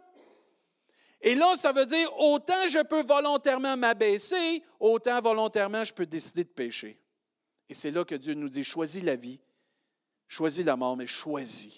Et 1.21 1.35
là, 1.35 1.55
ça 1.57 1.73
veut 1.73 1.87
dire, 1.87 2.09
autant 2.19 2.67
je 2.69 2.83
peux 2.83 3.03
volontairement 3.03 3.77
m'abaisser, 3.77 4.63
autant 4.79 5.21
volontairement 5.21 5.85
je 5.85 5.95
peux 5.95 6.07
décider 6.07 6.45
de 6.45 6.49
pécher. 6.49 7.01
Et 7.69 7.75
c'est 7.75 7.91
là 7.91 8.05
que 8.05 8.15
Dieu 8.15 8.35
nous 8.35 8.49
dit, 8.49 8.65
choisis 8.65 9.03
la 9.03 9.17
vie, 9.17 9.41
choisis 10.29 10.65
la 10.65 10.77
mort, 10.77 10.97
mais 10.97 11.07
choisis. 11.07 11.75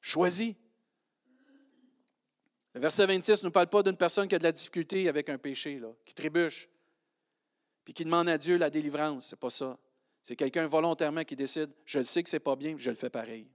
Choisis. 0.00 0.54
Le 2.72 2.80
verset 2.80 3.06
26 3.06 3.42
ne 3.42 3.48
nous 3.48 3.52
parle 3.52 3.66
pas 3.66 3.82
d'une 3.82 3.96
personne 3.96 4.28
qui 4.28 4.34
a 4.34 4.38
de 4.38 4.44
la 4.44 4.52
difficulté 4.52 5.08
avec 5.08 5.28
un 5.28 5.36
péché, 5.38 5.80
qui 6.06 6.14
trébuche 6.14 6.69
puis 7.90 7.94
qui 7.94 8.04
demande 8.04 8.28
à 8.28 8.38
Dieu 8.38 8.56
la 8.56 8.70
délivrance. 8.70 9.26
C'est 9.26 9.38
pas 9.40 9.50
ça. 9.50 9.76
C'est 10.22 10.36
quelqu'un 10.36 10.64
volontairement 10.68 11.24
qui 11.24 11.34
décide 11.34 11.72
je 11.84 12.00
sais 12.04 12.22
que 12.22 12.28
c'est 12.28 12.38
pas 12.38 12.54
bien, 12.54 12.76
je 12.78 12.88
le 12.88 12.94
fais 12.94 13.10
pareil. 13.10 13.50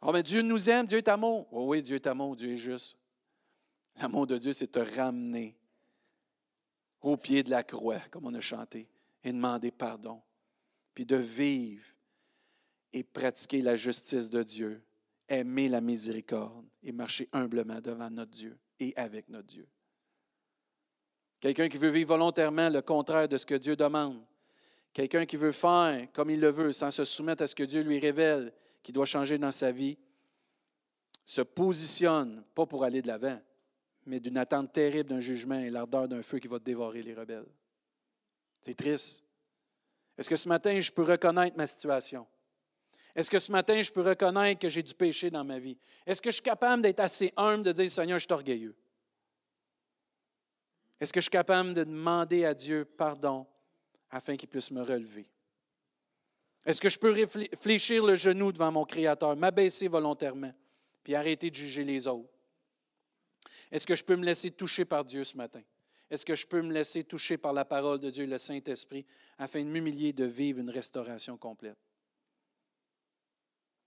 Oh, 0.00 0.12
mais 0.12 0.22
Dieu 0.22 0.42
nous 0.42 0.70
aime, 0.70 0.86
Dieu 0.86 0.98
est 0.98 1.08
amour. 1.08 1.48
Oh, 1.50 1.66
oui, 1.66 1.82
Dieu 1.82 1.96
est 1.96 2.06
amour, 2.06 2.36
Dieu 2.36 2.52
est 2.52 2.56
juste. 2.56 2.96
L'amour 3.96 4.28
de 4.28 4.38
Dieu, 4.38 4.52
c'est 4.52 4.68
te 4.68 4.78
ramener 4.78 5.58
au 7.00 7.16
pied 7.16 7.42
de 7.42 7.50
la 7.50 7.64
croix, 7.64 7.98
comme 8.12 8.26
on 8.26 8.34
a 8.34 8.40
chanté, 8.40 8.88
et 9.24 9.32
demander 9.32 9.72
pardon, 9.72 10.22
puis 10.94 11.04
de 11.04 11.16
vivre 11.16 11.84
et 12.92 13.02
pratiquer 13.02 13.60
la 13.60 13.74
justice 13.74 14.30
de 14.30 14.44
Dieu, 14.44 14.84
aimer 15.28 15.68
la 15.68 15.80
miséricorde 15.80 16.68
et 16.84 16.92
marcher 16.92 17.28
humblement 17.32 17.80
devant 17.80 18.08
notre 18.08 18.30
Dieu 18.30 18.56
et 18.78 18.96
avec 18.96 19.28
notre 19.28 19.48
Dieu. 19.48 19.68
Quelqu'un 21.40 21.68
qui 21.68 21.78
veut 21.78 21.90
vivre 21.90 22.08
volontairement 22.08 22.68
le 22.68 22.82
contraire 22.82 23.28
de 23.28 23.36
ce 23.36 23.46
que 23.46 23.54
Dieu 23.54 23.76
demande. 23.76 24.20
Quelqu'un 24.92 25.26
qui 25.26 25.36
veut 25.36 25.52
faire 25.52 26.08
comme 26.12 26.30
il 26.30 26.40
le 26.40 26.50
veut 26.50 26.72
sans 26.72 26.90
se 26.90 27.04
soumettre 27.04 27.42
à 27.42 27.46
ce 27.46 27.54
que 27.54 27.62
Dieu 27.62 27.82
lui 27.82 27.98
révèle 27.98 28.52
qui 28.82 28.92
doit 28.92 29.06
changer 29.06 29.38
dans 29.38 29.52
sa 29.52 29.70
vie, 29.70 29.96
se 31.24 31.42
positionne, 31.42 32.42
pas 32.54 32.66
pour 32.66 32.84
aller 32.84 33.02
de 33.02 33.06
l'avant, 33.06 33.38
mais 34.06 34.18
d'une 34.18 34.38
attente 34.38 34.72
terrible 34.72 35.10
d'un 35.10 35.20
jugement 35.20 35.58
et 35.58 35.68
l'ardeur 35.68 36.08
d'un 36.08 36.22
feu 36.22 36.38
qui 36.38 36.48
va 36.48 36.58
dévorer 36.58 37.02
les 37.02 37.14
rebelles. 37.14 37.46
C'est 38.62 38.74
triste. 38.74 39.22
Est-ce 40.16 40.30
que 40.30 40.36
ce 40.36 40.48
matin, 40.48 40.80
je 40.80 40.90
peux 40.90 41.02
reconnaître 41.02 41.56
ma 41.56 41.66
situation? 41.66 42.26
Est-ce 43.14 43.30
que 43.30 43.38
ce 43.38 43.52
matin, 43.52 43.80
je 43.82 43.92
peux 43.92 44.00
reconnaître 44.00 44.60
que 44.60 44.68
j'ai 44.68 44.82
du 44.82 44.94
péché 44.94 45.30
dans 45.30 45.44
ma 45.44 45.58
vie? 45.58 45.76
Est-ce 46.06 46.22
que 46.22 46.30
je 46.30 46.36
suis 46.36 46.42
capable 46.42 46.82
d'être 46.82 47.00
assez 47.00 47.32
humble 47.36 47.64
de 47.64 47.72
dire, 47.72 47.90
Seigneur, 47.90 48.18
je 48.18 48.24
suis 48.24 48.32
orgueilleux? 48.32 48.74
Est-ce 51.00 51.12
que 51.12 51.20
je 51.20 51.24
suis 51.24 51.30
capable 51.30 51.74
de 51.74 51.84
demander 51.84 52.44
à 52.44 52.54
Dieu 52.54 52.84
pardon 52.84 53.46
afin 54.10 54.36
qu'il 54.36 54.48
puisse 54.48 54.70
me 54.70 54.82
relever? 54.82 55.28
Est-ce 56.64 56.80
que 56.80 56.90
je 56.90 56.98
peux 56.98 57.12
réfléchir 57.12 58.04
le 58.04 58.16
genou 58.16 58.52
devant 58.52 58.72
mon 58.72 58.84
Créateur, 58.84 59.36
m'abaisser 59.36 59.88
volontairement, 59.88 60.52
puis 61.02 61.14
arrêter 61.14 61.50
de 61.50 61.54
juger 61.54 61.84
les 61.84 62.06
autres? 62.06 62.28
Est-ce 63.70 63.86
que 63.86 63.96
je 63.96 64.04
peux 64.04 64.16
me 64.16 64.24
laisser 64.24 64.50
toucher 64.50 64.84
par 64.84 65.04
Dieu 65.04 65.24
ce 65.24 65.36
matin? 65.36 65.62
est-ce 66.10 66.24
que 66.24 66.34
je 66.34 66.46
peux 66.46 66.62
me 66.62 66.72
laisser 66.72 67.04
toucher 67.04 67.36
par 67.36 67.52
la 67.52 67.64
parole 67.64 67.98
de 67.98 68.10
Dieu, 68.10 68.26
le 68.26 68.38
Saint-Esprit, 68.38 69.04
afin 69.36 69.62
de 69.62 69.68
m'humilier, 69.68 70.12
de 70.12 70.24
vivre 70.24 70.60
une 70.60 70.70
restauration 70.70 71.36
complète? 71.36 71.78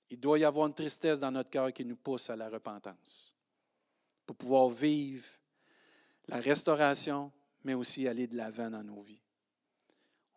Il 0.10 0.20
doit 0.20 0.38
y 0.38 0.44
avoir 0.44 0.68
une 0.68 0.74
tristesse 0.74 1.22
dans 1.22 1.32
notre 1.32 1.50
cœur 1.50 1.74
qui 1.74 1.86
nous 1.86 1.96
pousse 1.96 2.30
à 2.30 2.36
la 2.36 2.50
repentance 2.50 3.36
pour 4.26 4.36
pouvoir 4.36 4.70
vivre 4.70 5.26
la 6.32 6.40
restauration, 6.40 7.30
mais 7.64 7.74
aussi 7.74 8.08
aller 8.08 8.26
de 8.26 8.38
l'avant 8.38 8.70
dans 8.70 8.84
nos 8.84 9.02
vies. 9.02 9.22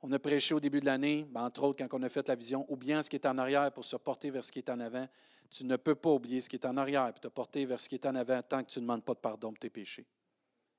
On 0.02 0.10
a 0.12 0.18
prêché 0.18 0.52
au 0.52 0.60
début 0.60 0.80
de 0.80 0.86
l'année, 0.86 1.24
ben, 1.30 1.44
entre 1.44 1.62
autres 1.62 1.86
quand 1.86 1.98
on 1.98 2.02
a 2.02 2.08
fait 2.08 2.26
la 2.28 2.34
vision, 2.34 2.66
oubliant 2.68 3.00
ce 3.00 3.08
qui 3.08 3.16
est 3.16 3.26
en 3.26 3.38
arrière 3.38 3.72
pour 3.72 3.84
se 3.84 3.96
porter 3.96 4.30
vers 4.30 4.44
ce 4.44 4.52
qui 4.52 4.58
est 4.58 4.68
en 4.68 4.80
avant. 4.80 5.08
Tu 5.50 5.64
ne 5.64 5.76
peux 5.76 5.94
pas 5.94 6.10
oublier 6.10 6.40
ce 6.40 6.50
qui 6.50 6.56
est 6.56 6.66
en 6.66 6.76
arrière 6.76 7.12
pour 7.12 7.20
te 7.20 7.28
porter 7.28 7.64
vers 7.64 7.78
ce 7.78 7.88
qui 7.88 7.94
est 7.94 8.04
en 8.06 8.14
avant 8.16 8.42
tant 8.42 8.62
que 8.64 8.70
tu 8.70 8.80
ne 8.80 8.84
demandes 8.84 9.04
pas 9.04 9.14
de 9.14 9.20
pardon 9.20 9.50
pour 9.50 9.58
tes 9.58 9.70
péchés. 9.70 10.04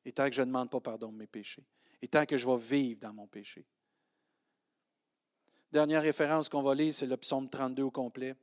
Et 0.03 0.11
tant 0.11 0.25
que 0.25 0.35
je 0.35 0.41
ne 0.41 0.47
demande 0.47 0.69
pas 0.69 0.81
pardon 0.81 1.07
pour 1.07 1.17
mes 1.17 1.27
péchés. 1.27 1.63
Et 2.01 2.07
tant 2.09 2.25
que 2.25 2.37
je 2.37 2.45
vais 2.45 2.57
vivre 2.57 2.99
dans 2.99 3.13
mon 3.13 3.25
péché. 3.25 3.65
Dernière 5.71 6.01
référence 6.01 6.49
qu'on 6.49 6.61
va 6.61 6.75
lire, 6.75 6.93
c'est 6.93 7.07
le 7.07 7.17
psaume 7.17 7.49
32 7.49 7.83
au 7.83 7.91
complet. 7.91 8.35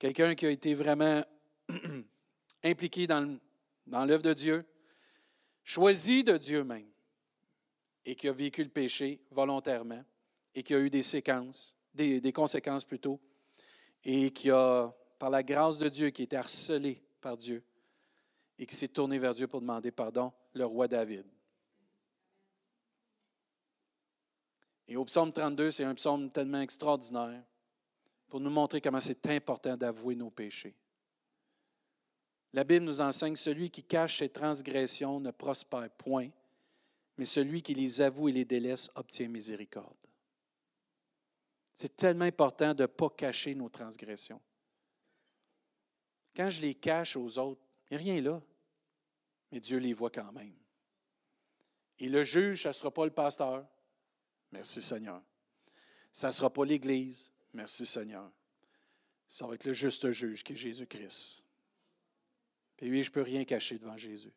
Quelqu'un 0.00 0.34
qui 0.34 0.46
a 0.46 0.50
été 0.50 0.74
vraiment 0.74 1.22
impliqué 2.64 3.06
dans 3.06 3.38
l'œuvre 4.04 4.22
de 4.22 4.34
Dieu, 4.34 4.66
choisi 5.64 6.24
de 6.24 6.36
Dieu 6.36 6.64
même, 6.64 6.88
et 8.04 8.14
qui 8.14 8.28
a 8.28 8.32
vécu 8.32 8.64
le 8.64 8.70
péché 8.70 9.20
volontairement, 9.30 10.04
et 10.54 10.62
qui 10.62 10.74
a 10.74 10.80
eu 10.80 10.90
des 10.90 11.02
séquences, 11.02 11.76
des, 11.94 12.20
des 12.20 12.32
conséquences 12.32 12.84
plutôt, 12.84 13.20
et 14.04 14.30
qui 14.30 14.50
a, 14.50 14.92
par 15.18 15.30
la 15.30 15.42
grâce 15.42 15.78
de 15.78 15.88
Dieu, 15.88 16.10
qui 16.10 16.22
a 16.22 16.24
été 16.24 16.36
harcelé 16.36 17.02
par 17.20 17.36
Dieu, 17.36 17.62
et 18.58 18.66
qui 18.66 18.74
s'est 18.74 18.88
tourné 18.88 19.18
vers 19.18 19.34
Dieu 19.34 19.46
pour 19.46 19.60
demander 19.60 19.90
pardon, 19.90 20.32
le 20.52 20.64
roi 20.64 20.88
David. 20.88 21.24
Et 24.88 24.96
au 24.96 25.04
psaume 25.04 25.32
32, 25.32 25.70
c'est 25.70 25.84
un 25.84 25.94
psaume 25.94 26.30
tellement 26.30 26.60
extraordinaire 26.60 27.42
pour 28.28 28.40
nous 28.40 28.50
montrer 28.50 28.80
comment 28.80 29.00
c'est 29.00 29.26
important 29.28 29.76
d'avouer 29.76 30.14
nos 30.14 30.30
péchés. 30.30 30.74
La 32.52 32.64
Bible 32.64 32.84
nous 32.84 33.00
enseigne, 33.00 33.36
celui 33.36 33.70
qui 33.70 33.82
cache 33.82 34.18
ses 34.18 34.28
transgressions 34.28 35.20
ne 35.20 35.30
prospère 35.30 35.90
point, 35.90 36.28
mais 37.16 37.24
celui 37.24 37.62
qui 37.62 37.74
les 37.74 38.00
avoue 38.00 38.28
et 38.28 38.32
les 38.32 38.44
délaisse 38.44 38.90
obtient 38.94 39.28
miséricorde. 39.28 39.96
C'est 41.74 41.96
tellement 41.96 42.26
important 42.26 42.74
de 42.74 42.82
ne 42.82 42.86
pas 42.86 43.08
cacher 43.10 43.54
nos 43.54 43.70
transgressions. 43.70 44.40
Quand 46.36 46.50
je 46.50 46.60
les 46.60 46.74
cache 46.74 47.16
aux 47.16 47.38
autres, 47.38 47.62
il 47.90 47.96
n'y 47.96 48.10
a 48.10 48.12
rien 48.12 48.22
là, 48.22 48.42
mais 49.50 49.60
Dieu 49.60 49.78
les 49.78 49.92
voit 49.92 50.10
quand 50.10 50.32
même. 50.32 50.54
Et 51.98 52.08
le 52.08 52.24
juge, 52.24 52.62
ça 52.62 52.70
ne 52.70 52.74
sera 52.74 52.90
pas 52.90 53.04
le 53.04 53.10
pasteur. 53.10 53.66
Merci 54.50 54.82
Seigneur. 54.82 55.22
Ça 56.12 56.28
ne 56.28 56.32
sera 56.32 56.52
pas 56.52 56.64
l'Église. 56.64 57.32
Merci 57.52 57.86
Seigneur. 57.86 58.30
Ça 59.28 59.46
va 59.46 59.54
être 59.54 59.64
le 59.64 59.72
juste 59.72 60.10
juge 60.10 60.42
qui 60.44 60.52
est 60.52 60.56
Jésus-Christ. 60.56 61.44
Et 62.82 62.90
oui, 62.90 63.04
je 63.04 63.10
ne 63.10 63.14
peux 63.14 63.22
rien 63.22 63.44
cacher 63.44 63.78
devant 63.78 63.96
Jésus. 63.96 64.32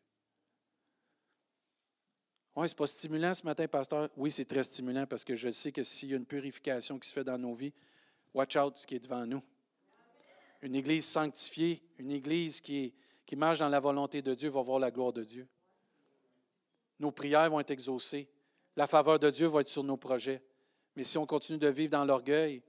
Oui, 2.54 2.68
ce 2.68 2.74
n'est 2.74 2.76
pas 2.78 2.86
stimulant 2.86 3.34
ce 3.34 3.44
matin, 3.44 3.66
pasteur? 3.66 4.08
Oui, 4.16 4.30
c'est 4.30 4.44
très 4.44 4.62
stimulant 4.62 5.04
parce 5.04 5.24
que 5.24 5.34
je 5.34 5.50
sais 5.50 5.72
que 5.72 5.82
s'il 5.82 6.10
y 6.10 6.14
a 6.14 6.16
une 6.16 6.24
purification 6.24 6.96
qui 6.98 7.08
se 7.08 7.12
fait 7.12 7.24
dans 7.24 7.36
nos 7.36 7.52
vies, 7.52 7.74
watch 8.32 8.56
out 8.56 8.76
ce 8.76 8.86
qui 8.86 8.94
est 8.94 9.00
devant 9.00 9.26
nous. 9.26 9.42
Une 10.62 10.76
église 10.76 11.04
sanctifiée, 11.04 11.82
une 11.98 12.12
église 12.12 12.60
qui, 12.60 12.94
qui 13.26 13.34
marche 13.34 13.58
dans 13.58 13.68
la 13.68 13.80
volonté 13.80 14.22
de 14.22 14.32
Dieu 14.32 14.48
va 14.48 14.62
voir 14.62 14.78
la 14.78 14.92
gloire 14.92 15.12
de 15.12 15.24
Dieu. 15.24 15.48
Nos 17.00 17.10
prières 17.10 17.50
vont 17.50 17.58
être 17.58 17.72
exaucées. 17.72 18.28
La 18.76 18.86
faveur 18.86 19.18
de 19.18 19.28
Dieu 19.28 19.48
va 19.48 19.62
être 19.62 19.68
sur 19.68 19.82
nos 19.82 19.96
projets. 19.96 20.40
Mais 20.94 21.02
si 21.02 21.18
on 21.18 21.26
continue 21.26 21.58
de 21.58 21.68
vivre 21.68 21.90
dans 21.90 22.04
l'orgueil, 22.04 22.62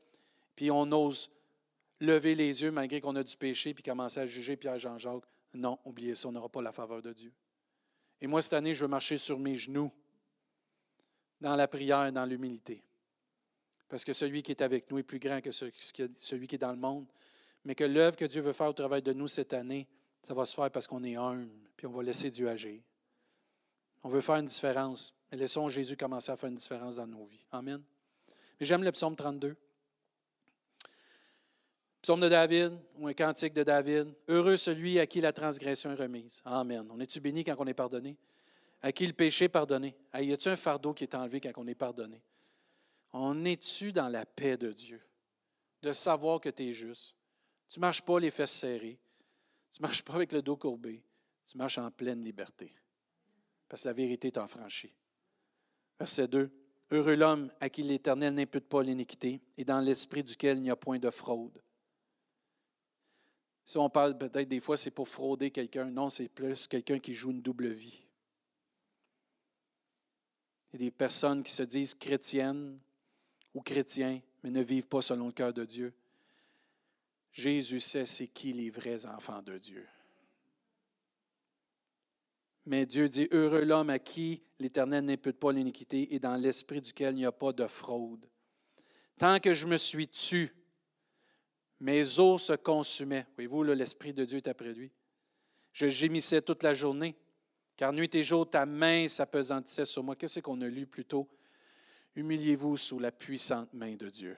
puis 0.56 0.72
on 0.72 0.92
ose 0.92 1.30
lever 2.00 2.34
les 2.34 2.64
yeux 2.64 2.72
malgré 2.72 3.00
qu'on 3.00 3.16
a 3.16 3.24
du 3.24 3.38
péché, 3.38 3.76
puis 3.76 3.84
commencer 3.84 4.20
à 4.20 4.26
juger 4.26 4.58
Pierre 4.58 4.80
Jean-Jacques, 4.80 5.24
non, 5.58 5.80
oubliez 5.86 6.16
ça, 6.16 6.28
on 6.28 6.32
n'aura 6.32 6.50
pas 6.50 6.62
la 6.62 6.72
faveur 6.72 7.02
de 7.02 7.14
Dieu. 7.14 7.34
Et 8.22 8.28
moi, 8.28 8.42
cette 8.42 8.54
année, 8.54 8.74
je 8.74 8.82
veux 8.82 8.88
marcher 8.88 9.18
sur 9.18 9.40
mes 9.40 9.58
genoux, 9.58 9.92
dans 11.40 11.56
la 11.56 11.68
prière, 11.68 12.12
dans 12.12 12.26
l'humilité. 12.26 12.84
Parce 13.90 14.04
que 14.04 14.14
celui 14.14 14.44
qui 14.44 14.52
est 14.52 14.62
avec 14.62 14.90
nous 14.90 14.98
est 14.98 15.04
plus 15.04 15.20
grand 15.20 15.42
que 15.42 15.52
celui 15.52 16.48
qui 16.48 16.56
est 16.56 16.58
dans 16.58 16.72
le 16.72 16.78
monde. 16.78 17.08
Mais 17.64 17.76
que 17.76 17.84
l'œuvre 17.84 18.18
que 18.18 18.26
Dieu 18.26 18.42
veut 18.42 18.54
faire 18.54 18.68
au 18.68 18.74
travail 18.74 19.02
de 19.02 19.14
nous 19.14 19.28
cette 19.28 19.54
année, 19.54 19.88
ça 20.24 20.34
va 20.34 20.46
se 20.46 20.56
faire 20.56 20.72
parce 20.72 20.88
qu'on 20.88 21.04
est 21.04 21.16
humble, 21.16 21.50
puis 21.76 21.86
on 21.88 21.92
va 21.92 22.04
laisser 22.04 22.32
Dieu 22.32 22.50
agir. 22.50 22.82
On 24.04 24.10
veut 24.10 24.22
faire 24.22 24.36
une 24.36 24.46
différence, 24.46 25.14
mais 25.32 25.38
laissons 25.38 25.70
Jésus 25.70 25.96
commencer 25.96 26.32
à 26.32 26.38
faire 26.38 26.50
une 26.50 26.56
différence 26.56 26.98
dans 26.98 27.08
nos 27.08 27.26
vies. 27.26 27.46
Amen. 27.52 27.84
Mais 28.60 28.66
j'aime 28.66 28.84
le 28.84 28.92
psaume 28.92 29.16
32. 29.16 29.56
Psaume 32.08 32.22
de 32.22 32.30
David 32.30 32.72
ou 32.98 33.08
un 33.10 33.14
cantique 33.14 33.54
de 33.54 33.64
David. 33.64 34.16
Heureux 34.30 34.56
celui 34.56 34.98
à 34.98 35.06
qui 35.06 35.20
la 35.20 35.34
transgression 35.34 35.92
est 35.92 35.96
remise. 35.96 36.42
Amen. 36.46 36.88
On 36.90 37.02
est-tu 37.02 37.20
béni 37.20 37.44
quand 37.44 37.56
on 37.58 37.68
est 37.68 37.74
pardonné? 37.74 38.16
À 38.82 38.94
qui 38.94 39.06
le 39.06 39.12
péché 39.12 39.44
est 39.44 39.50
pardonné? 39.50 39.94
y 40.14 40.32
a-t-il 40.32 40.54
un 40.54 40.56
fardeau 40.56 40.94
qui 40.94 41.04
est 41.04 41.14
enlevé 41.16 41.42
quand 41.42 41.52
on 41.58 41.68
est 41.68 41.76
pardonné? 41.76 42.24
On 43.12 43.44
est-tu 43.44 43.92
dans 43.92 44.08
la 44.08 44.26
paix 44.26 44.56
de 44.56 44.72
Dieu? 44.72 45.02
De 45.82 45.92
savoir 45.92 46.40
que 46.40 46.48
tu 46.48 46.70
es 46.70 46.74
juste. 46.74 47.14
Tu 47.68 47.78
ne 47.78 47.82
marches 47.82 48.02
pas 48.02 48.22
les 48.22 48.32
fesses 48.32 48.54
serrées. 48.54 48.98
Tu 49.70 49.82
ne 49.82 49.88
marches 49.88 50.02
pas 50.02 50.14
avec 50.14 50.32
le 50.32 50.42
dos 50.42 50.56
courbé. 50.56 51.04
Tu 51.46 51.58
marches 51.58 51.78
en 51.78 51.92
pleine 51.92 52.24
liberté. 52.24 52.74
Parce 53.68 53.84
que 53.84 53.90
la 53.90 53.94
vérité 53.94 54.32
t'a 54.32 54.48
franchi. 54.48 54.96
Verset 56.00 56.30
2. 56.30 56.50
Heureux 56.90 57.18
l'homme 57.18 57.52
à 57.60 57.68
qui 57.70 57.84
l'Éternel 57.84 58.34
n'impute 58.34 58.70
pas 58.70 58.82
l'iniquité 58.82 59.42
et 59.58 59.66
dans 59.66 59.82
l'esprit 59.82 60.24
duquel 60.24 60.60
il 60.60 60.62
n'y 60.62 60.72
a 60.72 60.78
point 60.78 61.00
de 61.00 61.10
fraude. 61.10 61.62
Si 63.68 63.78
on 63.78 63.90
parle 63.90 64.18
peut-être 64.18 64.48
des 64.48 64.62
fois, 64.62 64.78
c'est 64.78 64.92
pour 64.92 65.10
frauder 65.10 65.52
quelqu'un. 65.52 65.92
Non, 65.92 66.10
c'est 66.10 66.30
plus 66.30 66.68
quelqu'un 66.68 67.00
qui 67.00 67.14
joue 67.14 67.32
une 67.32 67.42
double 67.42 67.68
vie. 67.68 68.02
Il 70.72 70.80
y 70.80 70.84
a 70.84 70.86
des 70.88 70.92
personnes 70.92 71.44
qui 71.44 71.52
se 71.52 71.64
disent 71.64 71.94
chrétiennes 71.94 72.80
ou 73.54 73.62
chrétiens, 73.62 74.22
mais 74.42 74.52
ne 74.52 74.62
vivent 74.62 74.88
pas 74.88 75.02
selon 75.02 75.28
le 75.28 75.34
cœur 75.34 75.52
de 75.52 75.66
Dieu. 75.66 75.94
Jésus 77.34 77.82
sait 77.82 78.06
c'est 78.06 78.28
qui 78.28 78.54
les 78.54 78.70
vrais 78.70 79.06
enfants 79.06 79.42
de 79.42 79.58
Dieu. 79.58 79.86
Mais 82.66 82.86
Dieu 82.86 83.10
dit, 83.10 83.28
heureux 83.32 83.66
l'homme 83.66 83.90
à 83.90 84.00
qui 84.00 84.44
l'Éternel 84.60 85.04
n'impute 85.04 85.40
pas 85.40 85.52
l'iniquité 85.52 86.16
et 86.16 86.20
dans 86.20 86.38
l'esprit 86.38 86.82
duquel 86.82 87.16
il 87.16 87.18
n'y 87.18 87.26
a 87.26 87.34
pas 87.34 87.52
de 87.52 87.68
fraude. 87.68 88.26
Tant 89.18 89.42
que 89.42 89.54
je 89.54 89.68
me 89.68 89.78
suis 89.78 90.08
tu, 90.08 90.54
mes 91.80 92.20
os 92.20 92.44
se 92.44 92.54
consumaient. 92.54 93.26
Voyez-vous, 93.36 93.64
l'Esprit 93.64 94.14
de 94.14 94.26
Dieu 94.26 94.38
est 94.38 94.48
après 94.48 94.74
lui. 94.74 94.92
Je 95.74 95.88
gémissais 95.88 96.42
toute 96.42 96.64
la 96.64 96.74
journée, 96.74 97.16
car 97.76 97.94
nuit 97.94 98.14
et 98.16 98.24
jour, 98.24 98.50
ta 98.50 98.66
main 98.66 99.08
s'apesantissait 99.08 99.86
sur 99.86 100.04
moi. 100.04 100.16
Qu'est-ce 100.16 100.40
qu'on 100.40 100.62
a 100.62 100.68
lu 100.68 100.88
plus 100.88 101.06
tôt? 101.06 101.30
Humiliez-vous 102.16 102.78
sous 102.78 102.98
la 102.98 103.12
puissante 103.12 103.72
main 103.74 103.96
de 103.96 104.10
Dieu. 104.10 104.36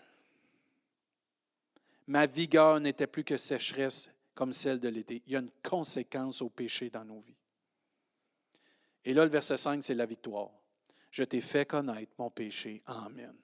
Ma 2.08 2.26
vigueur 2.26 2.80
n'était 2.82 3.08
plus 3.08 3.24
que 3.24 3.38
sécheresse 3.38 4.12
comme 4.36 4.52
celle 4.52 4.80
de 4.80 4.90
l'été. 4.90 5.22
Il 5.28 5.34
y 5.34 5.36
a 5.36 5.40
une 5.40 5.52
conséquence 5.64 6.42
au 6.42 6.50
péché 6.50 6.90
dans 6.90 7.06
nos 7.06 7.20
vies. 7.20 7.38
Et 9.06 9.14
là, 9.14 9.24
le 9.24 9.32
verset 9.32 9.58
5, 9.58 9.82
c'est 9.84 9.96
la 9.96 10.06
victoire. 10.06 10.50
Je 11.12 11.24
t'ai 11.24 11.42
fait 11.42 11.66
connaître 11.66 12.12
mon 12.18 12.30
péché. 12.30 12.82
Amen. 12.86 13.36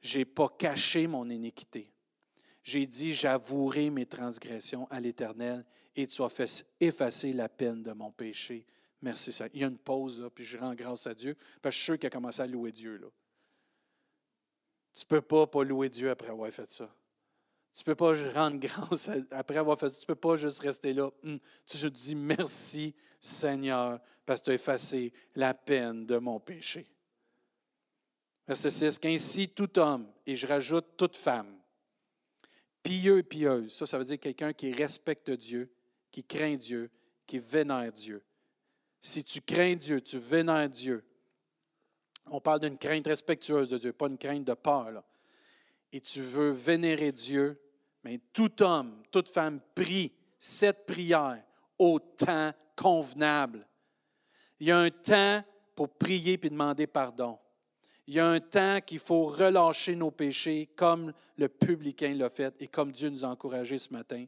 Je 0.00 0.18
n'ai 0.18 0.24
pas 0.24 0.48
caché 0.48 1.06
mon 1.06 1.28
iniquité. 1.28 1.92
J'ai 2.62 2.86
dit, 2.86 3.14
j'avouerai 3.14 3.90
mes 3.90 4.06
transgressions 4.06 4.86
à 4.90 5.00
l'Éternel 5.00 5.64
et 5.96 6.06
tu 6.06 6.22
as 6.22 6.28
fait 6.28 6.66
effacer 6.80 7.32
la 7.32 7.48
peine 7.48 7.82
de 7.82 7.92
mon 7.92 8.10
péché. 8.12 8.66
Merci. 9.00 9.36
Il 9.52 9.60
y 9.60 9.64
a 9.64 9.66
une 9.66 9.78
pause, 9.78 10.20
là, 10.20 10.30
puis 10.30 10.44
je 10.44 10.56
rends 10.56 10.74
grâce 10.74 11.06
à 11.08 11.14
Dieu, 11.14 11.36
parce 11.60 11.74
que 11.74 11.76
je 11.76 11.76
suis 11.78 11.84
sûr 11.84 11.98
qu'il 11.98 12.06
a 12.06 12.10
commencé 12.10 12.40
à 12.40 12.46
louer 12.46 12.70
Dieu. 12.70 12.96
Là. 12.98 13.08
Tu 14.94 15.04
ne 15.04 15.08
peux 15.08 15.20
pas 15.20 15.46
pas 15.46 15.64
louer 15.64 15.88
Dieu 15.88 16.10
après 16.10 16.30
avoir 16.30 16.50
fait 16.52 16.70
ça. 16.70 16.88
Tu 17.74 17.80
ne 17.80 17.84
peux 17.86 17.94
pas 17.94 18.12
rendre 18.32 18.58
grâce 18.60 19.10
après 19.30 19.56
avoir 19.56 19.78
fait 19.78 19.90
ça. 19.90 19.96
Tu 19.96 20.02
ne 20.02 20.14
peux 20.14 20.20
pas 20.20 20.36
juste 20.36 20.60
rester 20.60 20.92
là. 20.92 21.10
Hum, 21.24 21.40
tu 21.66 21.78
te 21.78 21.86
dis 21.86 22.14
merci, 22.14 22.94
Seigneur, 23.20 24.00
parce 24.24 24.40
que 24.40 24.44
tu 24.46 24.50
as 24.50 24.54
effacé 24.54 25.12
la 25.34 25.54
peine 25.54 26.06
de 26.06 26.18
mon 26.18 26.38
péché. 26.38 26.86
Verset 28.46 28.70
6. 28.70 28.98
Qu'ainsi 28.98 29.48
tout 29.48 29.78
homme, 29.78 30.06
et 30.26 30.36
je 30.36 30.46
rajoute 30.46 30.96
toute 30.96 31.16
femme, 31.16 31.61
Pieux 32.82 33.18
et 33.18 33.22
pieuse, 33.22 33.74
ça, 33.74 33.86
ça 33.86 33.98
veut 33.98 34.04
dire 34.04 34.18
quelqu'un 34.18 34.52
qui 34.52 34.72
respecte 34.72 35.30
Dieu, 35.30 35.72
qui 36.10 36.24
craint 36.24 36.56
Dieu, 36.56 36.90
qui 37.26 37.38
vénère 37.38 37.92
Dieu. 37.92 38.22
Si 39.00 39.24
tu 39.24 39.40
crains 39.40 39.76
Dieu, 39.76 40.00
tu 40.00 40.18
vénères 40.18 40.68
Dieu, 40.68 41.04
on 42.26 42.40
parle 42.40 42.60
d'une 42.60 42.78
crainte 42.78 43.06
respectueuse 43.06 43.68
de 43.68 43.78
Dieu, 43.78 43.92
pas 43.92 44.06
une 44.06 44.18
crainte 44.18 44.44
de 44.44 44.54
peur. 44.54 45.02
Et 45.92 46.00
tu 46.00 46.20
veux 46.20 46.50
vénérer 46.50 47.12
Dieu, 47.12 47.60
mais 48.04 48.20
tout 48.32 48.62
homme, 48.62 49.02
toute 49.10 49.28
femme 49.28 49.60
prie 49.74 50.12
cette 50.38 50.86
prière 50.86 51.42
au 51.78 51.98
temps 51.98 52.52
convenable. 52.76 53.66
Il 54.60 54.68
y 54.68 54.70
a 54.70 54.78
un 54.78 54.90
temps 54.90 55.42
pour 55.74 55.88
prier 55.88 56.38
puis 56.38 56.50
demander 56.50 56.86
pardon. 56.86 57.38
Il 58.06 58.14
y 58.14 58.20
a 58.20 58.26
un 58.26 58.40
temps 58.40 58.80
qu'il 58.84 58.98
faut 58.98 59.24
relâcher 59.24 59.94
nos 59.94 60.10
péchés 60.10 60.68
comme 60.76 61.12
le 61.36 61.48
publicain 61.48 62.14
l'a 62.14 62.30
fait 62.30 62.54
et 62.60 62.66
comme 62.66 62.90
Dieu 62.92 63.08
nous 63.08 63.24
a 63.24 63.28
encouragés 63.28 63.78
ce 63.78 63.92
matin. 63.92 64.24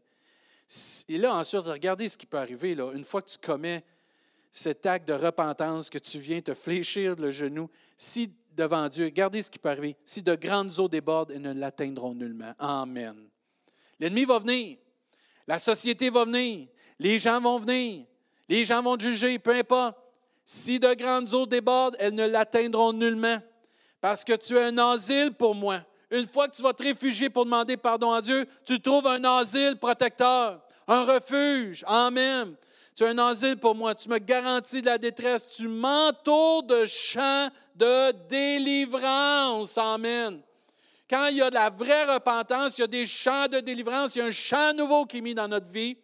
Et 1.08 1.18
là, 1.18 1.34
ensuite, 1.34 1.62
regardez 1.62 2.08
ce 2.08 2.16
qui 2.16 2.26
peut 2.26 2.38
arriver. 2.38 2.74
Là. 2.74 2.92
Une 2.94 3.04
fois 3.04 3.20
que 3.20 3.30
tu 3.30 3.38
commets 3.38 3.84
cet 4.50 4.86
acte 4.86 5.08
de 5.08 5.12
repentance, 5.12 5.90
que 5.90 5.98
tu 5.98 6.18
viens 6.18 6.40
te 6.40 6.54
fléchir 6.54 7.16
le 7.16 7.30
genou, 7.30 7.68
si 7.96 8.32
devant 8.56 8.88
Dieu, 8.88 9.04
regardez 9.06 9.42
ce 9.42 9.50
qui 9.50 9.58
peut 9.58 9.68
arriver. 9.68 9.96
Si 10.04 10.22
de 10.22 10.34
grandes 10.34 10.78
eaux 10.78 10.88
débordent, 10.88 11.32
elles 11.32 11.42
ne 11.42 11.52
l'atteindront 11.52 12.14
nullement. 12.14 12.54
Amen. 12.58 13.16
L'ennemi 13.98 14.24
va 14.24 14.38
venir. 14.38 14.78
La 15.46 15.58
société 15.58 16.08
va 16.10 16.24
venir. 16.24 16.68
Les 16.98 17.18
gens 17.18 17.40
vont 17.40 17.58
venir. 17.58 18.06
Les 18.48 18.64
gens 18.64 18.82
vont 18.82 18.96
te 18.96 19.02
juger, 19.02 19.38
peu 19.38 19.52
importe. 19.52 19.96
Si 20.44 20.78
de 20.78 20.92
grandes 20.94 21.32
eaux 21.34 21.46
débordent, 21.46 21.96
elles 21.98 22.14
ne 22.14 22.26
l'atteindront 22.26 22.92
nullement. 22.92 23.40
Parce 24.04 24.22
que 24.22 24.34
tu 24.34 24.54
es 24.58 24.64
un 24.64 24.76
asile 24.76 25.32
pour 25.32 25.54
moi. 25.54 25.80
Une 26.10 26.26
fois 26.26 26.46
que 26.46 26.54
tu 26.54 26.60
vas 26.60 26.74
te 26.74 26.82
réfugier 26.82 27.30
pour 27.30 27.46
demander 27.46 27.78
pardon 27.78 28.12
à 28.12 28.20
Dieu, 28.20 28.46
tu 28.66 28.78
trouves 28.78 29.06
un 29.06 29.24
asile 29.24 29.78
protecteur, 29.80 30.60
un 30.86 31.04
refuge. 31.04 31.82
Amen. 31.86 32.54
Tu 32.94 33.02
es 33.02 33.06
un 33.06 33.18
asile 33.18 33.56
pour 33.56 33.74
moi. 33.74 33.94
Tu 33.94 34.10
me 34.10 34.18
garantis 34.18 34.82
de 34.82 34.86
la 34.88 34.98
détresse. 34.98 35.46
Tu 35.46 35.68
m'entoures 35.68 36.64
de 36.64 36.84
champs 36.84 37.48
de 37.76 38.12
délivrance. 38.28 39.78
Amen. 39.78 40.42
Quand 41.08 41.28
il 41.28 41.38
y 41.38 41.40
a 41.40 41.48
de 41.48 41.54
la 41.54 41.70
vraie 41.70 42.04
repentance, 42.04 42.76
il 42.76 42.82
y 42.82 42.84
a 42.84 42.88
des 42.88 43.06
chants 43.06 43.48
de 43.48 43.60
délivrance, 43.60 44.16
il 44.16 44.18
y 44.18 44.20
a 44.20 44.26
un 44.26 44.30
chant 44.30 44.74
nouveau 44.74 45.06
qui 45.06 45.16
est 45.16 45.22
mis 45.22 45.34
dans 45.34 45.48
notre 45.48 45.70
vie, 45.70 45.96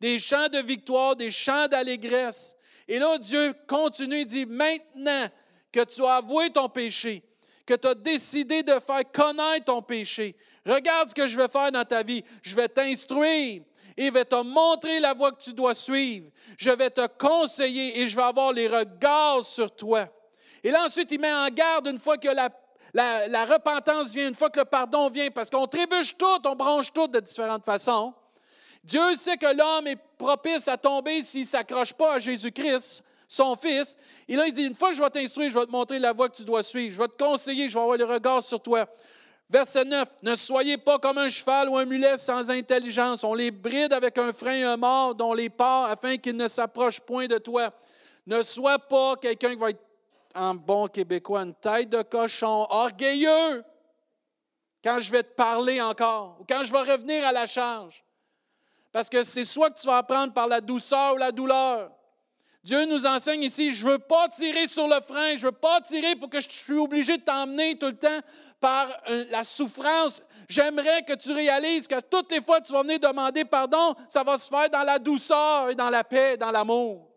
des 0.00 0.20
chants 0.20 0.48
de 0.48 0.60
victoire, 0.60 1.16
des 1.16 1.32
chants 1.32 1.66
d'allégresse. 1.66 2.56
Et 2.86 3.00
là, 3.00 3.18
Dieu 3.18 3.52
continue, 3.66 4.20
il 4.20 4.26
dit, 4.26 4.46
maintenant 4.46 5.26
que 5.72 5.82
tu 5.82 6.04
as 6.04 6.14
avoué 6.14 6.50
ton 6.50 6.68
péché, 6.68 7.24
que 7.68 7.74
tu 7.74 7.86
as 7.86 7.94
décidé 7.94 8.62
de 8.62 8.78
faire 8.80 9.02
connaître 9.12 9.66
ton 9.66 9.82
péché, 9.82 10.34
regarde 10.64 11.10
ce 11.10 11.14
que 11.14 11.26
je 11.26 11.36
vais 11.36 11.48
faire 11.48 11.70
dans 11.70 11.84
ta 11.84 12.02
vie. 12.02 12.24
Je 12.42 12.56
vais 12.56 12.66
t'instruire 12.66 13.62
et 13.94 14.06
je 14.06 14.10
vais 14.10 14.24
te 14.24 14.42
montrer 14.42 15.00
la 15.00 15.12
voie 15.12 15.32
que 15.32 15.42
tu 15.42 15.52
dois 15.52 15.74
suivre. 15.74 16.30
Je 16.56 16.70
vais 16.70 16.88
te 16.88 17.06
conseiller 17.18 18.00
et 18.00 18.08
je 18.08 18.16
vais 18.16 18.22
avoir 18.22 18.54
les 18.54 18.68
regards 18.68 19.44
sur 19.44 19.70
toi. 19.70 20.08
Et 20.64 20.70
là, 20.70 20.84
ensuite, 20.86 21.12
il 21.12 21.20
met 21.20 21.30
en 21.30 21.48
garde 21.48 21.88
une 21.88 21.98
fois 21.98 22.16
que 22.16 22.28
la, 22.28 23.44
repentance 23.44 24.14
vient, 24.14 24.28
une 24.28 24.34
fois 24.34 24.48
que 24.48 24.60
le 24.60 24.64
pardon 24.64 25.10
vient, 25.10 25.30
parce 25.30 25.50
qu'on 25.50 25.66
trébuche 25.66 26.16
tout, 26.16 26.46
on 26.46 26.56
branche 26.56 26.90
tout 26.90 27.06
de 27.06 27.20
différentes 27.20 27.66
façons. 27.66 28.14
Dieu 28.82 29.14
sait 29.14 29.36
que 29.36 29.54
l'homme 29.54 29.88
est 29.88 30.00
propice 30.16 30.68
à 30.68 30.78
tomber 30.78 31.22
s'il 31.22 31.42
ne 31.42 31.46
s'accroche 31.46 31.92
pas 31.92 32.14
à 32.14 32.18
Jésus-Christ, 32.18 33.04
son 33.28 33.54
Fils. 33.54 33.96
Et 34.26 34.34
là, 34.34 34.46
il 34.46 34.52
dit, 34.52 34.64
une 34.64 34.74
fois 34.74 34.90
que 34.90 34.96
je 34.96 35.02
vais 35.02 35.10
t'instruire, 35.10 35.50
je 35.50 35.58
vais 35.58 35.66
te 35.66 35.70
montrer 35.70 35.98
la 35.98 36.12
voie 36.12 36.28
que 36.30 36.36
tu 36.36 36.44
dois 36.44 36.62
suivre, 36.62 36.94
je 36.94 37.02
vais 37.02 37.08
te 37.08 37.22
conseiller, 37.22 37.68
je 37.68 37.74
vais 37.74 37.80
avoir 37.80 37.96
les 37.98 38.04
regards 38.04 38.42
sur 38.42 38.60
toi. 38.60 38.88
Verset 39.50 39.84
9, 39.84 40.08
ne 40.22 40.34
soyez 40.34 40.76
pas 40.76 40.98
comme 40.98 41.16
un 41.16 41.28
cheval 41.28 41.68
ou 41.68 41.76
un 41.76 41.86
mulet 41.86 42.16
sans 42.16 42.50
intelligence. 42.50 43.24
On 43.24 43.32
les 43.32 43.50
bride 43.50 43.92
avec 43.92 44.18
un 44.18 44.32
frein 44.32 44.52
et 44.52 44.62
un 44.62 44.76
mort 44.76 45.14
dont 45.14 45.32
les 45.32 45.48
part 45.48 45.90
afin 45.90 46.16
qu'ils 46.16 46.36
ne 46.36 46.48
s'approchent 46.48 47.00
point 47.00 47.26
de 47.26 47.38
toi. 47.38 47.72
Ne 48.26 48.42
sois 48.42 48.78
pas 48.78 49.16
quelqu'un 49.16 49.50
qui 49.50 49.56
va 49.56 49.70
être 49.70 49.82
en 50.34 50.54
bon 50.54 50.86
québécois, 50.86 51.42
une 51.42 51.54
tête 51.54 51.88
de 51.88 52.02
cochon, 52.02 52.66
orgueilleux, 52.68 53.64
quand 54.84 54.98
je 54.98 55.10
vais 55.10 55.22
te 55.22 55.34
parler 55.34 55.80
encore, 55.80 56.36
ou 56.40 56.44
quand 56.46 56.62
je 56.62 56.70
vais 56.70 56.92
revenir 56.92 57.26
à 57.26 57.32
la 57.32 57.46
charge. 57.46 58.04
Parce 58.92 59.08
que 59.08 59.22
c'est 59.22 59.44
soit 59.44 59.70
que 59.70 59.80
tu 59.80 59.86
vas 59.86 59.98
apprendre 59.98 60.32
par 60.34 60.46
la 60.46 60.60
douceur 60.60 61.14
ou 61.14 61.16
la 61.16 61.32
douleur. 61.32 61.90
Dieu 62.68 62.84
nous 62.84 63.06
enseigne 63.06 63.44
ici, 63.44 63.72
je 63.72 63.86
ne 63.86 63.92
veux 63.92 63.98
pas 63.98 64.28
tirer 64.28 64.66
sur 64.66 64.86
le 64.86 65.00
frein, 65.00 65.36
je 65.36 65.46
ne 65.46 65.46
veux 65.46 65.52
pas 65.52 65.80
tirer 65.80 66.16
pour 66.16 66.28
que 66.28 66.38
je 66.38 66.50
suis 66.50 66.76
obligé 66.76 67.16
de 67.16 67.22
t'emmener 67.22 67.78
tout 67.78 67.86
le 67.86 67.96
temps 67.96 68.20
par 68.60 68.88
euh, 69.08 69.24
la 69.30 69.42
souffrance. 69.42 70.20
J'aimerais 70.50 71.02
que 71.02 71.14
tu 71.14 71.32
réalises 71.32 71.88
que 71.88 71.98
toutes 71.98 72.30
les 72.30 72.42
fois 72.42 72.60
que 72.60 72.66
tu 72.66 72.74
vas 72.74 72.82
venir 72.82 73.00
demander 73.00 73.46
pardon, 73.46 73.94
ça 74.06 74.22
va 74.22 74.36
se 74.36 74.50
faire 74.50 74.68
dans 74.68 74.82
la 74.82 74.98
douceur 74.98 75.70
et 75.70 75.76
dans 75.76 75.88
la 75.88 76.04
paix, 76.04 76.36
dans 76.36 76.50
l'amour. 76.50 77.08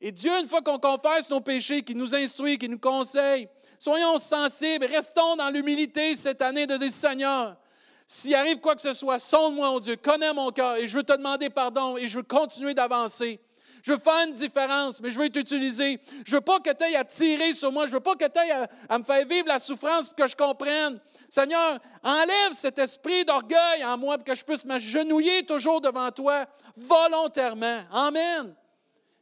Et 0.00 0.10
Dieu, 0.10 0.32
une 0.40 0.48
fois 0.48 0.62
qu'on 0.62 0.78
confesse 0.78 1.28
nos 1.28 1.42
péchés, 1.42 1.82
qui 1.82 1.94
nous 1.94 2.14
instruit, 2.14 2.56
qui 2.56 2.70
nous 2.70 2.78
conseille, 2.78 3.50
soyons 3.78 4.16
sensibles, 4.16 4.86
restons 4.86 5.36
dans 5.36 5.50
l'humilité 5.50 6.16
cette 6.16 6.40
année 6.40 6.66
de 6.66 6.78
dire 6.78 6.90
Seigneur, 6.90 7.58
s'il 8.06 8.34
arrive 8.34 8.60
quoi 8.60 8.76
que 8.76 8.80
ce 8.80 8.94
soit, 8.94 9.18
sonde-moi, 9.18 9.72
oh 9.72 9.80
Dieu, 9.80 9.96
connais 9.96 10.32
mon 10.32 10.50
cœur 10.52 10.76
et 10.76 10.88
je 10.88 10.96
veux 10.96 11.04
te 11.04 11.12
demander 11.12 11.50
pardon 11.50 11.98
et 11.98 12.06
je 12.06 12.16
veux 12.16 12.24
continuer 12.24 12.72
d'avancer. 12.72 13.38
Je 13.82 13.92
veux 13.92 13.98
faire 13.98 14.26
une 14.26 14.32
différence, 14.32 15.00
mais 15.00 15.10
je 15.10 15.18
veux 15.18 15.30
t'utiliser. 15.30 16.00
Je 16.24 16.36
veux 16.36 16.40
pas 16.40 16.60
que 16.60 16.70
tu 16.72 16.84
aies 16.84 16.96
à 16.96 17.04
tirer 17.04 17.54
sur 17.54 17.72
moi. 17.72 17.86
Je 17.86 17.92
veux 17.92 18.00
pas 18.00 18.14
que 18.14 18.26
tu 18.26 18.38
aies 18.38 18.68
à, 18.88 18.98
me 18.98 19.04
faire 19.04 19.26
vivre 19.26 19.48
la 19.48 19.58
souffrance 19.58 20.08
pour 20.08 20.16
que 20.16 20.26
je 20.26 20.36
comprenne. 20.36 21.00
Seigneur, 21.28 21.80
enlève 22.02 22.52
cet 22.52 22.78
esprit 22.78 23.24
d'orgueil 23.24 23.84
en 23.84 23.96
moi 23.96 24.18
pour 24.18 24.24
que 24.24 24.34
je 24.34 24.44
puisse 24.44 24.64
m'agenouiller 24.64 25.44
toujours 25.44 25.80
devant 25.80 26.10
toi 26.10 26.46
volontairement. 26.76 27.80
Amen. 27.90 28.54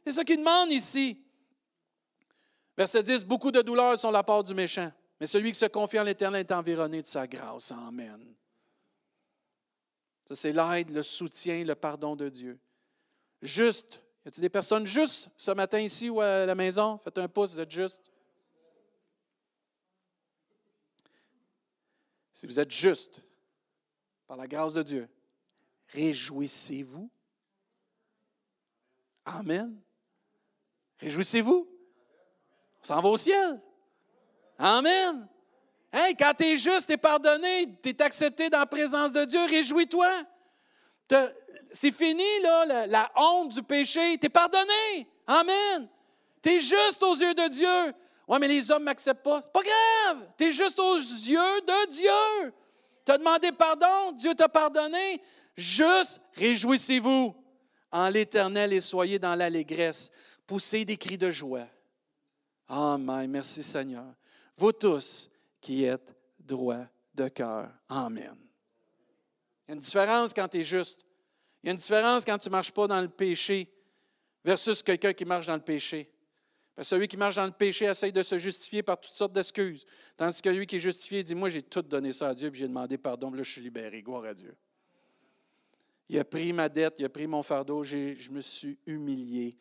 C'est 0.05 0.13
ce 0.13 0.21
qu'il 0.21 0.37
demande 0.37 0.71
ici. 0.71 1.17
Verset 2.77 3.03
10, 3.03 3.25
beaucoup 3.25 3.51
de 3.51 3.61
douleurs 3.61 3.97
sont 3.97 4.11
la 4.11 4.23
part 4.23 4.43
du 4.43 4.53
méchant, 4.53 4.91
mais 5.19 5.27
celui 5.27 5.51
qui 5.51 5.59
se 5.59 5.65
confie 5.65 5.99
en 5.99 6.03
l'Éternel 6.03 6.41
est 6.41 6.51
environné 6.51 7.01
de 7.01 7.07
sa 7.07 7.27
grâce. 7.27 7.71
Amen. 7.71 8.35
Ça, 10.27 10.35
c'est 10.35 10.53
l'aide, 10.53 10.91
le 10.91 11.03
soutien, 11.03 11.63
le 11.63 11.75
pardon 11.75 12.15
de 12.15 12.29
Dieu. 12.29 12.59
Juste. 13.41 14.01
Y 14.23 14.27
a-t-il 14.27 14.41
des 14.41 14.49
personnes 14.49 14.85
justes 14.85 15.29
ce 15.35 15.51
matin 15.51 15.79
ici 15.79 16.09
ou 16.09 16.21
à 16.21 16.45
la 16.45 16.55
maison? 16.55 16.97
Faites 16.99 17.17
un 17.17 17.27
pouce, 17.27 17.53
vous 17.53 17.59
êtes 17.59 17.71
juste. 17.71 18.11
Si 22.33 22.45
vous 22.45 22.59
êtes 22.59 22.71
juste, 22.71 23.21
par 24.27 24.37
la 24.37 24.47
grâce 24.47 24.73
de 24.73 24.83
Dieu, 24.83 25.09
réjouissez-vous. 25.89 27.09
Amen. 29.25 29.79
Réjouissez-vous. 30.99 31.67
On 32.81 32.83
s'en 32.83 33.01
va 33.01 33.09
au 33.09 33.17
ciel. 33.17 33.61
Amen. 34.57 35.27
Hey, 35.91 36.15
quand 36.15 36.33
tu 36.37 36.45
es 36.45 36.57
juste, 36.57 36.87
tu 36.87 36.93
es 36.93 36.97
pardonné, 36.97 37.77
tu 37.81 37.89
es 37.89 38.01
accepté 38.01 38.49
dans 38.49 38.59
la 38.59 38.65
présence 38.65 39.11
de 39.11 39.25
Dieu, 39.25 39.43
réjouis-toi. 39.45 40.09
C'est 41.71 41.91
fini, 41.91 42.23
là, 42.41 42.85
la, 42.87 43.11
honte 43.15 43.53
du 43.53 43.63
péché. 43.63 44.17
Tu 44.17 44.25
es 44.25 44.29
pardonné. 44.29 45.07
Amen. 45.27 45.87
Tu 46.41 46.49
es 46.49 46.59
juste 46.59 47.01
aux 47.01 47.15
yeux 47.15 47.33
de 47.33 47.49
Dieu. 47.49 47.93
Oui, 48.27 48.37
mais 48.39 48.47
les 48.47 48.71
hommes 48.71 48.81
ne 48.81 48.85
m'acceptent 48.85 49.23
pas. 49.23 49.41
C'est 49.43 49.51
pas 49.51 49.61
grave. 49.61 50.27
Tu 50.37 50.45
es 50.45 50.51
juste 50.51 50.79
aux 50.79 50.97
yeux 50.97 51.61
de 51.61 51.91
Dieu. 51.91 52.53
Tu 53.05 53.11
as 53.11 53.17
demandé 53.17 53.51
pardon, 53.51 54.11
Dieu 54.13 54.33
t'a 54.35 54.49
pardonné. 54.49 55.21
Juste 55.55 56.21
réjouissez-vous 56.33 57.35
en 57.91 58.09
l'Éternel 58.09 58.73
et 58.73 58.81
soyez 58.81 59.19
dans 59.19 59.35
l'allégresse 59.35 60.11
pousser 60.47 60.85
des 60.85 60.97
cris 60.97 61.17
de 61.17 61.29
joie. 61.29 61.67
Amen. 62.67 63.29
Merci 63.29 63.63
Seigneur. 63.63 64.05
Vous 64.55 64.71
tous 64.71 65.29
qui 65.59 65.83
êtes 65.83 66.15
droits 66.39 66.87
de 67.13 67.27
cœur. 67.27 67.69
Amen. 67.89 68.37
Il 69.67 69.69
y 69.69 69.71
a 69.71 69.73
une 69.73 69.79
différence 69.79 70.33
quand 70.33 70.47
tu 70.47 70.59
es 70.59 70.63
juste. 70.63 71.05
Il 71.63 71.67
y 71.67 71.69
a 71.69 71.71
une 71.71 71.77
différence 71.77 72.25
quand 72.25 72.37
tu 72.37 72.49
ne 72.49 72.51
marches 72.51 72.71
pas 72.71 72.87
dans 72.87 73.01
le 73.01 73.09
péché 73.09 73.71
versus 74.43 74.81
quelqu'un 74.81 75.13
qui 75.13 75.25
marche 75.25 75.45
dans 75.45 75.55
le 75.55 75.61
péché. 75.61 76.09
Parce 76.75 76.89
que 76.89 76.95
celui 76.95 77.07
qui 77.07 77.17
marche 77.17 77.35
dans 77.35 77.45
le 77.45 77.51
péché 77.51 77.85
essaye 77.85 78.11
de 78.11 78.23
se 78.23 78.37
justifier 78.37 78.81
par 78.81 78.99
toutes 78.99 79.13
sortes 79.13 79.33
d'excuses. 79.33 79.85
Tandis 80.17 80.41
que 80.41 80.49
lui 80.49 80.65
qui 80.65 80.77
est 80.77 80.79
justifié 80.79 81.23
dit 81.23 81.35
Moi, 81.35 81.49
j'ai 81.49 81.61
tout 81.61 81.81
donné 81.81 82.13
ça 82.13 82.29
à 82.29 82.33
Dieu, 82.33 82.49
puis 82.49 82.61
j'ai 82.61 82.67
demandé 82.67 82.97
pardon, 82.97 83.31
là, 83.31 83.43
je 83.43 83.51
suis 83.51 83.61
libéré. 83.61 84.01
Gloire 84.01 84.25
à 84.25 84.33
Dieu. 84.33 84.55
Il 86.09 86.17
a 86.19 86.25
pris 86.25 86.51
ma 86.51 86.67
dette, 86.67 86.95
il 86.99 87.05
a 87.05 87.09
pris 87.09 87.27
mon 87.27 87.43
fardeau, 87.43 87.83
je 87.83 88.29
me 88.31 88.41
suis 88.41 88.77
humilié, 88.85 89.57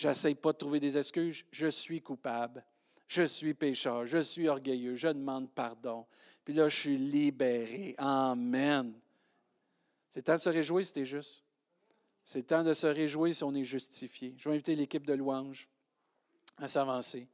J'essaie 0.00 0.34
pas 0.34 0.52
de 0.52 0.56
trouver 0.56 0.80
des 0.80 0.96
excuses. 0.96 1.44
Je 1.50 1.66
suis 1.66 2.00
coupable. 2.00 2.64
Je 3.06 3.20
suis 3.20 3.52
pécheur. 3.52 4.06
Je 4.06 4.16
suis 4.16 4.48
orgueilleux. 4.48 4.96
Je 4.96 5.08
demande 5.08 5.50
pardon. 5.50 6.06
Puis 6.42 6.54
là, 6.54 6.70
je 6.70 6.76
suis 6.76 6.96
libéré. 6.96 7.94
Amen. 7.98 8.94
C'est 10.10 10.22
temps 10.22 10.34
de 10.34 10.40
se 10.40 10.48
réjouir 10.48 10.84
si 10.84 10.92
c'est 10.92 11.04
juste. 11.04 11.44
C'est 12.24 12.42
temps 12.42 12.62
de 12.62 12.74
se 12.74 12.86
réjouir 12.86 13.34
si 13.34 13.44
on 13.44 13.54
est 13.54 13.64
justifié. 13.64 14.34
Je 14.36 14.48
vais 14.48 14.54
inviter 14.54 14.76
l'équipe 14.76 15.06
de 15.06 15.14
louanges 15.14 15.68
à 16.58 16.68
s'avancer. 16.68 17.28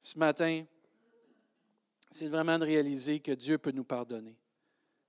Ce 0.00 0.18
matin, 0.18 0.64
c'est 2.10 2.28
vraiment 2.28 2.58
de 2.58 2.64
réaliser 2.64 3.20
que 3.20 3.32
Dieu 3.32 3.58
peut 3.58 3.70
nous 3.70 3.84
pardonner, 3.84 4.36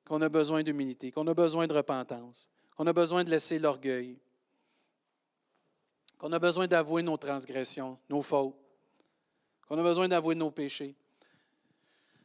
qu'on 0.05 0.21
a 0.21 0.29
besoin 0.29 0.63
d'humilité, 0.63 1.11
qu'on 1.11 1.27
a 1.27 1.33
besoin 1.33 1.67
de 1.67 1.73
repentance, 1.73 2.49
qu'on 2.75 2.87
a 2.87 2.93
besoin 2.93 3.23
de 3.23 3.29
laisser 3.29 3.59
l'orgueil, 3.59 4.17
qu'on 6.17 6.31
a 6.31 6.39
besoin 6.39 6.67
d'avouer 6.67 7.03
nos 7.03 7.17
transgressions, 7.17 7.99
nos 8.09 8.21
fautes, 8.21 8.55
qu'on 9.67 9.77
a 9.77 9.83
besoin 9.83 10.07
d'avouer 10.07 10.35
nos 10.35 10.51
péchés. 10.51 10.95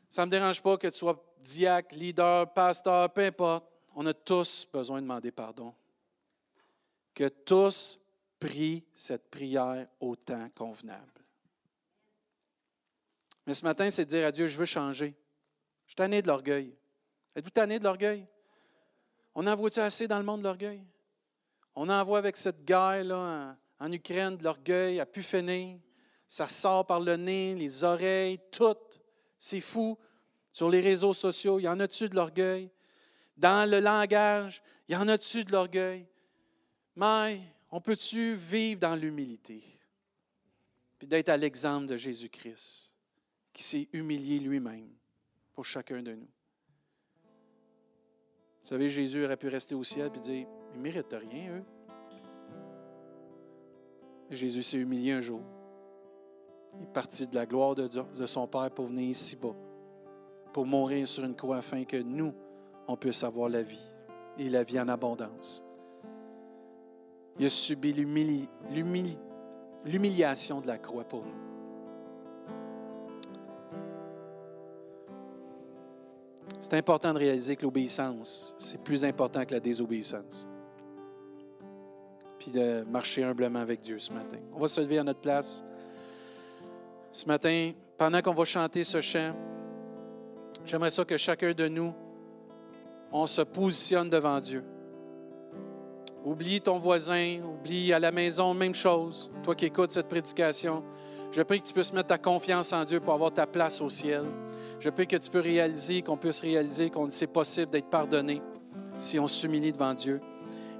Ça 0.09 0.23
ne 0.23 0.27
me 0.27 0.31
dérange 0.31 0.63
pas 0.63 0.77
que 0.77 0.89
tu 0.89 0.99
sois 0.99 1.23
diacre, 1.41 1.95
leader, 1.95 2.53
pasteur, 2.53 3.13
peu 3.13 3.25
importe. 3.25 3.67
On 3.95 4.07
a 4.07 4.15
tous 4.15 4.67
besoin 4.73 4.99
de 4.99 5.03
demander 5.03 5.31
pardon. 5.31 5.75
Que 7.15 7.29
tous 7.29 7.99
prie 8.39 8.85
cette 8.95 9.31
prière 9.31 9.87
au 10.01 10.17
temps 10.17 10.49
convenable. 10.57 11.25
Mais 13.47 13.55
ce 13.55 13.65
matin, 13.65 13.91
c'est 13.91 14.07
dire 14.07 14.27
à 14.27 14.33
Dieu, 14.33 14.49
je 14.49 14.57
veux 14.57 14.65
changer. 14.65 15.15
Je 15.87 15.91
suis 15.91 15.97
tanné 15.97 16.23
de 16.23 16.29
l'orgueil. 16.29 16.75
Êtes-vous 17.35 17.51
tanné 17.51 17.79
de 17.79 17.85
l'orgueil? 17.85 18.27
On 19.35 19.47
en 19.47 19.55
voit-tu 19.55 19.81
assez 19.81 20.09
dans 20.09 20.19
le 20.19 20.25
monde 20.25 20.41
de 20.41 20.45
l'orgueil? 20.45 20.85
On 21.75 21.89
en 21.89 22.05
voit 22.05 22.19
avec 22.19 22.37
cette 22.37 22.65
guerre-là 22.65 23.57
en, 23.79 23.93
Ukraine 23.93 24.37
de 24.37 24.45
l'orgueil 24.45 25.01
à 25.01 25.07
pu. 25.07 25.25
Ça 26.29 26.49
sort 26.49 26.87
par 26.87 27.01
le 27.01 27.17
nez, 27.17 27.55
les 27.55 27.85
oreilles, 27.85 28.39
tout. 28.51 28.77
C'est 29.39 29.61
fou. 29.61 29.99
Sur 30.53 30.69
les 30.69 30.81
réseaux 30.81 31.15
sociaux, 31.15 31.59
il 31.59 31.65
y 31.65 31.69
en 31.69 31.81
a-tu 31.81 32.09
de 32.09 32.15
l'orgueil? 32.15 32.71
Dans 33.41 33.69
le 33.69 33.81
langage, 33.81 34.63
y 34.87 34.95
en 34.95 35.09
a-tu 35.09 35.45
de 35.45 35.53
l'orgueil? 35.53 36.07
Mais 36.95 37.41
on 37.71 37.81
peut-tu 37.81 38.35
vivre 38.35 38.81
dans 38.81 38.95
l'humilité? 38.95 39.65
Puis 40.99 41.09
d'être 41.09 41.31
à 41.31 41.39
l'exemple 41.39 41.87
de 41.87 41.97
Jésus-Christ, 41.97 42.93
qui 43.55 43.63
s'est 43.63 43.89
humilié 43.95 44.39
lui-même 44.41 44.91
pour 45.55 45.65
chacun 45.65 46.03
de 46.03 46.13
nous. 46.13 46.29
Vous 48.63 48.69
savez, 48.69 48.91
Jésus 48.91 49.25
aurait 49.25 49.39
pu 49.39 49.49
rester 49.49 49.75
au 49.75 49.85
ciel 49.85 50.13
et 50.15 50.21
dire 50.21 50.47
Ils 50.75 50.77
ne 50.77 50.83
méritent 50.83 51.17
rien, 51.19 51.57
eux. 51.57 51.65
Jésus 54.29 54.63
s'est 54.63 54.77
humilié 54.77 55.13
un 55.13 55.23
jour. 55.23 55.41
Il 56.77 56.83
est 56.83 56.93
parti 56.93 57.27
de 57.27 57.35
la 57.35 57.47
gloire 57.47 57.75
de, 57.75 57.89
de 57.89 58.27
son 58.27 58.47
Père 58.47 58.71
pour 58.71 58.89
venir 58.89 59.09
ici-bas, 59.09 59.57
pour 60.53 60.67
mourir 60.67 61.09
sur 61.09 61.25
une 61.25 61.35
croix 61.35 61.57
afin 61.57 61.85
que 61.85 61.97
nous, 61.97 62.35
on 62.91 62.97
puisse 62.97 63.23
avoir 63.23 63.49
la 63.49 63.63
vie 63.63 63.91
et 64.39 64.51
la 64.51 64.65
vie 64.65 64.81
en 64.81 64.89
abondance. 64.89 65.63
Il 67.39 67.47
a 67.47 67.51
subi 67.51 67.93
l'humiliation 69.85 70.61
de 70.61 70.67
la 70.67 70.77
croix 70.79 71.05
pour 71.05 71.25
nous. 71.25 71.37
C'est 76.61 76.75
important 76.75 77.15
de 77.15 77.19
réaliser 77.19 77.55
que 77.57 77.63
l'obéissance, 77.63 78.55
c'est 78.59 78.83
plus 78.83 79.05
important 79.05 79.45
que 79.45 79.55
la 79.55 79.61
désobéissance. 79.61 80.49
Puis 82.39 82.51
de 82.51 82.83
marcher 82.91 83.23
humblement 83.23 83.61
avec 83.61 83.81
Dieu 83.81 83.99
ce 83.99 84.13
matin. 84.13 84.39
On 84.53 84.59
va 84.59 84.69
se 84.69 84.81
lever 84.81 84.99
à 84.99 85.05
notre 85.05 85.21
place. 85.21 85.65
Ce 87.13 87.25
matin, 87.27 87.73
pendant 87.97 88.21
qu'on 88.21 88.35
va 88.35 88.45
chanter 88.45 88.83
ce 88.85 89.01
chant, 89.01 89.35
j'aimerais 90.65 90.91
ça 90.91 91.05
que 91.05 91.17
chacun 91.17 91.53
de 91.53 91.69
nous, 91.69 91.95
on 93.13 93.27
se 93.27 93.43
positionne 93.43 94.11
devant 94.11 94.41
Dieu. 94.41 94.65
Oublie 96.25 96.61
ton 96.61 96.79
voisin, 96.79 97.39
oublie 97.43 97.93
à 97.93 97.99
la 97.99 98.13
maison, 98.13 98.53
même 98.53 98.75
chose. 98.75 99.31
Toi 99.43 99.55
qui 99.55 99.67
écoutes 99.67 99.93
cette 99.93 100.09
prédication, 100.09 100.83
je 101.33 101.43
prie 101.43 101.61
que 101.61 101.67
tu 101.67 101.73
puisses 101.73 101.93
mettre 101.93 102.09
ta 102.09 102.19
confiance 102.19 102.73
en 102.73 102.85
Dieu 102.85 103.01
pour 103.01 103.15
avoir 103.15 103.33
ta 103.33 103.47
place 103.47 103.81
au 103.81 103.89
ciel. 103.89 104.25
Je 104.81 104.91
prie 104.91 105.07
que 105.07 105.17
tu 105.17 105.31
peux 105.31 105.41
réaliser, 105.41 106.03
qu'on 106.03 106.17
puisse 106.17 106.41
réaliser 106.41 106.91
qu'on 106.91 107.09
c'est 107.09 107.27
possible 107.27 107.71
d'être 107.71 107.89
pardonné 107.89 108.43
si 108.99 109.19
on 109.19 109.29
s'humilie 109.29 109.73
devant 109.73 109.95
Dieu. 109.95 110.21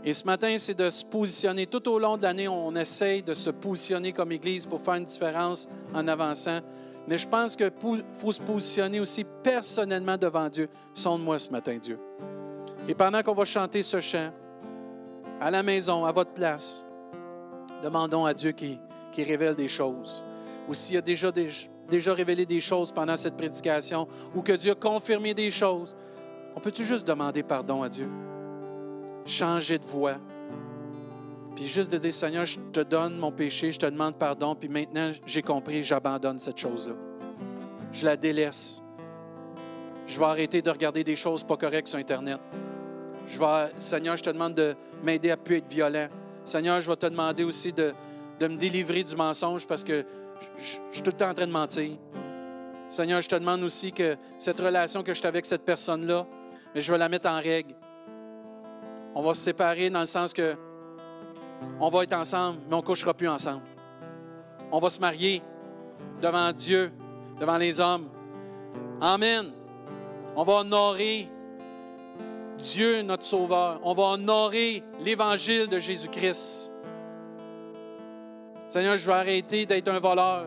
Et 0.05 0.15
ce 0.15 0.25
matin, 0.25 0.57
c'est 0.59 0.79
de 0.79 0.89
se 0.89 1.05
positionner. 1.05 1.67
Tout 1.67 1.87
au 1.89 1.99
long 1.99 2.17
de 2.17 2.23
l'année, 2.23 2.49
on 2.49 2.75
essaye 2.75 3.23
de 3.23 3.35
se 3.35 3.51
positionner 3.51 4.13
comme 4.13 4.33
Église 4.33 4.67
pour 4.67 4.81
faire 4.81 4.95
une 4.95 5.05
différence 5.05 5.69
en 5.95 6.09
avançant. 6.09 6.61
Mais 7.09 7.19
je 7.19 7.27
pense 7.27 7.57
qu'il 7.57 7.71
faut 8.13 8.33
se 8.33 8.41
positionner 8.41 9.01
aussi 9.01 9.25
personnellement 9.43 10.17
devant 10.17 10.49
Dieu. 10.49 10.69
Sonde-moi 10.95 11.39
ce 11.39 11.51
matin, 11.51 11.77
Dieu. 11.79 11.99
Et 12.89 12.95
pendant 12.95 13.23
qu'on 13.23 13.35
va 13.35 13.45
chanter 13.45 13.83
ce 13.83 14.01
chant, 14.01 14.31
à 15.41 15.51
la 15.51 15.63
maison, 15.63 16.05
à 16.05 16.13
votre 16.13 16.33
place, 16.33 16.85
demandons 17.83 18.27
à 18.27 18.35
Dieu 18.35 18.53
qui, 18.53 18.79
révèle 19.17 19.55
des 19.55 19.69
choses. 19.69 20.25
Ou 20.69 20.75
s'il 20.75 20.97
a 20.97 21.01
déjà, 21.03 21.31
déjà 21.89 22.15
révélé 22.15 22.47
des 22.47 22.61
choses 22.61 22.91
pendant 22.91 23.17
cette 23.17 23.37
prédication, 23.37 24.09
ou 24.35 24.43
que 24.43 24.53
Dieu 24.53 24.73
a 24.73 24.75
confirmé 24.75 25.35
des 25.35 25.51
choses, 25.51 25.97
on 26.57 26.61
peut-tu 26.61 26.85
juste 26.85 27.07
demander 27.07 27.43
pardon 27.43 27.83
à 27.83 27.89
Dieu? 27.89 28.09
Changer 29.25 29.79
de 29.79 29.85
voix. 29.85 30.17
Puis 31.55 31.67
juste 31.67 31.93
de 31.93 31.99
dire, 31.99 32.13
Seigneur, 32.13 32.45
je 32.45 32.59
te 32.73 32.81
donne 32.81 33.17
mon 33.17 33.33
péché, 33.33 33.73
je 33.73 33.79
te 33.79 33.87
demande 33.87 34.17
pardon, 34.17 34.55
puis 34.55 34.69
maintenant 34.69 35.11
j'ai 35.27 35.43
compris, 35.43 35.83
j'abandonne 35.85 36.39
cette 36.39 36.59
chose-là. 36.59 36.95
Je 37.93 38.05
la 38.05 38.17
délaisse. 38.17 38.83
Je 40.07 40.19
vais 40.19 40.25
arrêter 40.25 40.63
de 40.63 40.71
regarder 40.71 41.05
des 41.05 41.17
choses 41.17 41.43
pas 41.43 41.57
correctes 41.57 41.89
sur 41.89 41.99
Internet. 41.99 42.39
Je 43.27 43.39
vais, 43.39 43.73
Seigneur, 43.79 44.17
je 44.17 44.23
te 44.23 44.31
demande 44.31 44.55
de 44.55 44.75
m'aider 45.03 45.31
à 45.31 45.37
ne 45.37 45.41
plus 45.41 45.57
être 45.57 45.69
violent. 45.69 46.09
Seigneur, 46.45 46.81
je 46.81 46.91
vais 46.91 46.97
te 46.97 47.07
demander 47.07 47.45
aussi 47.45 47.73
de, 47.73 47.93
de 48.41 48.49
me 48.49 48.57
délivrer 48.57 49.05
du 49.05 49.15
mensonge 49.15 49.67
parce 49.67 49.85
que 49.85 50.05
je, 50.59 50.79
suis 50.93 51.03
tout 51.03 51.11
le 51.11 51.17
temps 51.17 51.31
en 51.31 51.35
train 51.35 51.47
de 51.47 51.53
mentir. 51.53 51.93
Seigneur, 52.89 53.21
je 53.21 53.29
te 53.29 53.37
demande 53.37 53.63
aussi 53.63 53.93
que 53.93 54.17
cette 54.39 54.59
relation 54.59 55.03
que 55.03 55.15
je 55.15 55.25
avec 55.27 55.47
cette 55.47 55.65
personne-là, 55.65 56.27
je 56.75 56.91
vais 56.91 56.99
la 56.99 57.09
mettre 57.09 57.29
en 57.29 57.41
règle. 57.41 57.75
On 59.15 59.23
va 59.23 59.35
se 59.35 59.43
séparer 59.43 59.91
dans 59.91 60.01
le 60.01 60.07
sens 60.07 60.33
que 60.33 60.57
on 61.81 61.89
va 61.89 62.03
être 62.05 62.13
ensemble, 62.13 62.59
mais 62.69 62.75
on 62.75 62.79
ne 62.79 62.85
couchera 62.85 63.15
plus 63.15 63.29
ensemble. 63.29 63.63
On 64.73 64.79
va 64.79 64.91
se 64.91 65.01
marier 65.01 65.43
devant 66.21 66.53
Dieu, 66.53 66.93
devant 67.39 67.57
les 67.57 67.81
hommes. 67.81 68.09
Amen. 69.01 69.53
On 70.37 70.45
va 70.45 70.61
honorer 70.61 71.29
Dieu, 72.59 73.03
notre 73.03 73.25
Sauveur. 73.25 73.81
On 73.83 73.95
va 73.95 74.03
honorer 74.05 74.83
l'Évangile 75.01 75.69
de 75.69 75.79
Jésus-Christ. 75.79 76.71
Seigneur, 78.69 78.97
je 78.97 79.07
vais 79.07 79.15
arrêter 79.15 79.67
d'être 79.67 79.89
un 79.89 79.99
voleur. 79.99 80.47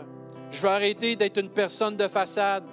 Je 0.51 0.61
vais 0.61 0.70
arrêter 0.70 1.16
d'être 1.16 1.38
une 1.39 1.49
personne 1.49 1.97
de 1.97 2.07
façade. 2.07 2.64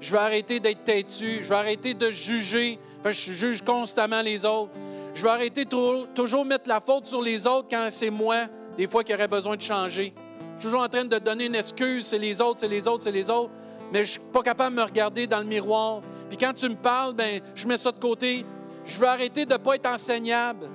Je 0.00 0.12
vais 0.12 0.18
arrêter 0.18 0.60
d'être 0.60 0.84
têtu. 0.84 1.40
Je 1.42 1.48
vais 1.48 1.54
arrêter 1.54 1.94
de 1.94 2.10
juger, 2.10 2.78
je 3.04 3.10
juge 3.10 3.62
constamment 3.62 4.20
les 4.20 4.44
autres. 4.44 4.72
Je 5.18 5.24
vais 5.24 5.30
arrêter 5.30 5.64
de 5.64 6.06
toujours 6.14 6.44
mettre 6.44 6.68
la 6.68 6.80
faute 6.80 7.08
sur 7.08 7.20
les 7.20 7.44
autres 7.44 7.66
quand 7.68 7.88
c'est 7.90 8.08
moi, 8.08 8.46
des 8.76 8.86
fois, 8.86 9.02
qui 9.02 9.12
aurait 9.12 9.26
besoin 9.26 9.56
de 9.56 9.60
changer. 9.60 10.14
Je 10.14 10.60
suis 10.60 10.68
toujours 10.68 10.80
en 10.80 10.88
train 10.88 11.04
de 11.04 11.18
donner 11.18 11.46
une 11.46 11.56
excuse, 11.56 12.06
c'est 12.06 12.20
les 12.20 12.40
autres, 12.40 12.60
c'est 12.60 12.68
les 12.68 12.86
autres, 12.86 13.02
c'est 13.02 13.10
les 13.10 13.28
autres. 13.28 13.50
Mais 13.92 14.04
je 14.04 14.10
ne 14.10 14.20
suis 14.20 14.30
pas 14.32 14.42
capable 14.42 14.76
de 14.76 14.80
me 14.80 14.86
regarder 14.86 15.26
dans 15.26 15.40
le 15.40 15.44
miroir. 15.44 16.02
Puis 16.28 16.38
quand 16.38 16.52
tu 16.52 16.68
me 16.68 16.76
parles, 16.76 17.14
ben, 17.14 17.40
je 17.56 17.66
mets 17.66 17.76
ça 17.76 17.90
de 17.90 17.98
côté. 17.98 18.46
Je 18.84 18.96
veux 18.96 19.08
arrêter 19.08 19.44
de 19.44 19.54
ne 19.54 19.58
pas 19.58 19.74
être 19.74 19.90
enseignable. 19.90 20.70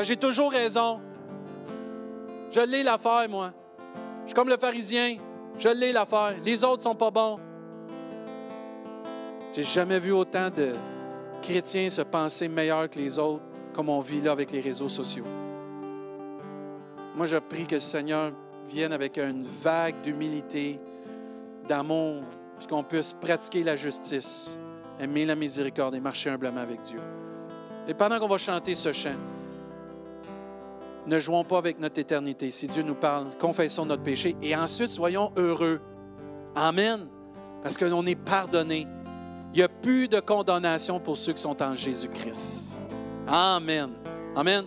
J'ai 0.00 0.16
toujours 0.16 0.50
raison. 0.50 1.02
Je 2.50 2.60
l'ai 2.62 2.82
l'affaire, 2.82 3.28
moi. 3.28 3.52
Je 4.22 4.28
suis 4.28 4.34
comme 4.34 4.48
le 4.48 4.56
pharisien. 4.56 5.18
Je 5.58 5.68
l'ai 5.68 5.92
l'affaire. 5.92 6.34
Les 6.42 6.64
autres 6.64 6.82
sont 6.82 6.94
pas 6.94 7.10
bons. 7.10 7.38
J'ai 9.52 9.64
jamais 9.64 9.98
vu 9.98 10.12
autant 10.12 10.48
de 10.48 10.72
chrétiens 11.42 11.90
se 11.90 12.02
penser 12.02 12.48
meilleurs 12.48 12.88
que 12.88 12.98
les 12.98 13.18
autres 13.18 13.42
comme 13.72 13.88
on 13.88 14.00
vit 14.00 14.20
là 14.20 14.32
avec 14.32 14.50
les 14.50 14.60
réseaux 14.60 14.88
sociaux. 14.88 15.24
Moi, 17.16 17.26
je 17.26 17.36
prie 17.36 17.66
que 17.66 17.74
le 17.74 17.80
Seigneur 17.80 18.32
vienne 18.68 18.92
avec 18.92 19.18
une 19.18 19.44
vague 19.44 20.00
d'humilité, 20.02 20.80
d'amour, 21.68 22.22
puis 22.58 22.66
qu'on 22.66 22.82
puisse 22.82 23.12
pratiquer 23.12 23.62
la 23.62 23.76
justice 23.76 24.58
aimer 25.00 25.24
la 25.24 25.34
miséricorde 25.34 25.94
et 25.94 26.00
marcher 26.00 26.30
humblement 26.30 26.60
avec 26.60 26.82
Dieu. 26.82 27.00
Et 27.88 27.94
pendant 27.94 28.18
qu'on 28.20 28.28
va 28.28 28.38
chanter 28.38 28.74
ce 28.74 28.92
chant, 28.92 29.16
ne 31.06 31.18
jouons 31.18 31.44
pas 31.44 31.58
avec 31.58 31.80
notre 31.80 31.98
éternité. 31.98 32.50
Si 32.50 32.68
Dieu 32.68 32.82
nous 32.82 32.94
parle, 32.94 33.28
confessons 33.38 33.86
notre 33.86 34.02
péché 34.02 34.36
et 34.42 34.54
ensuite 34.54 34.88
soyons 34.88 35.32
heureux. 35.36 35.80
Amen. 36.54 37.08
Parce 37.62 37.78
que 37.78 37.86
l'on 37.86 38.04
est 38.04 38.14
pardonné. 38.14 38.86
Il 39.52 39.56
n'y 39.56 39.62
a 39.62 39.68
plus 39.68 40.06
de 40.06 40.20
condamnation 40.20 41.00
pour 41.00 41.16
ceux 41.16 41.32
qui 41.32 41.42
sont 41.42 41.60
en 41.60 41.74
Jésus-Christ. 41.74 42.80
Amen. 43.26 43.90
Amen. 44.36 44.64